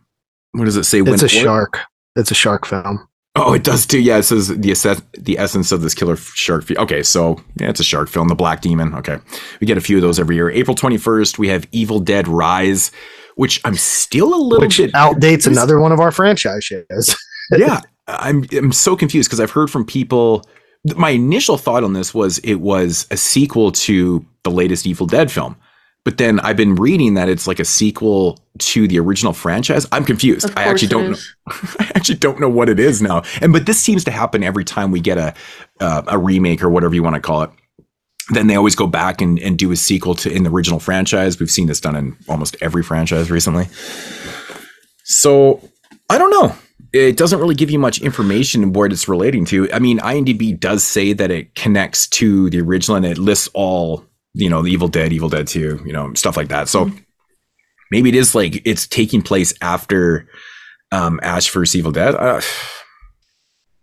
[0.54, 1.00] what does it say?
[1.00, 1.32] It's a Wentworth?
[1.32, 1.80] shark.
[2.16, 3.06] It's a shark film.
[3.38, 4.00] Oh, it does too.
[4.00, 6.64] Yeah, it says the the essence of this killer shark.
[6.64, 8.94] Fe- okay, so yeah, it's a shark film, The Black Demon.
[8.96, 9.18] Okay,
[9.60, 10.50] we get a few of those every year.
[10.50, 12.92] April twenty first, we have Evil Dead Rise,
[13.36, 17.16] which I'm still a little Which bit outdates another one of our franchises.
[17.52, 20.48] yeah, I'm I'm so confused because I've heard from people.
[20.96, 25.30] My initial thought on this was it was a sequel to the latest Evil Dead
[25.30, 25.58] film,
[26.06, 29.88] but then I've been reading that it's like a sequel to the original franchise.
[29.92, 30.50] I'm confused.
[30.56, 31.18] I actually don't know.
[31.80, 33.24] I actually don't know what it is now.
[33.42, 35.34] And but this seems to happen every time we get a
[35.82, 37.50] uh, a remake or whatever you want to call it.
[38.30, 41.40] Then they always go back and, and do a sequel to in the original franchise.
[41.40, 43.68] We've seen this done in almost every franchise recently.
[45.04, 45.60] So
[46.10, 46.56] I don't know.
[46.94, 49.72] It doesn't really give you much information what it's relating to.
[49.74, 54.06] I mean, IMDb does say that it connects to the original and it lists all
[54.36, 56.68] you know, the Evil Dead, Evil Dead 2, you know, stuff like that.
[56.68, 56.92] So
[57.90, 60.28] maybe it is like it's taking place after
[60.92, 61.76] um, Ash vs.
[61.76, 62.16] Evil Dead.
[62.16, 62.42] Uh,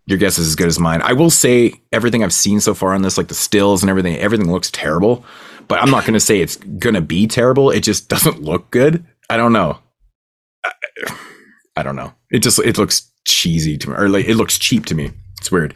[0.05, 1.01] your guess is as good as mine.
[1.01, 4.15] I will say everything I've seen so far on this, like the stills and everything,
[4.17, 5.25] everything looks terrible.
[5.67, 7.71] But I'm not going to say it's going to be terrible.
[7.71, 9.05] It just doesn't look good.
[9.29, 9.79] I don't know.
[10.63, 10.71] I,
[11.77, 12.13] I don't know.
[12.29, 15.11] It just it looks cheesy to me, or like it looks cheap to me.
[15.39, 15.73] It's weird.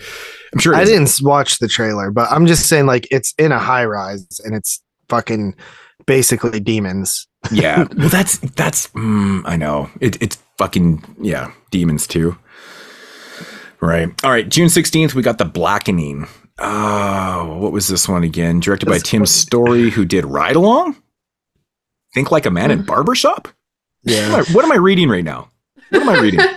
[0.58, 1.04] I'm sure I isn't.
[1.04, 4.56] didn't watch the trailer, but I'm just saying like it's in a high rise and
[4.56, 5.54] it's fucking
[6.08, 7.28] basically demons.
[7.52, 7.86] yeah.
[7.96, 9.92] Well that's that's mm, i know.
[10.02, 12.36] It, it's fucking yeah demons too.
[13.82, 14.10] Right.
[14.24, 14.50] All right.
[14.50, 16.28] June 16th we got the blackening.
[16.58, 18.60] Oh what was this one again?
[18.60, 20.96] Directed by tim one- story who did ride along?
[22.16, 23.48] Think like a man in barbershop?
[24.02, 24.32] Yeah.
[24.32, 25.52] what, am I, what am i reading right now?
[25.92, 26.40] What am i reading?
[26.40, 26.57] It,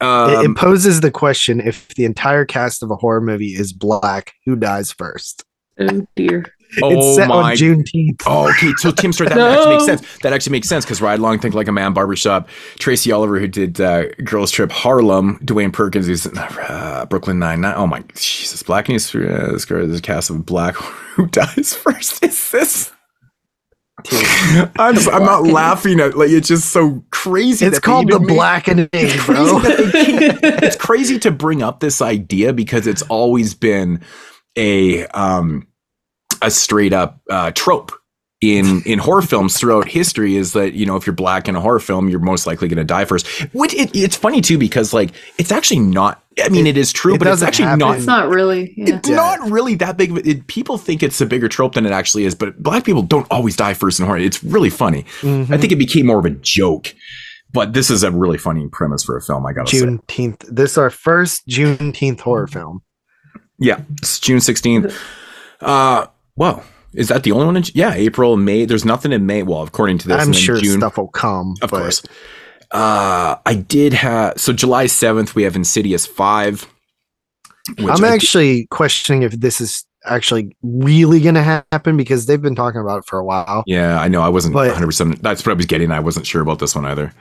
[0.00, 4.34] um, it poses the question if the entire cast of a horror movie is black,
[4.44, 5.44] who dies first?
[5.78, 6.44] Oh dear.
[6.72, 8.22] it's oh set my on Juneteenth.
[8.26, 8.72] Oh, okay.
[8.76, 10.18] So Tim Story, that actually makes sense.
[10.18, 12.48] That actually makes sense because Ride Along, Think Like a Man, Barbershop,
[12.78, 17.74] Tracy Oliver, who did uh, Girls Trip, Harlem, Dwayne Perkins, who's uh, Brooklyn Nine Nine.
[17.76, 20.76] Oh my Jesus, Black News, uh, this girl, this cast of Black.
[21.16, 22.24] Who dies first?
[22.24, 22.92] Is this?
[24.78, 27.66] I'm, just, I'm not laughing at like it's just so crazy.
[27.66, 29.58] It's that called the blackening, crazy bro.
[29.60, 34.02] that it's crazy to bring up this idea because it's always been
[34.56, 35.66] a um
[36.42, 37.92] a straight up uh, trope
[38.40, 41.60] in in horror films throughout history is that you know if you're black in a
[41.60, 44.94] horror film you're most likely going to die first which it, it's funny too because
[44.94, 47.80] like it's actually not i mean it is true it but it's actually happen.
[47.80, 48.72] not It's not really.
[48.78, 48.96] Yeah.
[48.96, 51.92] it's not really that big of it, people think it's a bigger trope than it
[51.92, 55.50] actually is but black people don't always die first in horror it's really funny Mhm.
[55.52, 56.94] i think it became more of a joke
[57.52, 60.46] but this is a really funny premise for a film i gotta say Juneteenth.
[60.48, 62.80] This is our first Juneteenth horror film.
[63.58, 64.96] Yeah, it's June 16th.
[65.60, 66.06] Uh,
[66.36, 66.62] whoa.
[66.94, 67.56] Is that the only one?
[67.56, 68.64] In, yeah, April, May.
[68.64, 69.42] There's nothing in May.
[69.42, 71.54] Well, according to this, I'm sure June, stuff will come.
[71.62, 72.02] of but course.
[72.72, 75.34] Uh, I did have so July 7th.
[75.34, 76.66] We have Insidious Five.
[77.78, 81.42] which I'm I- actually questioning if this is actually really going to
[81.72, 83.62] happen because they've been talking about it for a while.
[83.66, 84.22] yeah, I know.
[84.22, 84.86] I wasn't But- 100.
[84.86, 85.90] percent That's what I was getting.
[85.90, 87.12] I wasn't sure about this one either.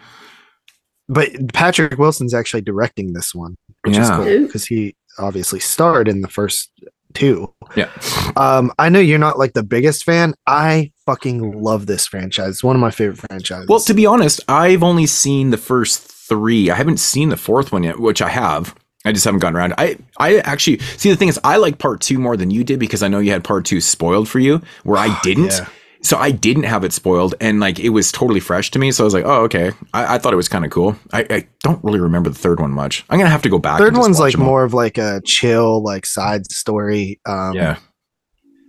[1.08, 6.22] But Patrick Wilson's actually directing this one, which is cool because he obviously starred in
[6.22, 6.70] the first
[7.14, 7.54] two.
[7.76, 7.90] Yeah.
[8.36, 10.34] Um, I know you're not like the biggest fan.
[10.48, 12.50] I fucking love this franchise.
[12.50, 13.68] It's one of my favorite franchises.
[13.68, 16.70] Well, to be honest, I've only seen the first three.
[16.70, 18.76] I haven't seen the fourth one yet, which I have.
[19.06, 19.74] I just haven't gone around.
[19.78, 22.80] I I actually see the thing is I like part two more than you did
[22.80, 25.52] because I know you had part two spoiled for you, where I didn't.
[25.52, 25.68] Yeah.
[26.02, 28.92] So I didn't have it spoiled, and like it was totally fresh to me.
[28.92, 29.72] So I was like, oh okay.
[29.94, 30.96] I, I thought it was kind of cool.
[31.12, 33.04] I, I don't really remember the third one much.
[33.10, 33.80] I'm gonna have to go back.
[33.80, 34.48] third and one's like them all.
[34.48, 37.20] more of like a chill, like side story.
[37.26, 37.78] Um, Yeah,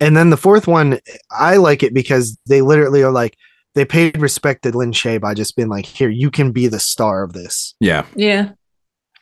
[0.00, 0.98] And then the fourth one,
[1.30, 3.36] I like it because they literally are like
[3.76, 6.80] they paid respect to Lin Shay by just being like, "Here, you can be the
[6.80, 8.50] star of this." yeah, Yeah.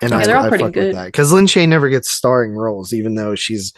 [0.01, 0.95] And Yeah, I, they're all I pretty fuck with good.
[0.95, 3.75] that because Lin Shay never gets starring roles, even though she's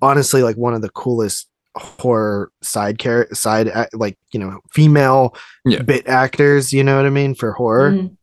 [0.00, 5.34] honestly like one of the coolest horror side char- side like you know female
[5.64, 5.82] Yeah.
[5.82, 6.72] bit actors.
[6.72, 7.92] You know what I mean for horror.
[7.92, 8.16] Mhm.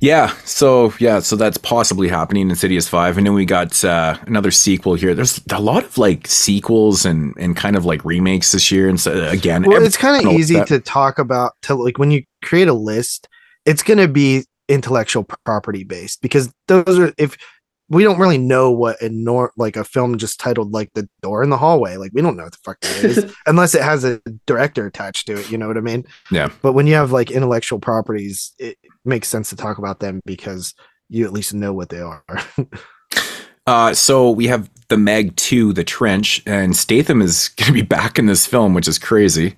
[0.00, 0.32] yeah.
[0.44, 2.42] So yeah, so that's possibly happening.
[2.42, 5.14] in Insidious Five, and then we got uh, another sequel here.
[5.14, 8.88] There's a lot of like sequels and and kind of like remakes this year.
[8.88, 12.10] And so again, Well, it's kind of easy that- to talk about to like when
[12.10, 13.28] you create a list,
[13.64, 17.36] it's going to be intellectual property based because those are if
[17.88, 21.42] we don't really know what a nor like a film just titled like the door
[21.42, 24.04] in the hallway like we don't know what the fuck it is unless it has
[24.04, 26.50] a director attached to it you know what i mean Yeah.
[26.62, 30.74] but when you have like intellectual properties it makes sense to talk about them because
[31.08, 32.24] you at least know what they are
[33.66, 37.82] Uh, so we have the Meg 2, The Trench, and Statham is going to be
[37.82, 39.56] back in this film, which is crazy.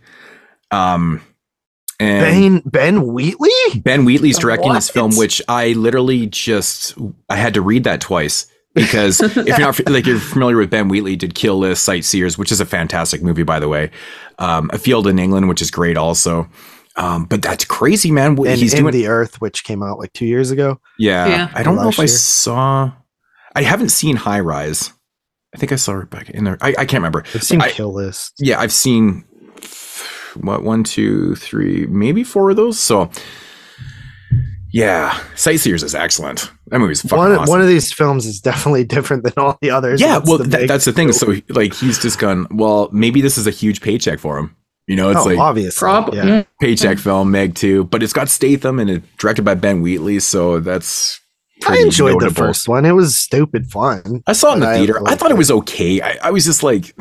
[0.72, 1.22] Um,
[2.00, 6.96] and ben ben wheatley Ben Wheatley's directing this film, which I literally just
[7.28, 10.88] I had to read that twice because if you're not like you're familiar with Ben
[10.88, 13.90] Wheatley, did Kill List, Sightseers, which is a fantastic movie by the way.
[14.38, 16.48] Um, a Field in England, which is great also.
[16.96, 18.34] Um, but that's crazy, man.
[18.34, 21.26] What and he's in doing, the earth which came out like two years ago yeah.
[21.28, 21.50] Yeah.
[21.54, 22.92] I don't know Last if I saw.
[23.54, 24.92] I haven't seen High Rise.
[25.54, 26.58] I think I saw Rebecca in there.
[26.60, 27.24] I, I can't remember.
[27.34, 29.24] i've seen I- kill list Yeah, I've seen
[30.34, 32.78] what one, two, three, maybe four of those.
[32.78, 33.10] So
[34.72, 36.50] yeah, Sightseers is excellent.
[36.68, 37.50] That movie's fucking one, awesome.
[37.50, 40.00] one of these films is definitely different than all the others.
[40.00, 41.12] yeah, That's well, the that, that's the thing.
[41.12, 42.46] So like, he's just gone.
[42.50, 44.56] Well, maybe this is a huge paycheck for him.
[44.86, 46.18] You know, it's oh, like obviously, Probably.
[46.18, 46.42] yeah.
[46.60, 50.20] paycheck film, Meg too, but it's got Statham and it's directed by Ben Wheatley.
[50.20, 51.20] So that's.
[51.62, 52.86] I pretty enjoyed the first one.
[52.86, 54.22] It was stupid fun.
[54.26, 54.98] I saw it in the I theater.
[54.98, 55.38] I liked thought it it.
[55.38, 56.00] was okay.
[56.00, 56.96] I, I was just like,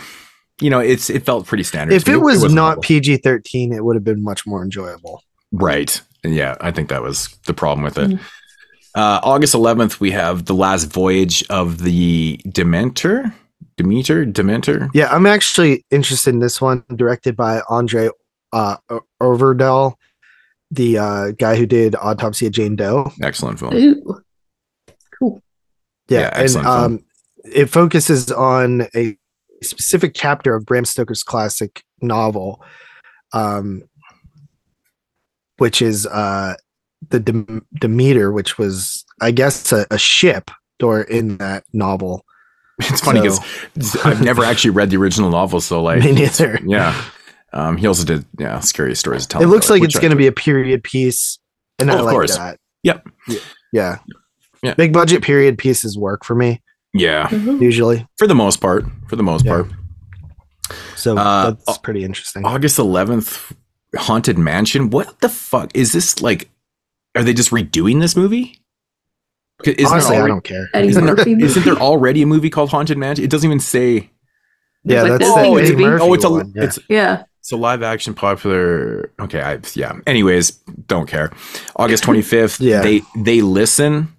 [0.61, 1.93] you know, it's it felt pretty standard.
[1.93, 2.81] If to it was wasn't not.
[2.81, 5.23] PG thirteen, it would have been much more enjoyable.
[5.51, 8.11] right, yeah, I think that was the problem with it.
[8.11, 8.19] Mhm.
[8.95, 13.31] Uh, August 11th, we have the last voyage of the Dementor,
[13.77, 14.89] Demeter, Dementor.
[14.95, 18.09] Yeah, I'm actually interested in this one, directed by Andre
[18.51, 18.77] uh,
[19.21, 19.93] Øvredal,
[20.71, 23.11] the uh, guy who did Autopsy of Jane Doe.
[23.21, 23.75] Excellent film.
[23.75, 24.21] Ooh.
[25.19, 25.43] Cool.
[26.09, 27.05] Yeah, Yeah, and um,
[27.45, 29.15] it focuses on a
[29.63, 32.63] specific chapter of Bram Stoker's classic novel,
[33.33, 33.83] um,
[35.57, 36.55] which is uh,
[37.09, 42.23] the Dem- Demeter, which was, I guess, a, a ship or in that novel.
[42.79, 46.59] It's funny So- because I've never actually read the original novel, so like, Me neither.
[46.65, 46.99] yeah.
[47.51, 49.23] Um, he also did yeah, scary stories.
[49.23, 51.39] To tell It looks like it's going to be a period piece,
[51.79, 52.37] and Oh, I like course.
[52.37, 52.59] that.
[52.83, 53.07] Yep.
[53.27, 53.39] Yeah.
[53.73, 53.97] yeah,
[54.63, 54.73] Yeah.
[54.75, 56.61] Big budget period pieces work for me
[56.93, 57.61] Yeah, Mhm.
[57.61, 58.85] usually, for the most part.
[59.07, 59.51] For the most Yeah.
[59.51, 59.67] part.
[60.95, 62.45] so Uh, that's pretty interesting.
[62.45, 63.53] August 11th,
[63.97, 64.89] Haunted Mansion.
[64.91, 66.21] What the fuck is this?
[66.21, 66.49] Like,
[67.15, 68.59] are they just redoing this movie?
[69.65, 70.69] Isn't Honestly, there I already, don't care.
[70.75, 71.45] Isn't, there, Murphy movie.
[71.45, 73.25] isn't there already a movie called Haunted Mansion?
[73.25, 74.09] It doesn't even say.
[74.85, 76.01] Yeah, like that's this the thing Eddie movie.
[76.01, 76.53] Oh, it's a one.
[76.55, 76.63] Yeah.
[76.63, 77.23] it's Yeah.
[77.41, 79.11] it's a live action popular.
[79.19, 79.93] Okay, I yeah.
[80.07, 80.51] Anyways,
[80.87, 81.31] don't care.
[81.75, 82.59] August 25th.
[82.61, 82.81] Yeah.
[82.81, 84.13] They they listen.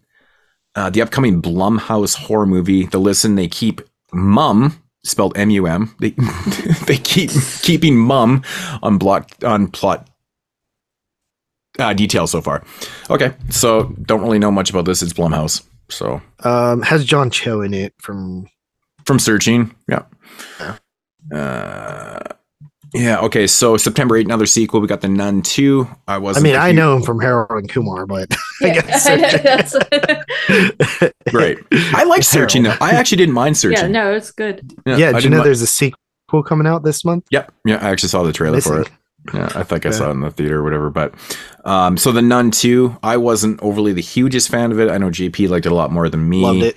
[0.74, 2.86] Uh, the upcoming Blumhouse horror movie.
[2.86, 3.34] The listen.
[3.34, 3.80] They keep
[4.12, 5.94] mum spelled M U M.
[6.00, 6.10] They
[6.86, 7.30] they keep
[7.62, 8.42] keeping mum
[8.82, 10.08] on block on plot
[11.78, 12.64] uh, details so far.
[13.08, 15.02] Okay, so don't really know much about this.
[15.02, 15.62] It's Blumhouse.
[15.88, 18.46] So um, has John Cho in it from
[19.04, 20.02] from searching, yeah.
[20.60, 20.76] Yeah.
[21.36, 22.34] Uh,
[22.94, 23.20] yeah.
[23.20, 23.46] Okay.
[23.46, 24.80] So September 8, another sequel.
[24.80, 25.88] We got the Nun 2.
[26.08, 26.36] I was.
[26.36, 28.80] I mean, I know him from Harold and Kumar, but I Yeah.
[28.82, 29.74] guess
[31.32, 31.58] Right.
[31.72, 32.76] I like searching though.
[32.80, 33.78] I actually didn't mind searching.
[33.94, 34.72] yeah, no, it's good.
[34.86, 35.98] Yeah, I did you know mi- there's a sequel
[36.44, 37.24] coming out this month?
[37.30, 37.52] Yep.
[37.64, 37.76] Yeah.
[37.76, 38.90] I actually saw the trailer for it.
[39.34, 39.50] Yeah.
[39.54, 40.88] I think I saw it in the theater or whatever.
[40.90, 41.14] But
[41.66, 44.88] um, so the Nun 2, I wasn't overly the hugest fan of it.
[44.90, 46.40] I know JP liked it a lot more than me.
[46.42, 46.76] Loved it.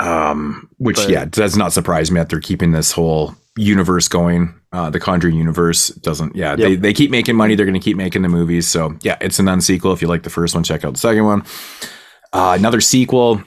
[0.00, 4.54] Um, which But- yeah, does not surprise me that they're keeping this whole universe going.
[4.72, 6.36] Uh, the Conjuring universe doesn't.
[6.36, 6.80] Yeah, they Yep.
[6.80, 7.54] they keep making money.
[7.54, 8.66] They're going to keep making the movies.
[8.66, 9.92] So yeah, it's a non sequel.
[9.92, 11.42] If you like the first one, check out the second one.
[12.32, 13.42] Uh, another sequel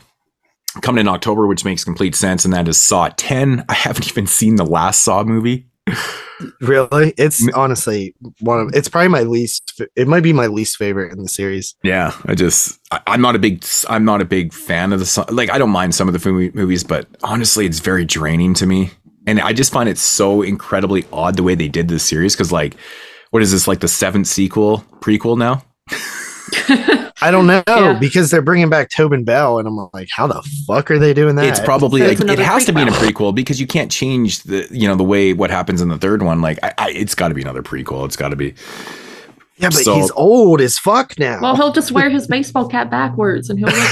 [0.82, 3.64] coming in October, which makes complete sense, and that is Saw Ten.
[3.70, 5.68] I haven't even seen the last Saw movie.
[6.60, 7.14] Really?
[7.18, 11.22] It's honestly one of it's probably my least it might be my least favorite in
[11.22, 11.76] the series.
[11.84, 15.26] Yeah, I just I, I'm not a big I'm not a big fan of the
[15.32, 18.66] like I don't mind some of the movie, movies, but honestly, it's very draining to
[18.66, 18.90] me,
[19.28, 22.52] and I just find it so incredibly odd the way they did this series because
[22.52, 22.76] like,
[23.32, 25.64] what is this like the seventh sequel prequel now?
[27.24, 27.98] I don't know Yeah.
[28.00, 31.36] because they're bringing back Tobin Bell and I'm like how the fuck are they doing
[31.36, 31.46] that?
[31.46, 33.32] It's probably like, it another has to be in a prequel.
[33.32, 36.24] prequel because you can't change the you know the way what happens in the third
[36.24, 36.42] one.
[36.42, 38.06] Like, I, I, it's got to be another prequel.
[38.06, 38.54] It's got to be.
[39.58, 41.40] Yeah, but so- he's old as fuck now.
[41.42, 43.92] Well, he'll just wear his baseball cap backwards and he'll look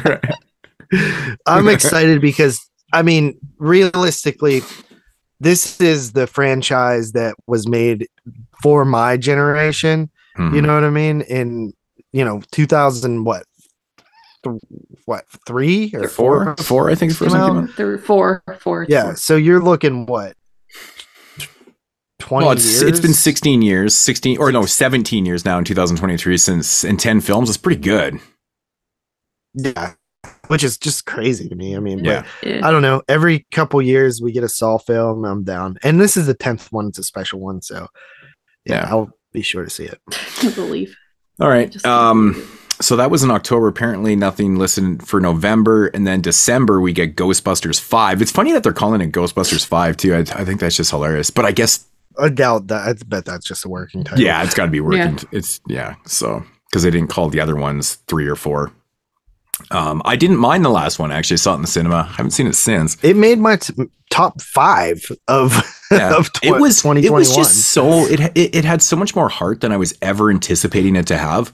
[0.00, 0.20] young.
[1.46, 4.62] I'm excited because I mean, realistically,
[5.40, 8.06] this is the franchise that was made
[8.62, 10.10] for my generation.
[10.36, 10.54] Mhm.
[10.54, 11.20] You know what I mean?
[11.22, 11.72] In
[12.12, 13.44] you know, 2000 what?
[14.44, 14.56] Th-
[15.04, 16.64] what three or four, four?
[16.64, 17.12] four, I think.
[17.12, 17.56] the First Came out?
[17.64, 17.76] out.
[17.76, 18.86] There four, four.
[18.88, 19.16] Yeah, four.
[19.16, 20.34] so you're looking what?
[22.20, 22.82] 20 Well, it's years?
[22.82, 27.20] it's been 16 years, 16 or no, 17 years now in 2023 since in 10
[27.20, 27.48] films.
[27.48, 28.18] It's pretty good.
[29.54, 29.94] Yeah,
[30.48, 31.76] which is just crazy to me.
[31.76, 32.24] I mean, Yeah.
[32.42, 32.66] but Yeah.
[32.66, 33.02] I don't know.
[33.08, 35.24] Every couple years we get a Saw film.
[35.24, 36.88] I'm down, and this is the tenth one.
[36.88, 37.86] It's a special one, so
[38.64, 38.86] yeah, Yeah.
[38.90, 39.98] I'll be sure to see it.
[40.10, 40.94] can't believe.
[41.40, 41.84] All right.
[41.86, 42.42] Um,
[42.80, 43.66] so that was in October.
[43.68, 48.22] Apparently, nothing listed for November, and then December we get Ghostbusters Five.
[48.22, 50.14] It's funny that they're calling it Ghostbusters Five too.
[50.14, 51.30] I, I think that's just hilarious.
[51.30, 51.84] But I guess
[52.20, 52.88] I doubt that.
[52.88, 54.24] I bet that's just a working title.
[54.24, 55.18] yeah, it's got to be working.
[55.32, 55.94] It's yeah.
[56.06, 58.72] So because they didn't call the other ones three or four.
[59.70, 61.10] Um, I didn't mind the last one.
[61.12, 62.06] Actually, I saw it in the cinema.
[62.08, 62.96] I haven't seen it since.
[63.02, 63.74] it made my t-
[64.10, 65.52] top five of
[65.90, 66.16] Yeah.
[66.16, 69.14] of tw- it was twenty it was just so it, it it had so much
[69.16, 71.52] more heart than I was ever anticipating it to have.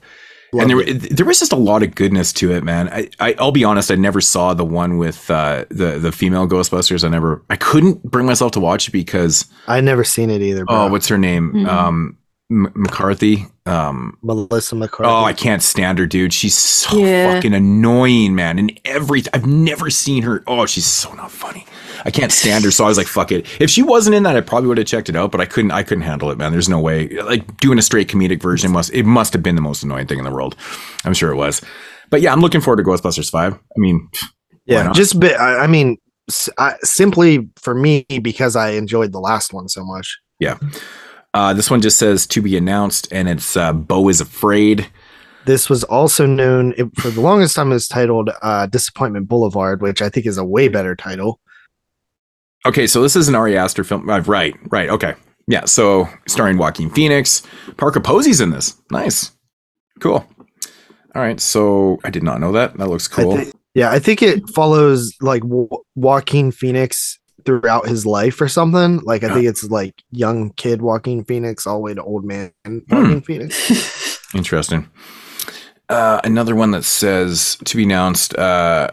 [0.53, 2.89] and there, there was just a lot of goodness to it, man.
[2.89, 6.47] I, I I'll be honest, I never saw the one with uh, the the female
[6.47, 7.05] Ghostbusters.
[7.05, 10.65] I never, I couldn't bring myself to watch it because I never seen it either.
[10.65, 10.77] Bro.
[10.77, 11.53] oh, what's her name?
[11.53, 11.67] Mhm.
[11.69, 12.19] Um,
[12.51, 13.47] M- McCarthy.
[13.67, 15.11] Um, Melissa McCarthy?
[15.11, 16.33] oh, I can't stand her, dude.
[16.35, 17.33] She's so Yeah.
[17.35, 18.59] fucking annoying, man.
[18.59, 20.45] And every I've never seen her.
[20.47, 21.67] Oh, she's so not funny.
[22.05, 22.71] I can't stand her.
[22.71, 23.47] So I was like, fuck it.
[23.61, 25.71] If she wasn't in that, I probably would have checked it out, but I couldn't.
[25.71, 26.53] I couldn't handle it, man.
[26.53, 27.09] There's no way.
[27.09, 28.93] Like doing a straight comedic version must.
[28.93, 30.55] It must have been the most annoying thing in the world.
[31.05, 31.63] I'm sure it was.
[32.11, 33.55] But yeah, I'm looking forward to Ghostbusters Five.
[33.55, 34.29] I mean, why
[34.67, 34.95] yeah, not?
[34.95, 35.41] just bit.
[35.41, 35.97] I, I mean,
[36.29, 40.19] s- I- simply for me because I enjoyed the last one so much.
[41.35, 44.87] Uh, this one just says to be announced, and it's uh, Beau is afraid.
[45.47, 47.71] This was also known it, for the longest time.
[47.71, 51.41] Was titled uh, "Disappointment Boulevard," which I think is a way better title.
[52.65, 54.09] Okay, so this is an Ari Aster film.
[54.09, 54.89] Uh, right, right.
[54.89, 55.15] Okay,
[55.49, 55.65] yeah.
[55.65, 57.43] So starring Joaquin Phoenix,
[57.77, 58.81] Parker Posey's in this.
[58.93, 59.33] Nice,
[60.01, 60.25] cool.
[61.15, 62.77] All right, so I did not know that.
[62.79, 63.45] That looks I cool.
[63.75, 68.99] yeah, I think it follows like Wa- Joaquin Phoenix throughout his life or something.
[69.01, 72.53] Like I think it's like young kid Joaquin Phoenix all the way to old man
[72.65, 73.19] Hmm.
[73.21, 74.21] Phoenix.
[74.35, 74.89] Interesting.
[75.89, 78.37] Uh, another one that says to be announced.
[78.37, 78.91] Uh,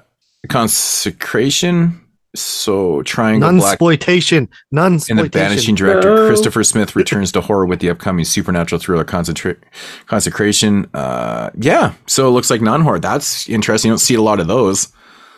[0.50, 1.98] consecration.
[2.34, 3.78] So triangle black.
[3.80, 6.28] Nunsploitation, And the banishing director No.
[6.28, 9.58] Christopher Smith returns to horror with the upcoming supernatural thriller Concentra-
[10.06, 10.90] Consecration.
[10.94, 13.00] Uh, yeah, so it looks like non horror.
[13.00, 13.90] That's interesting.
[13.90, 14.88] You don't see a lot of those.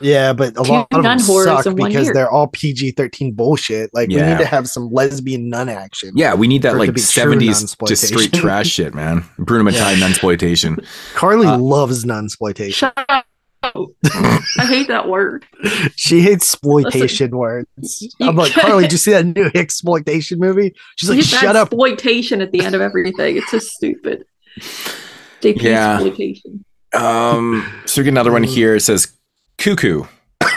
[0.02, 2.14] Yeah, but a Two lot of them suck because year.
[2.14, 3.90] they're all PG thirteen bullshit.
[3.94, 6.12] Like we need to have some lesbian nun action.
[6.16, 8.94] Yeah, we need that For it to like be true seventies just straight trash shit,
[8.94, 9.24] man.
[9.40, 10.86] Bruno Mattei nunsploitation.
[11.14, 12.74] Carly Uh, loves nunsploitation.
[12.74, 13.26] Shut up.
[13.64, 15.46] I hate that word.
[15.96, 18.14] She hates exploitation words.
[18.20, 20.74] I'm like, can't- Carly, did you see that new exploitation movie?
[20.98, 21.68] She's like, Just shut up.
[21.68, 23.38] exploitation at the end of everything.
[23.38, 24.26] It's just stupid.
[24.60, 25.94] JP Yeah.
[25.94, 26.66] exploitation.
[26.94, 28.76] Um, so we get another one here.
[28.76, 29.14] It says
[29.58, 30.04] Cuckoo.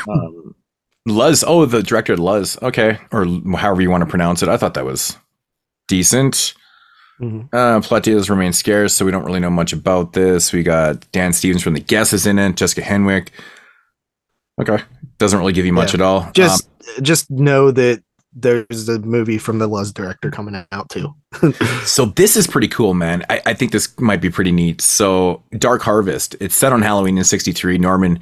[0.08, 0.54] Um,
[1.06, 1.44] Luz.
[1.46, 2.58] Oh, the director Luz.
[2.62, 4.48] Okay, or however you want to pronounce it.
[4.48, 5.16] I thought that was
[5.88, 6.54] decent.
[7.20, 7.48] Mhm.
[7.52, 7.80] Uh,
[8.28, 10.52] remain scarce, so we don't really know much about this.
[10.52, 13.28] We got Dan Stevens from The Guesses in it, Jessica Henwick.
[14.60, 14.82] Okay,
[15.18, 15.98] doesn't really give you much Yeah.
[15.98, 16.30] at all.
[16.34, 16.68] Just
[16.98, 18.02] Um, just know that
[18.34, 21.14] there's a movie from the Luz director coming out too.
[21.86, 23.24] so this is pretty cool, man.
[23.30, 24.80] I, I think this might be pretty neat.
[24.82, 26.36] So Dark Harvest.
[26.40, 27.78] It's set on Halloween in '63.
[27.78, 28.18] Norman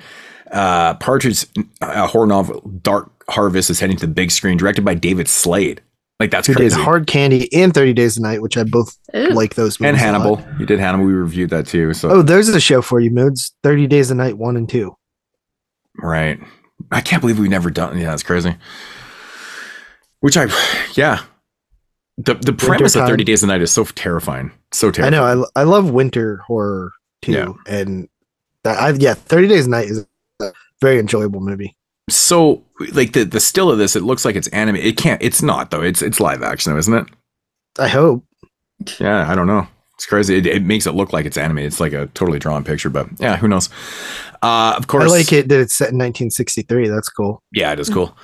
[0.55, 1.47] uh, Partridge's
[1.83, 5.83] uh, horror novel Dark Harvest is heading to the big screen, directed by David Slade.
[6.21, 6.81] Like that's Who did crazy.
[6.81, 9.31] Hard Candy and 30 Days a Night, which I both Ew.
[9.31, 9.89] like those movies.
[9.89, 10.37] and a Hannibal.
[10.37, 10.61] lot.
[10.61, 11.05] You did Hannibal.
[11.07, 11.93] We reviewed that too.
[11.93, 13.53] So Oh, there's a show for you, Moods.
[13.65, 14.97] 30 Days a Night 1 and 2.
[15.99, 16.39] Right.
[16.93, 17.99] I can't believe we've never done.
[17.99, 18.55] Yeah, that's crazy.
[20.21, 20.47] Which I,
[20.95, 21.23] yeah.
[22.17, 24.53] The the premise of Thirty Days a Night is so terrifying.
[24.73, 25.15] So terrifying.
[25.29, 25.45] I know.
[25.57, 27.33] I, I love winter horror too.
[27.33, 27.53] Yeah.
[27.67, 28.09] And
[28.63, 30.07] that, I, yeah, 30 Days a Night is a
[30.85, 31.77] very enjoyable movie.
[32.11, 32.63] So
[32.93, 34.77] like the the still of this, it looks like it's anime.
[34.77, 35.23] It can't.
[35.23, 35.83] It's not though.
[35.83, 37.07] It's it's live action though, isn't it?
[37.79, 38.25] I hope.
[39.01, 39.31] Yeah.
[39.31, 39.67] I don't know.
[39.95, 40.37] It's crazy.
[40.37, 41.59] It, it makes it look like it's anime.
[41.59, 43.69] It's like a totally drawn picture, but yeah, who knows?
[44.43, 46.89] Uh, of course, I like it that it's set in 1963.
[46.89, 47.41] That's cool.
[47.53, 48.17] Yeah, it is cool.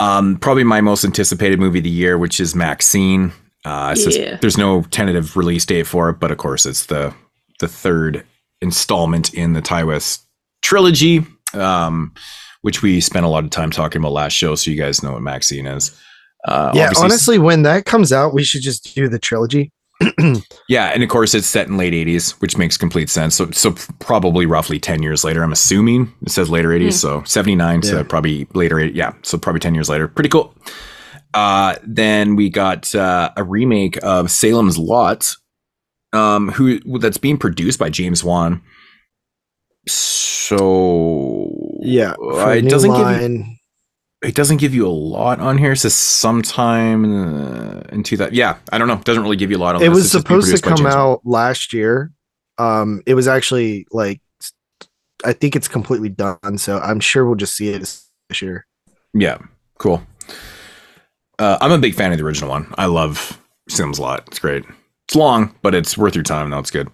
[0.00, 3.32] Um, probably my most anticipated movie of the year, which is Maxine.
[3.64, 4.38] Uh, it's just- Yeah.
[4.40, 7.12] there's no tentative release date for it, but of course, it's the
[7.60, 8.24] the third
[8.62, 10.22] installment in the Ti West
[10.62, 12.12] trilogy, um,
[12.62, 15.12] which we spent a lot of time talking about last show, so you guys know
[15.12, 15.98] what Maxine is.
[16.46, 19.72] Uh, yeah, honestly, when that comes out, we should just do the trilogy.
[20.68, 23.34] yeah, and of course, it's set in late '80s, which makes complete sense.
[23.34, 25.42] So, so probably roughly ten years later.
[25.42, 27.90] I'm assuming it says later '80s, so '79 Yeah.
[27.90, 28.84] to probably later.
[28.86, 30.06] Yeah, so probably ten years later.
[30.06, 30.54] Pretty cool.
[31.34, 35.34] Uh, then we got uh, a remake of Salem's Lot,
[36.12, 38.62] um, who that's being produced by James Wan.
[39.92, 42.12] So Yeah.
[42.12, 43.58] uh, it doesn't give you, Line.
[44.22, 45.72] it doesn't give you a lot on here.
[45.72, 48.32] It says sometime uh, in two that.
[48.32, 48.94] Yeah, I don't know.
[48.94, 49.82] It doesn't really give you a lot on.
[49.82, 52.12] it was supposed to come out last year.
[52.58, 54.20] Um, it was actually like,
[55.24, 56.58] I think it's completely done.
[56.58, 58.66] So I'm sure we'll just see it this year.
[59.14, 59.38] Yeah,
[59.78, 60.02] cool.
[61.38, 62.72] Uh, I'm a big fan of the original one.
[62.76, 64.24] I love Sims a lot.
[64.26, 64.64] It's great.
[65.06, 66.50] It's long, but it's worth your time.
[66.50, 66.88] No, it's good.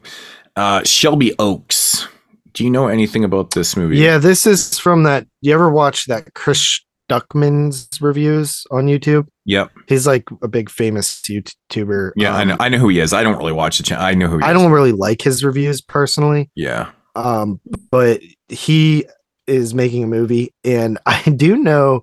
[0.54, 2.06] Uh, Shelby Oaks.
[2.54, 3.98] Do you know anything about this movie?
[3.98, 5.26] Yeah, this is from that.
[5.40, 9.26] You ever watch that Chris Stuckmann's reviews on YouTube?
[9.44, 9.70] Yep.
[9.88, 12.12] He's like a big famous YouTuber.
[12.16, 12.56] Yeah, I Um, know.
[12.60, 13.12] I know who he is.
[13.12, 14.04] I don't really watch the channel.
[14.04, 14.58] I know who he I is.
[14.58, 16.50] don't really like his reviews personally.
[16.54, 16.90] Yeah.
[17.16, 17.60] um
[17.90, 19.04] but he
[19.46, 22.02] is making a movie and i do know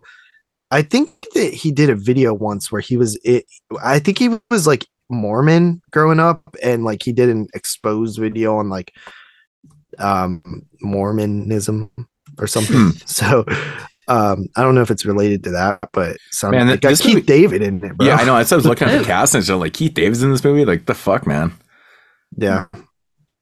[0.69, 3.43] i think that he did a video once where he was it
[3.83, 8.55] i think he was like mormon growing up and like he did an exposed video
[8.55, 8.93] on like
[9.99, 10.41] um
[10.81, 11.89] mormonism
[12.39, 12.89] or something Hmm.
[13.05, 13.45] so
[14.07, 17.01] um i don't know if it's related to that but some Man, Man, got this
[17.01, 18.07] keith movie- david in it bro.
[18.07, 18.35] Yeah, I know.
[18.35, 20.65] I was looking at the cast and it's like Keith David's in this movie.
[20.65, 21.53] Like the fuck, man.
[22.37, 22.65] yeah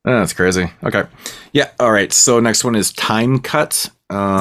[0.05, 0.71] Oh, that's crazy.
[0.83, 1.03] Okay.
[1.51, 1.71] Yeah.
[1.79, 2.11] All right.
[2.13, 3.71] So next one is Time Cut.
[3.71, 3.81] this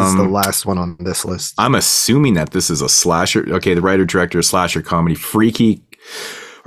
[0.09, 3.45] is the Um, last one on this list I'm assuming that this is a slasher.
[3.57, 5.83] Okay, the writer director slasher comedy, freaky,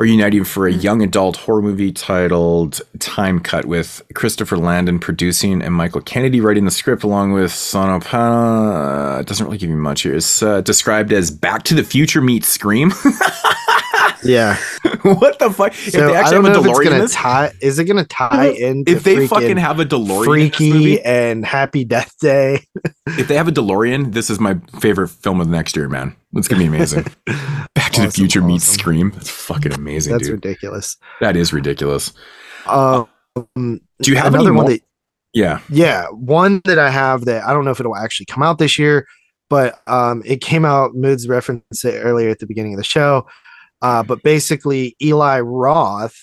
[0.01, 5.61] are uniting for a young adult horror movie titled Time Cut with Christopher Landon producing
[5.61, 9.17] and Michael Kennedy writing the script along with Sonopana.
[9.17, 10.15] Uh, it doesn't really give you much here.
[10.15, 12.91] It's uh, described as Back to the Future meets Scream.
[14.23, 14.57] Yeah.
[15.01, 15.73] what the fuck?
[15.73, 17.51] if So they I don't have a know if it's DeLorean gonna this, tie.
[17.61, 18.83] Is it gonna tie in?
[18.87, 22.65] if they fucking have a DeLorean Freaky and Happy Death Day.
[23.07, 26.15] if they have a DeLorean, this is my favorite film of the next year, man.
[26.33, 27.03] It's gonna be amazing.
[27.73, 28.65] Back to the Awesome, Future meets.
[28.65, 29.11] Scream.
[29.11, 30.43] That's fucking amazing, That's dude.
[30.45, 30.97] ridiculous.
[31.19, 32.13] That is ridiculous.
[32.67, 33.07] Um,
[33.55, 34.71] Do you have another one more?
[34.71, 34.81] that
[35.33, 35.59] Yeah.
[35.69, 38.77] Yeah, one that I have that I don't know if it'll actually come out this
[38.77, 39.07] year,
[39.49, 40.95] but um, it came out.
[40.95, 43.25] Moods referenced it earlier at the beginning of the show.
[43.81, 46.15] Uh, but basically, Eli Roth,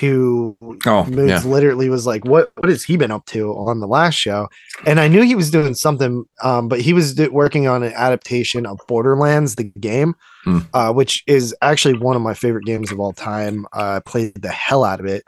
[0.00, 0.56] who
[0.86, 1.50] Oh, Moods yeah.
[1.50, 4.48] literally was like, "What what has he been up to on the last show?"
[4.84, 7.92] And I knew he was doing something, um, but he was do- working on an
[7.94, 10.14] adaptation of Borderlands, the game,
[10.44, 10.58] Hmm.
[10.74, 13.66] uh, which is actually one of my favorite games of all time.
[13.72, 15.22] Uh, I played the hell out of it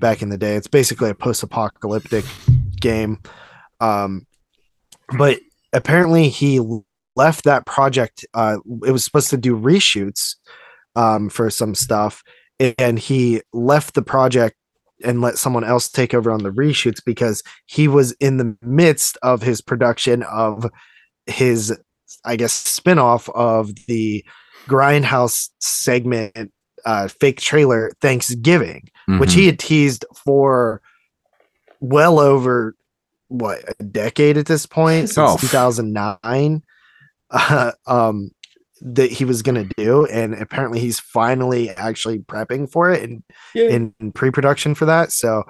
[0.00, 0.56] back in the day.
[0.56, 2.24] It's basically a post-apocalyptic
[2.80, 3.18] game,
[3.80, 4.26] um,
[5.18, 5.38] but
[5.72, 6.60] apparently he
[7.16, 8.24] left that project.
[8.34, 10.34] Uh, it was supposed to do reshoots
[10.96, 12.22] um, for some stuff,
[12.78, 14.56] and he left the project
[15.02, 19.16] and let someone else take over on the reshoots because he was in the midst
[19.22, 20.66] of his production of
[21.26, 21.74] his
[22.26, 24.22] i guess spin-off of the
[24.66, 26.52] grindhouse segment
[26.84, 28.86] uh fake trailer thanksgiving
[29.18, 29.34] which Mhm.
[29.34, 30.82] he had teased for
[31.80, 32.74] well over
[33.28, 35.36] what a decade at this point since Oh.
[35.38, 36.62] 2009
[37.30, 38.32] uh, um
[38.80, 43.22] that he was going to do and apparently he's finally actually prepping for it and
[43.54, 45.44] in, in pre-production for that so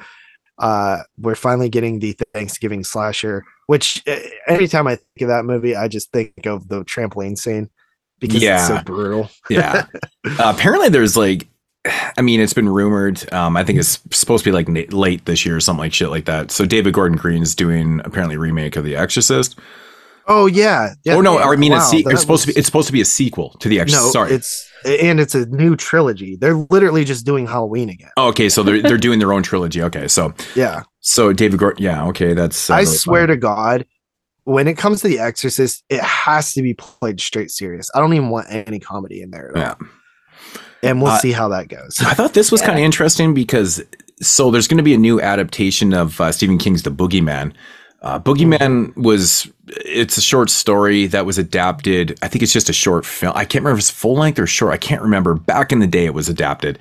[0.59, 5.77] uh we're finally getting the thanksgiving slasher which uh, anytime i think of that movie
[5.77, 7.71] i just think of the trampoline scene
[8.21, 9.87] because it's so brutal yeah.
[10.27, 11.49] Uh, apparently, there's like,
[12.19, 13.33] I mean, it's been rumored.
[13.33, 15.95] Um, I think it's supposed to be like na- late this year or something like
[15.95, 16.51] shit like that.
[16.51, 19.59] So David Gordon Green's doing apparently remake of The Exorcist.
[20.31, 22.59] Oh yeah, yeah oh no, I mean, wow, it's, se- it's supposed to be.
[22.59, 24.07] It's supposed to be a sequel to The Exorcist.
[24.07, 24.33] no Sorry.
[24.33, 28.63] it's and it's a new trilogy they're literally just doing halloween again Oh, okay, so
[28.63, 29.83] they're they're doing their own trilogy.
[29.83, 31.83] Okay, so yeah so David Gordon.
[31.85, 32.71] Yeah, okay, that's.
[32.71, 33.35] uh, I really swear funny.
[33.35, 33.87] to God,
[34.45, 37.91] when it comes to The Exorcist, it has to be played straight serious.
[37.95, 39.63] I don't even want any comedy in there at all.
[39.81, 39.87] Yeah.
[40.83, 41.97] And we'll Uh, see how that goes.
[42.01, 43.83] I thought this was kind of interesting because
[44.23, 47.53] so there's going to be a new adaptation of uh, Stephen King's The Boogeyman.
[48.03, 49.47] Uh, Boogeyman was
[49.85, 52.19] it's a short story that was adapted.
[52.23, 53.33] I think it's just a short film.
[53.37, 54.73] I can't remember if it's full length or short.
[54.73, 55.35] I can't remember.
[55.35, 56.79] Back in the day, it was adapted.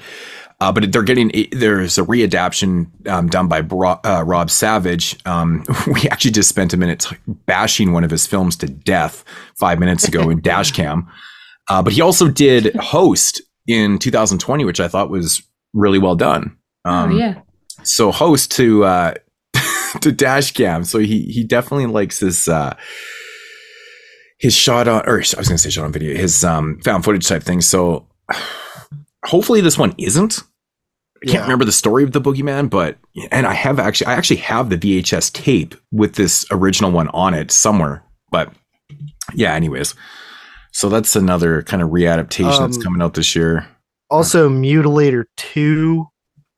[0.61, 5.17] Uh, but they're getting there's a readaptation um, done by Bro, uh, Rob Savage.
[5.25, 9.23] Um, we actually just spent a minute t- bashing one of his films to death
[9.57, 11.07] five minutes ago in Dashcam.
[11.69, 15.41] Uh, but he also did Host in 2020, which I thought was
[15.73, 16.57] really well done.
[16.83, 17.41] Um, oh yeah.
[17.83, 19.13] So Host to
[20.01, 20.85] to Dashcam.
[20.85, 22.75] So he he definitely likes his uh,
[24.37, 27.27] his shot on, or I was to say shot on video, his um, found footage
[27.27, 27.61] type thing.
[27.61, 28.07] So
[29.25, 30.43] hopefully this one isn't.
[31.21, 31.41] I can't Yeah.
[31.41, 32.97] remember the story of the boogeyman, but
[33.31, 37.33] and I have actually I actually have the VHS tape with this original one on
[37.33, 38.03] it somewhere.
[38.31, 38.53] But
[39.33, 39.95] yeah, anyways.
[40.71, 43.67] So that's another kind of readaptation that's Um, coming out this year.
[44.11, 46.05] Also, Mutilator 2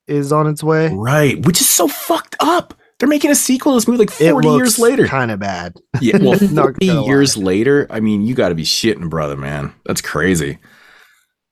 [0.08, 0.94] is on its way.
[0.94, 2.74] Right, which is so fucked up.
[3.02, 5.08] They're making a sequel to this movie like 40 years later.
[5.08, 5.74] Kind of bad.
[6.02, 7.08] Yeah, well, Not 40 gonna lie.
[7.08, 9.74] years later, I mean, you got to be shitting, brother, man.
[9.86, 10.60] That's crazy.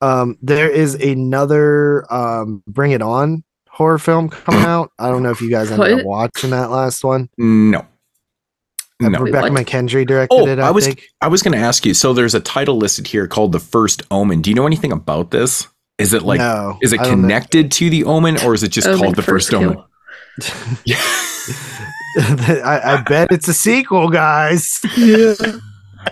[0.02, 4.92] Um, there is another um, Bring It On horror film coming out.
[5.00, 7.30] I don't know if you guys ended up watching that last one.
[7.40, 7.80] No.
[7.80, 9.20] Uh, No.
[9.20, 9.66] Rebekah What?
[9.66, 11.04] McKendry directed Oh, it, I, I was think.
[11.22, 11.96] I was going to ask you.
[11.96, 14.42] So there's a title listed here called The First Omen.
[14.42, 15.68] Do you know anything about this?
[15.98, 17.28] Is it like no, is it I don't know.
[17.28, 19.64] connected to the Omen or is it just Omen called The First, Kill.
[19.64, 19.84] Omen?
[20.86, 21.02] Yeah.
[22.18, 24.80] I, I bet it's a sequel, guys.
[24.98, 25.34] yeah,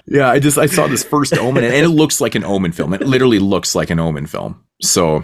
[0.05, 2.93] yeah, I just I saw this First Omen and it looks like an Omen film.
[2.93, 4.63] It literally looks like an Omen film.
[4.81, 5.23] So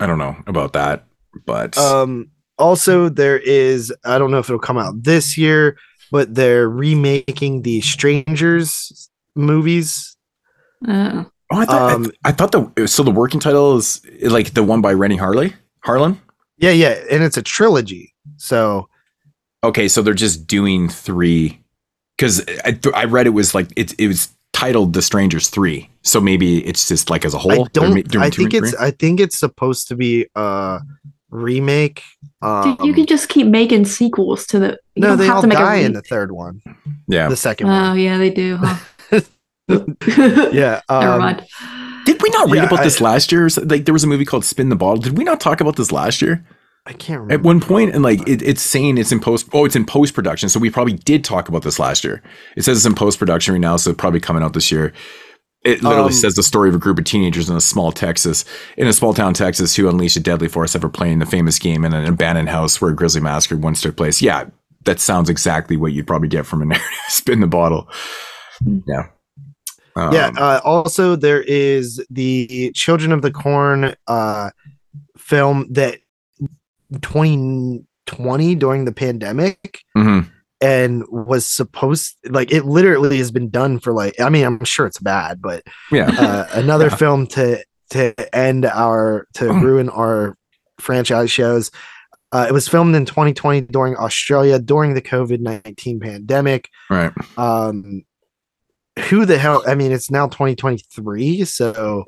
[0.00, 1.06] I don't know about that,
[1.46, 5.78] but Um, also, there is I don't know if it'll come out this year,
[6.10, 10.16] but they're remaking the Strangers movies.
[10.86, 11.26] Oh.
[11.52, 14.64] Oh, I thought Um, I, I thought the so the working title is like the
[14.64, 15.54] one by Renny Harley
[15.84, 16.18] Harlin.
[16.58, 18.14] Yeah, yeah, and it's a trilogy.
[18.36, 18.88] So
[19.64, 21.60] Okay, so they're just doing three
[22.16, 25.90] because I, th- I read it was like it it was titled The Strangers Three,
[26.02, 27.52] so maybe it's just like as a whole.
[27.52, 28.16] I they're don't.
[28.16, 28.70] I think it's.
[28.70, 28.78] three?
[28.86, 30.80] I think it's supposed to be a
[31.30, 32.02] remake.
[32.42, 34.78] Um, Dude, you can just keep making sequels to the.
[34.94, 36.62] You no, they have all to make die in the third one.
[37.08, 37.28] yeah.
[37.28, 37.98] The second Oh one.
[37.98, 38.58] yeah, they do.
[38.60, 38.76] Huh?
[40.52, 40.80] Yeah.
[40.88, 41.46] Never um, mind.
[42.04, 43.48] Did we not read Yeah, about I- this last year?
[43.64, 45.02] Like there was a movie called Spin the Bottle.
[45.02, 46.46] Did we not talk about this last year?
[46.86, 47.34] I can't remember.
[47.34, 49.48] At one point, and like it, it's saying it's in post.
[49.52, 50.48] Oh, it's in post production.
[50.48, 52.22] So we probably did talk about this last year.
[52.56, 54.92] It says it's in post production right now, so probably coming out this year.
[55.64, 58.44] It literally Um, says the story of a group of teenagers in a small Texas,
[58.76, 61.84] in a small town Texas, who unleash a deadly force after playing the famous game
[61.84, 64.22] in an abandoned house where a grisly massacre once took place.
[64.22, 64.44] Yeah,
[64.84, 66.88] that sounds exactly what you'd probably get from a narrative.
[67.08, 67.88] Spin the bottle.
[68.64, 69.08] Yeah.
[69.96, 70.30] Um, yeah.
[70.38, 74.50] Uh, also, there is the Children of the Corn uh,
[75.18, 75.98] film that
[77.02, 80.30] 2020 during the pandemic mhm.
[80.60, 84.86] and was supposed like it literally has been done for like I mean I'm sure
[84.86, 86.08] it's bad, but Yeah.
[86.10, 86.96] uh, another Yeah.
[86.96, 89.60] film to to end our to Oh.
[89.60, 90.36] ruin our
[90.80, 91.70] franchise shows.
[92.32, 96.68] Uh, it was filmed in 2020 during Australia during the COVID 19 pandemic.
[96.90, 97.12] Right.
[97.38, 98.02] Um,
[99.08, 99.62] who the hell?
[99.66, 102.06] I mean, it's now 2023, so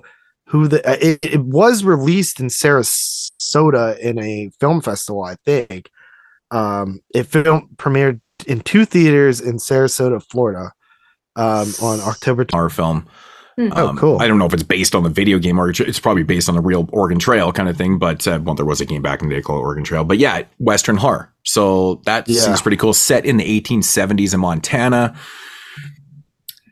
[0.49, 5.91] who the uh, it, it was released in Sarasota in a film festival, I think.
[6.51, 10.73] Um, it film premiered in two theaters in Sarasota, Florida,
[11.37, 12.45] um, on October.
[12.45, 13.07] 20- Our film.
[13.61, 14.19] Oh, Um, cool.
[14.23, 16.55] I don't know if it's based on the video game or it's probably based on
[16.55, 19.21] the real Oregon Trail kind of thing, but uh, well, there was a game back
[19.21, 20.05] in the day called Oregon Trail.
[20.05, 21.35] But yeah, Western horror.
[21.45, 22.41] So that Yeah.
[22.41, 22.95] seems pretty cool.
[22.95, 25.17] Set in the 1870s in Montana.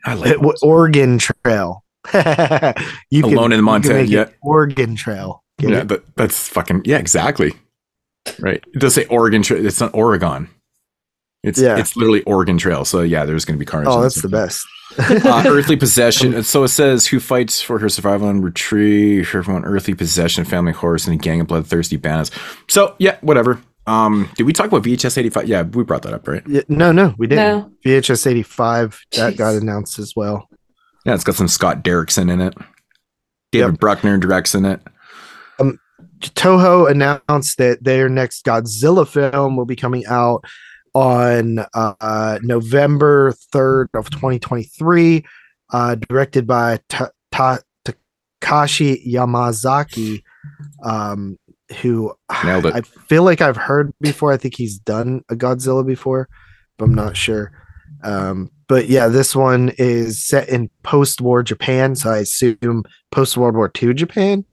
[0.05, 1.83] I like It- Oregon Trail.
[3.09, 4.29] you Alone in you Montana, make yeah.
[4.41, 5.43] Oregon Trail.
[5.59, 5.87] Get yeah, it?
[5.89, 7.53] that, that's fucking yeah, exactly.
[8.39, 8.63] Right.
[8.73, 9.65] It does say Oregon Trail.
[9.65, 10.49] It's not Oregon.
[11.43, 11.77] It's Yeah.
[11.77, 12.85] it's literally Oregon Trail.
[12.85, 13.87] So yeah, there's going to be carnage.
[13.89, 14.65] Oh, that's the best.
[14.97, 16.43] uh, earthly possession.
[16.43, 20.45] So it says, who fights for her survival and retrieve her from an earthly possession,
[20.45, 22.31] family horse, and a gang of bloodthirsty bandits.
[22.67, 23.61] So yeah, whatever.
[23.85, 25.47] Um, did we talk about VHS eighty five?
[25.47, 26.43] Yeah, we brought that up, right?
[26.45, 27.45] Yeah, no, no, we didn't.
[27.59, 27.71] No.
[27.85, 29.37] VHS 85 that Jeez.
[29.37, 30.49] got announced as well.
[31.07, 32.53] Yeah, it's got some Scott Derrickson in it.
[33.53, 34.81] David Bruckner directs in it.
[35.57, 35.79] Um,
[36.19, 40.43] Toho announced that their next Godzilla film will be coming out
[40.93, 45.25] on uh, November 3rd of 2023,
[45.71, 47.59] uh, directed by Ta- Ta-
[48.41, 50.23] Takashi Yamazaki,
[50.83, 51.37] um,
[51.81, 52.13] who
[52.43, 52.75] Nailed it.
[52.75, 54.33] I feel like I've heard before.
[54.33, 56.27] I think he's done a Godzilla before,
[56.77, 57.53] but I'm not sure.
[58.07, 63.71] Um, but yeah, this one is set in post-war Japan, so I assume post-World War
[63.81, 64.45] II Japan,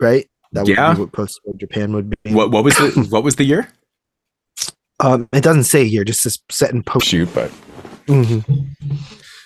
[0.00, 0.28] right?
[0.52, 0.94] That would Yeah.
[0.94, 2.32] be what post-war Japan would be.
[2.32, 3.68] What what was the what was the year?
[5.00, 7.06] Um, it doesn't say here, just says set in post.
[7.06, 7.50] Shoot, but
[8.06, 8.68] Mhm.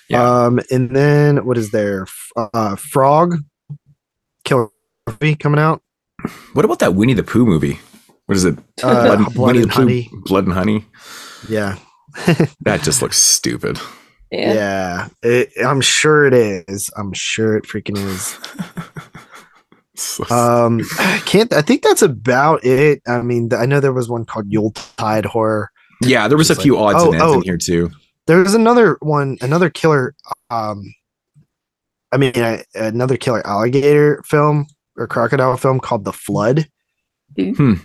[0.09, 0.23] Yeah.
[0.45, 2.07] Um, and then what is there?
[2.35, 3.35] Uh, Frog,
[4.45, 4.69] Killer
[5.07, 5.81] movie coming out.
[6.53, 7.79] what about that Winnie the Pooh movie?
[8.25, 8.57] What is it?
[8.83, 10.09] Uh, and- Blood Winnie and the Pooh- Honey.
[10.25, 10.85] Blood and Honey.
[11.49, 11.77] Yeah,
[12.61, 13.79] That just looks stupid.
[14.31, 14.53] Yeah.
[14.53, 15.07] yeah.
[15.23, 16.89] It, I'm sure it is.
[16.97, 18.37] I'm sure it freaking is.
[19.99, 21.51] So- Um, I can't.
[21.51, 23.01] I think that's about it.
[23.07, 25.71] I mean, I know there was one called Yuletide Horror.
[26.03, 27.41] yeah, there was a few like- odds oh, and ends in oh.
[27.41, 27.89] here too.
[28.27, 30.13] There was another one, another killer.
[30.51, 30.93] Um,
[32.11, 34.67] I mean, a, another killer alligator film
[34.97, 36.67] or crocodile film called The Flood.
[37.35, 37.75] Hmm.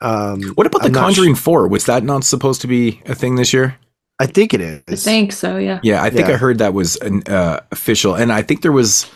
[0.00, 1.68] Um, What about I'm the not Conjuring Four?
[1.68, 3.76] Was that not supposed to be a thing this year?
[4.18, 4.82] I think it is.
[4.88, 5.80] I think so, yeah.
[5.82, 6.34] Yeah, I think Yeah.
[6.34, 9.06] I heard that was an uh, official, and I think there was.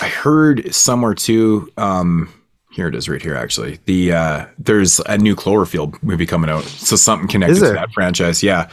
[0.00, 1.70] I heard somewhere too.
[1.76, 2.28] Um,
[2.70, 3.34] here it is, right here.
[3.36, 7.92] Actually, the uh, there's a new Cloverfield movie coming out, so something connected to that
[7.92, 8.42] franchise.
[8.42, 8.68] Yeah.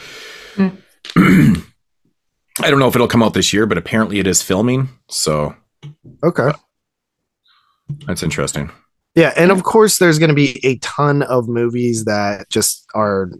[0.54, 0.68] Hmm.
[2.62, 5.54] I don't know if it'll come out this year, but apparently it is filming, so
[6.24, 6.50] Okay.
[8.06, 8.70] that's interesting.
[9.16, 13.30] Yeah, and of course, there's going to be a ton of movies that just are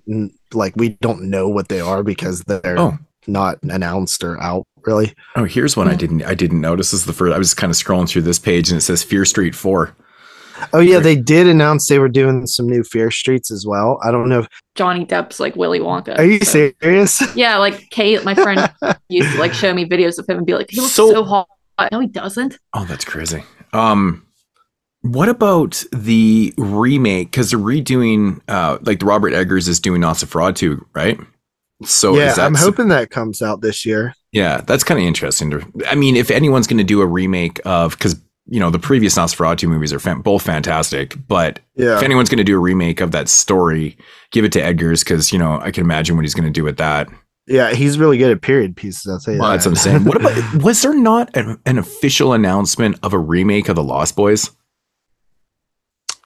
[0.53, 2.99] like we don't know what they are because they're Oh.
[3.27, 5.13] not announced or out really.
[5.37, 6.91] Oh, here's one I didn't I didn't notice.
[6.93, 7.35] This is the first.
[7.35, 9.95] I was kind of scrolling through this page, and it says Fear Street Four.
[10.73, 14.01] Oh yeah, they did announce they were doing some new Fear Streets as well.
[14.03, 14.41] I don't know.
[14.41, 16.17] If, Johnny Depp's like Willy Wonka.
[16.19, 17.23] are you so- serious?
[17.37, 18.73] Yeah, like Kate, my friend,
[19.11, 21.25] used to like show me videos of him and be like, he looks So- so,
[21.25, 21.49] hot.
[21.93, 22.57] No, he doesn't.
[22.73, 23.43] Oh, that's crazy.
[23.75, 24.26] Um,
[25.03, 27.31] what about the remake?
[27.31, 31.19] Because they're redoing, uh, like the Robert Eggers is doing Nosferatu, too, right?
[31.85, 34.15] So yeah, is that I'm hoping that comes out this year.
[34.33, 35.51] yeah, that's kind of interesting.
[35.51, 38.17] To, I mean, if anyone's going to do a remake of, because
[38.49, 42.39] you know the previous Nosferatu movies are fan- both fantastic, but Yeah, if anyone's going
[42.39, 43.99] to do a remake of that story,
[44.31, 46.65] give it to Eggers because you know I can imagine what he's going to do
[46.65, 47.09] with that.
[47.47, 49.07] yeah, he's really good at period pieces.
[49.13, 49.57] I'll tell you Well, that.
[49.57, 50.05] that's what I'm saying.
[50.05, 54.17] What about was there not an, an official announcement of a remake of the Lost
[54.17, 54.51] Boys?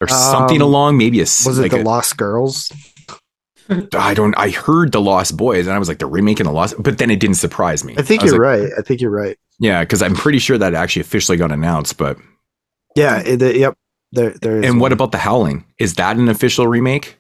[0.01, 2.73] Or something Um, along, maybe a s- was it like the a- Lost Girls?
[3.95, 4.35] I don't.
[4.37, 6.99] I heard the Lost Boys, and I was like, the remake and the Lost, but
[6.99, 7.95] then it didn't surprise me.
[7.99, 8.73] I think was you're like, right.
[8.79, 9.37] I think you're right.
[9.59, 11.99] Yeah, because I'm pretty sure that actually officially got announced.
[11.99, 12.17] But
[12.97, 13.77] Yeah, it, it- yep.
[14.13, 14.69] There, there is.
[14.69, 15.65] and what about the Howling?
[15.79, 17.17] Is that an official remake?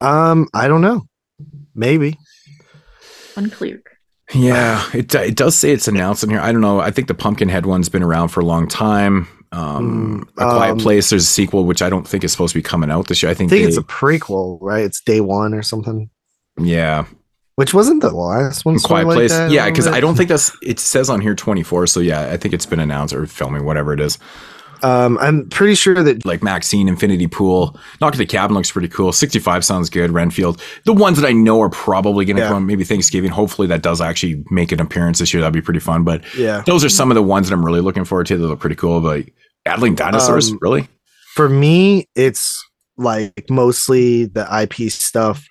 [0.00, 1.02] Um, I don't know.
[1.74, 2.18] Maybe.
[3.36, 3.82] Unclear.
[4.32, 6.40] Yeah, it it does say it's announced in here.
[6.40, 6.80] I don't know.
[6.80, 9.28] I think the Pumpkinhead one's been around for a long time.
[9.54, 11.10] Um, Mm, a Quiet um, Place.
[11.10, 13.28] There's a sequel which I don't think is supposed to be coming out this year.
[13.30, 14.84] I I think, think they, it's a prequel, right?
[14.84, 16.10] It's day one or something.
[16.58, 17.04] yeah,
[17.56, 18.78] Which wasn't the last one.
[18.78, 19.30] Quiet like Place.
[19.32, 20.50] that, yeah, because I don't think that's.
[20.62, 21.86] It says on here 24.
[21.86, 24.18] So yeah, I think it's been announced or filming, whatever it is.
[24.82, 28.88] Um, I'm pretty sure that Like Maxine, Infinity Pool, Knock at the Cabin looks pretty
[28.88, 29.12] cool.
[29.12, 30.10] 65 sounds good.
[30.10, 30.60] Renfield.
[30.84, 32.48] The ones that I know are probably going to Yeah.
[32.48, 32.66] come.
[32.66, 33.30] Maybe Thanksgiving.
[33.30, 35.40] Hopefully that does actually make an appearance this year.
[35.40, 36.04] That'd be pretty fun.
[36.04, 38.36] But yeah, those are some of the ones that I'm really looking forward to.
[38.36, 39.00] That look pretty cool.
[39.00, 39.24] But
[39.64, 40.88] Battling Dinosaurs, Um, really?
[41.34, 42.62] for me, it's
[42.96, 45.44] like mostly the IP stuff.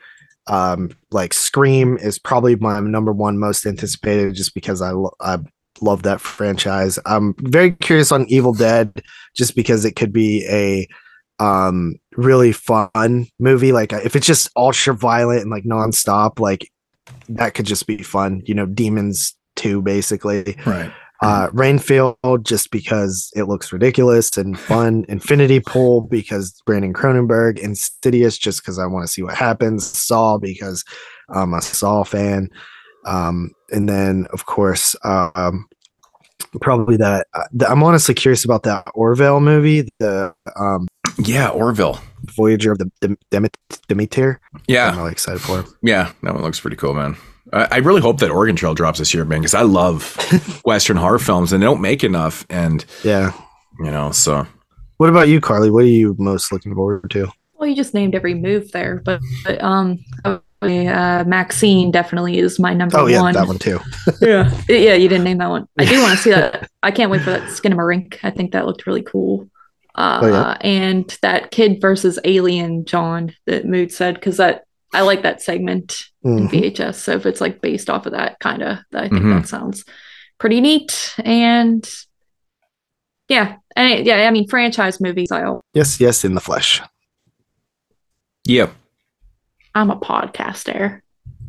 [0.48, 5.40] Um, like Scream is probably my number one most anticipated, just because I lo- I
[5.82, 7.00] love that franchise.
[7.06, 9.02] I'm very curious on Evil Dead,
[9.36, 10.88] just because it could be a
[11.44, 13.72] um really fun movie.
[13.72, 16.70] Like if it's just ultra violent and like nonstop, like
[17.30, 18.42] that could just be fun.
[18.46, 20.58] You know, Demons Two, basically.
[20.66, 20.92] Right.
[21.24, 28.38] Uh Renfield just because it looks ridiculous and fun, Infinity Pool because Brandon Cronenberg, Insidious
[28.38, 30.84] just because I want to see what happens, Saw because
[31.30, 32.50] I'm a Saw fan,
[33.06, 35.66] um, and then of course um,
[36.62, 40.88] probably that uh, the, I'm honestly curious about that Orville movie, the um,
[41.24, 42.00] Yeah, Orville.
[42.36, 44.40] Voyager of the Dem- Demet- Demeter.
[44.92, 45.66] I'm really excited for.
[45.82, 47.16] yeah, that one looks pretty cool, man.
[47.54, 50.16] I, I really hope that Oregon Trail drops this year, man, because I love
[50.66, 52.46] Western horror films and they don't make enough.
[52.50, 53.32] And Yeah.
[53.80, 54.46] you know, so
[54.98, 55.70] What about you, Carly?
[55.72, 57.28] What are you most looking forward to?
[57.56, 62.74] Well, you just named every move there, but, but um, uh, Maxine definitely is my
[62.74, 63.06] number one.
[63.06, 63.34] Oh yeah, one.
[63.34, 63.80] that one too.
[64.22, 65.68] yeah, yeah, you didn't name that one.
[65.80, 66.70] I do want to see that.
[66.84, 68.20] I can't wait for that Skinamarink.
[68.24, 69.50] I think that looked really cool.
[69.96, 70.58] Uh, Oh, yeah.
[70.62, 76.06] and that kid versus alien, John, that Mood said, because that I like that segment
[76.24, 76.52] in Mhm.
[76.52, 76.98] VHS.
[77.02, 79.42] So if it's like based off of that, kind of, I think Mhm.
[79.42, 79.84] that sounds
[80.40, 81.16] pretty neat.
[81.24, 81.88] And
[83.30, 85.32] yeah, and yeah, I mean franchise movies.
[85.32, 86.82] I Yes, yes, in the flesh.
[88.46, 88.74] Yep.
[89.76, 91.00] I'm a podcaster.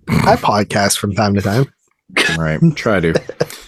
[0.09, 1.67] I podcast from time to time.
[2.39, 2.61] Right.
[2.77, 3.15] Try to.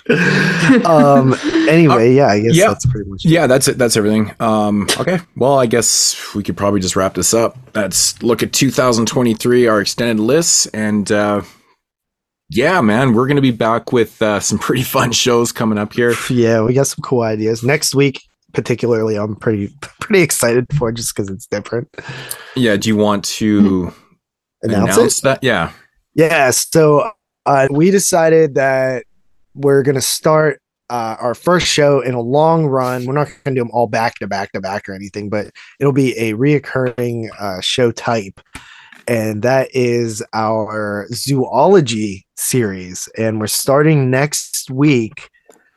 [0.88, 1.34] um
[1.68, 2.68] anyway yeah i guess yeah.
[2.68, 3.30] that's pretty much it.
[3.30, 3.76] Yeah, that's it.
[3.76, 4.32] That's everything.
[4.38, 5.18] Um, okay.
[5.34, 7.58] Well, I guess we could probably just wrap this up.
[7.74, 11.42] Let's look at 2023, our extended lists, and uh,
[12.50, 16.14] yeah, man, we're gonna be back with uh, some pretty fun shows coming up here.
[16.30, 19.70] yeah we got some cool ideas next week particularly i'm pretty
[20.00, 21.88] pretty excited for just because it's different
[22.54, 22.76] Yeah.
[22.76, 23.92] Do you want to
[24.62, 25.40] announce, announce, that?
[25.42, 25.72] Yeah.
[26.14, 27.10] yeah so
[27.46, 29.04] uh we decided that
[29.54, 33.06] we're gonna start uh, our first show in a long run.
[33.06, 35.50] We're not going to do them all back to back to back or anything, but
[35.80, 38.40] it'll be a reoccurring uh, show type.
[39.08, 43.08] And that is our zoology series.
[43.16, 45.28] And we're starting next week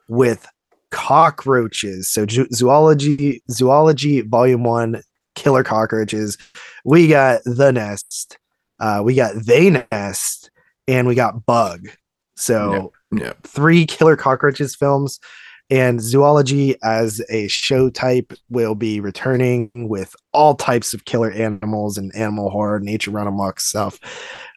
[0.07, 0.47] with
[0.91, 2.09] cockroaches.
[2.09, 5.01] So zo- zoology, zoology volume one,
[5.35, 6.37] killer cockroaches.
[6.85, 8.37] We got the nest,
[8.79, 10.49] uh, we got they nest,
[10.89, 11.87] and we got bug.
[12.35, 13.33] So Yeah.
[13.43, 15.19] three killer cockroaches films
[15.69, 21.97] and zoology as a show type will be returning with all types of killer animals
[21.97, 23.99] and animal horror nature run amok stuff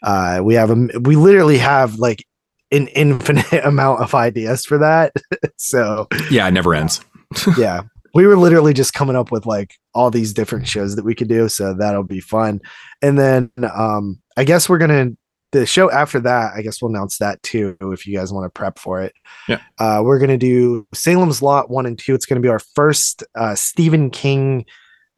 [0.04, 2.24] uh we have a we literally have like
[2.70, 5.12] an infinite amount of ideas for that
[5.58, 6.48] so Yeah.
[6.48, 7.00] It never ends.
[7.58, 7.82] yeah
[8.14, 11.28] we were literally just coming up with like all these different shows that we could
[11.28, 12.60] do so that'll be fun
[13.02, 15.10] and then um i guess we're gonna
[15.52, 18.50] the show after that i guess we'll announce that too if you guys want to
[18.50, 19.14] prep for it
[19.48, 19.60] Yeah.
[19.78, 23.54] uh we're gonna do salem's lot one and two it's gonna be our first uh
[23.54, 24.64] stephen king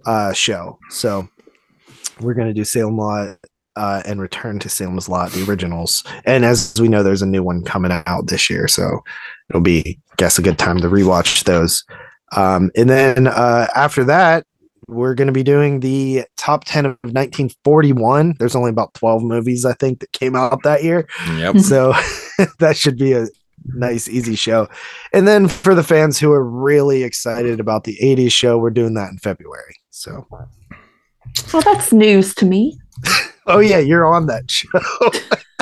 [0.07, 1.29] uh show so
[2.21, 3.39] we're gonna do salem lot
[3.77, 6.05] uh, and return to Salem's Lot, the originals.
[6.27, 9.03] And as we know, there's a new one coming out this year, so
[9.51, 11.85] it'll be, I guess, a good time to rewatch those.
[12.37, 14.47] Um, and then uh, after that,
[14.89, 18.35] we're going to be doing the top 10 of 1941.
[18.39, 21.09] There's only about 12 movies, I think, that came out that year.
[21.37, 21.59] Yep.
[21.59, 21.93] So
[22.59, 23.27] that should be a
[23.67, 24.69] nice, easy show.
[25.13, 28.95] And then for the fans who are really excited about the 80s show, we're doing
[28.95, 29.77] that in February.
[29.91, 30.27] So,
[31.53, 32.79] Well, that's news to me.
[33.47, 34.69] oh, yeah, you're on that show.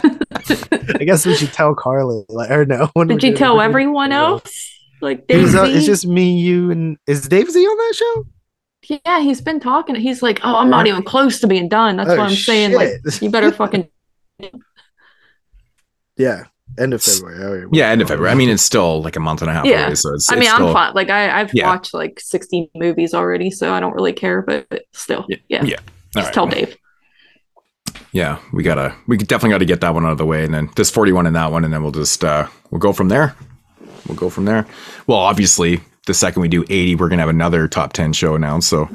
[1.01, 2.91] I guess we should tell Carly, like, or no.
[2.95, 4.71] when Did you tell everyone else?
[5.01, 5.79] Like It's, uh, Daisy?
[5.79, 8.27] it's just me, you, and is Dave Z on that show?
[8.89, 9.95] Yeah, he's been talking.
[9.95, 11.97] He's like, oh, I'm not even close to being done.
[11.97, 12.91] That's Oh, why I'm saying, like,
[13.21, 13.89] you better fucking.
[16.17, 16.45] Yeah.
[16.79, 17.67] End of February.
[17.73, 18.33] Yeah, end of February.
[18.33, 19.87] I mean, it's still like a month and a half Yeah.
[19.87, 20.31] away, so it's.
[20.31, 20.95] I mean, it's I'm still, fine.
[20.95, 21.67] Like I, I've Yeah.
[21.67, 24.41] watched like 60 movies already, so I don't really care.
[24.41, 25.37] But, but still, Yeah.
[25.49, 25.77] yeah, Yeah.
[26.15, 26.35] Just right.
[26.35, 26.77] tell Dave.
[28.13, 28.95] Yeah, we gotta.
[29.07, 31.27] We definitely got to get that one out of the way, and then this forty-one
[31.27, 33.35] and that one, and then we'll just uh we'll go from there.
[34.07, 34.67] We'll go from there.
[35.07, 38.69] Well, obviously, the second we do eighty, we're gonna have another top ten show announced.
[38.69, 38.89] So,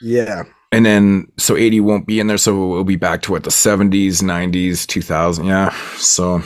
[0.00, 0.42] Yeah.
[0.70, 3.50] and then so eighty won't be in there, so we'll be back to what the
[3.50, 5.46] seventies, nineties, two thousand.
[5.46, 5.70] Yeah.
[5.96, 6.42] So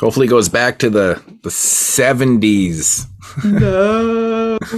[0.00, 3.06] hopefully, it goes back to the the seventies.
[3.44, 4.58] No.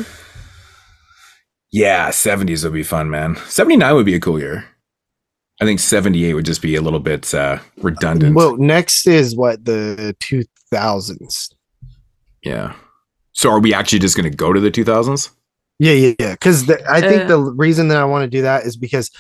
[1.71, 3.37] Yeah, seventies would be fun, man.
[3.47, 4.65] Seventy nine would be a cool year.
[5.61, 8.35] I think seventy eight would just be a little bit uh, redundant.
[8.35, 11.53] Well, next is what the 2000s.
[12.43, 12.75] Yeah.
[13.39, 15.31] So are we actually just going to go to the 2000s?
[15.79, 16.33] Yeah, yeah, yeah.
[16.33, 17.27] Because I think Uh.
[17.29, 19.13] the reason that I want to do that is because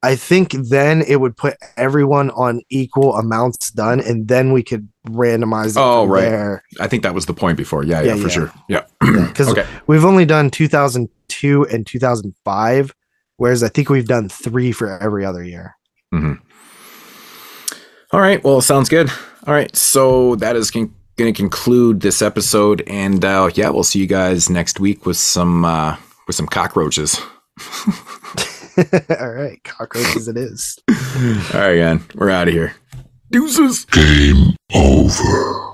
[0.00, 4.88] I think then it would put everyone on equal amounts done, and then we could
[5.08, 5.70] randomize.
[5.70, 6.20] It Oh, from right.
[6.20, 6.62] there.
[6.78, 7.82] I think that was the point before.
[7.82, 8.34] Yeah, yeah, Yeah, for yeah.
[8.34, 8.52] sure.
[8.68, 8.82] Yeah.
[9.26, 9.66] Because Okay.
[9.88, 12.94] we've only done 2002 and 2005,
[13.38, 15.74] whereas I think we've done three for every other year.
[16.12, 16.38] All
[18.20, 18.44] right.
[18.44, 19.10] Well, sounds good.
[19.48, 19.74] All right.
[19.74, 24.06] So that is con- going to conclude this episode, and uh, yeah, we'll see you
[24.06, 25.96] guys next week with some uh,
[26.26, 27.20] with some cockroaches.
[29.20, 30.78] All right, cockroaches it is.
[30.90, 32.04] All right, man.
[32.14, 32.74] We're out of here.
[33.30, 33.84] Deuces.
[33.86, 35.73] Game over.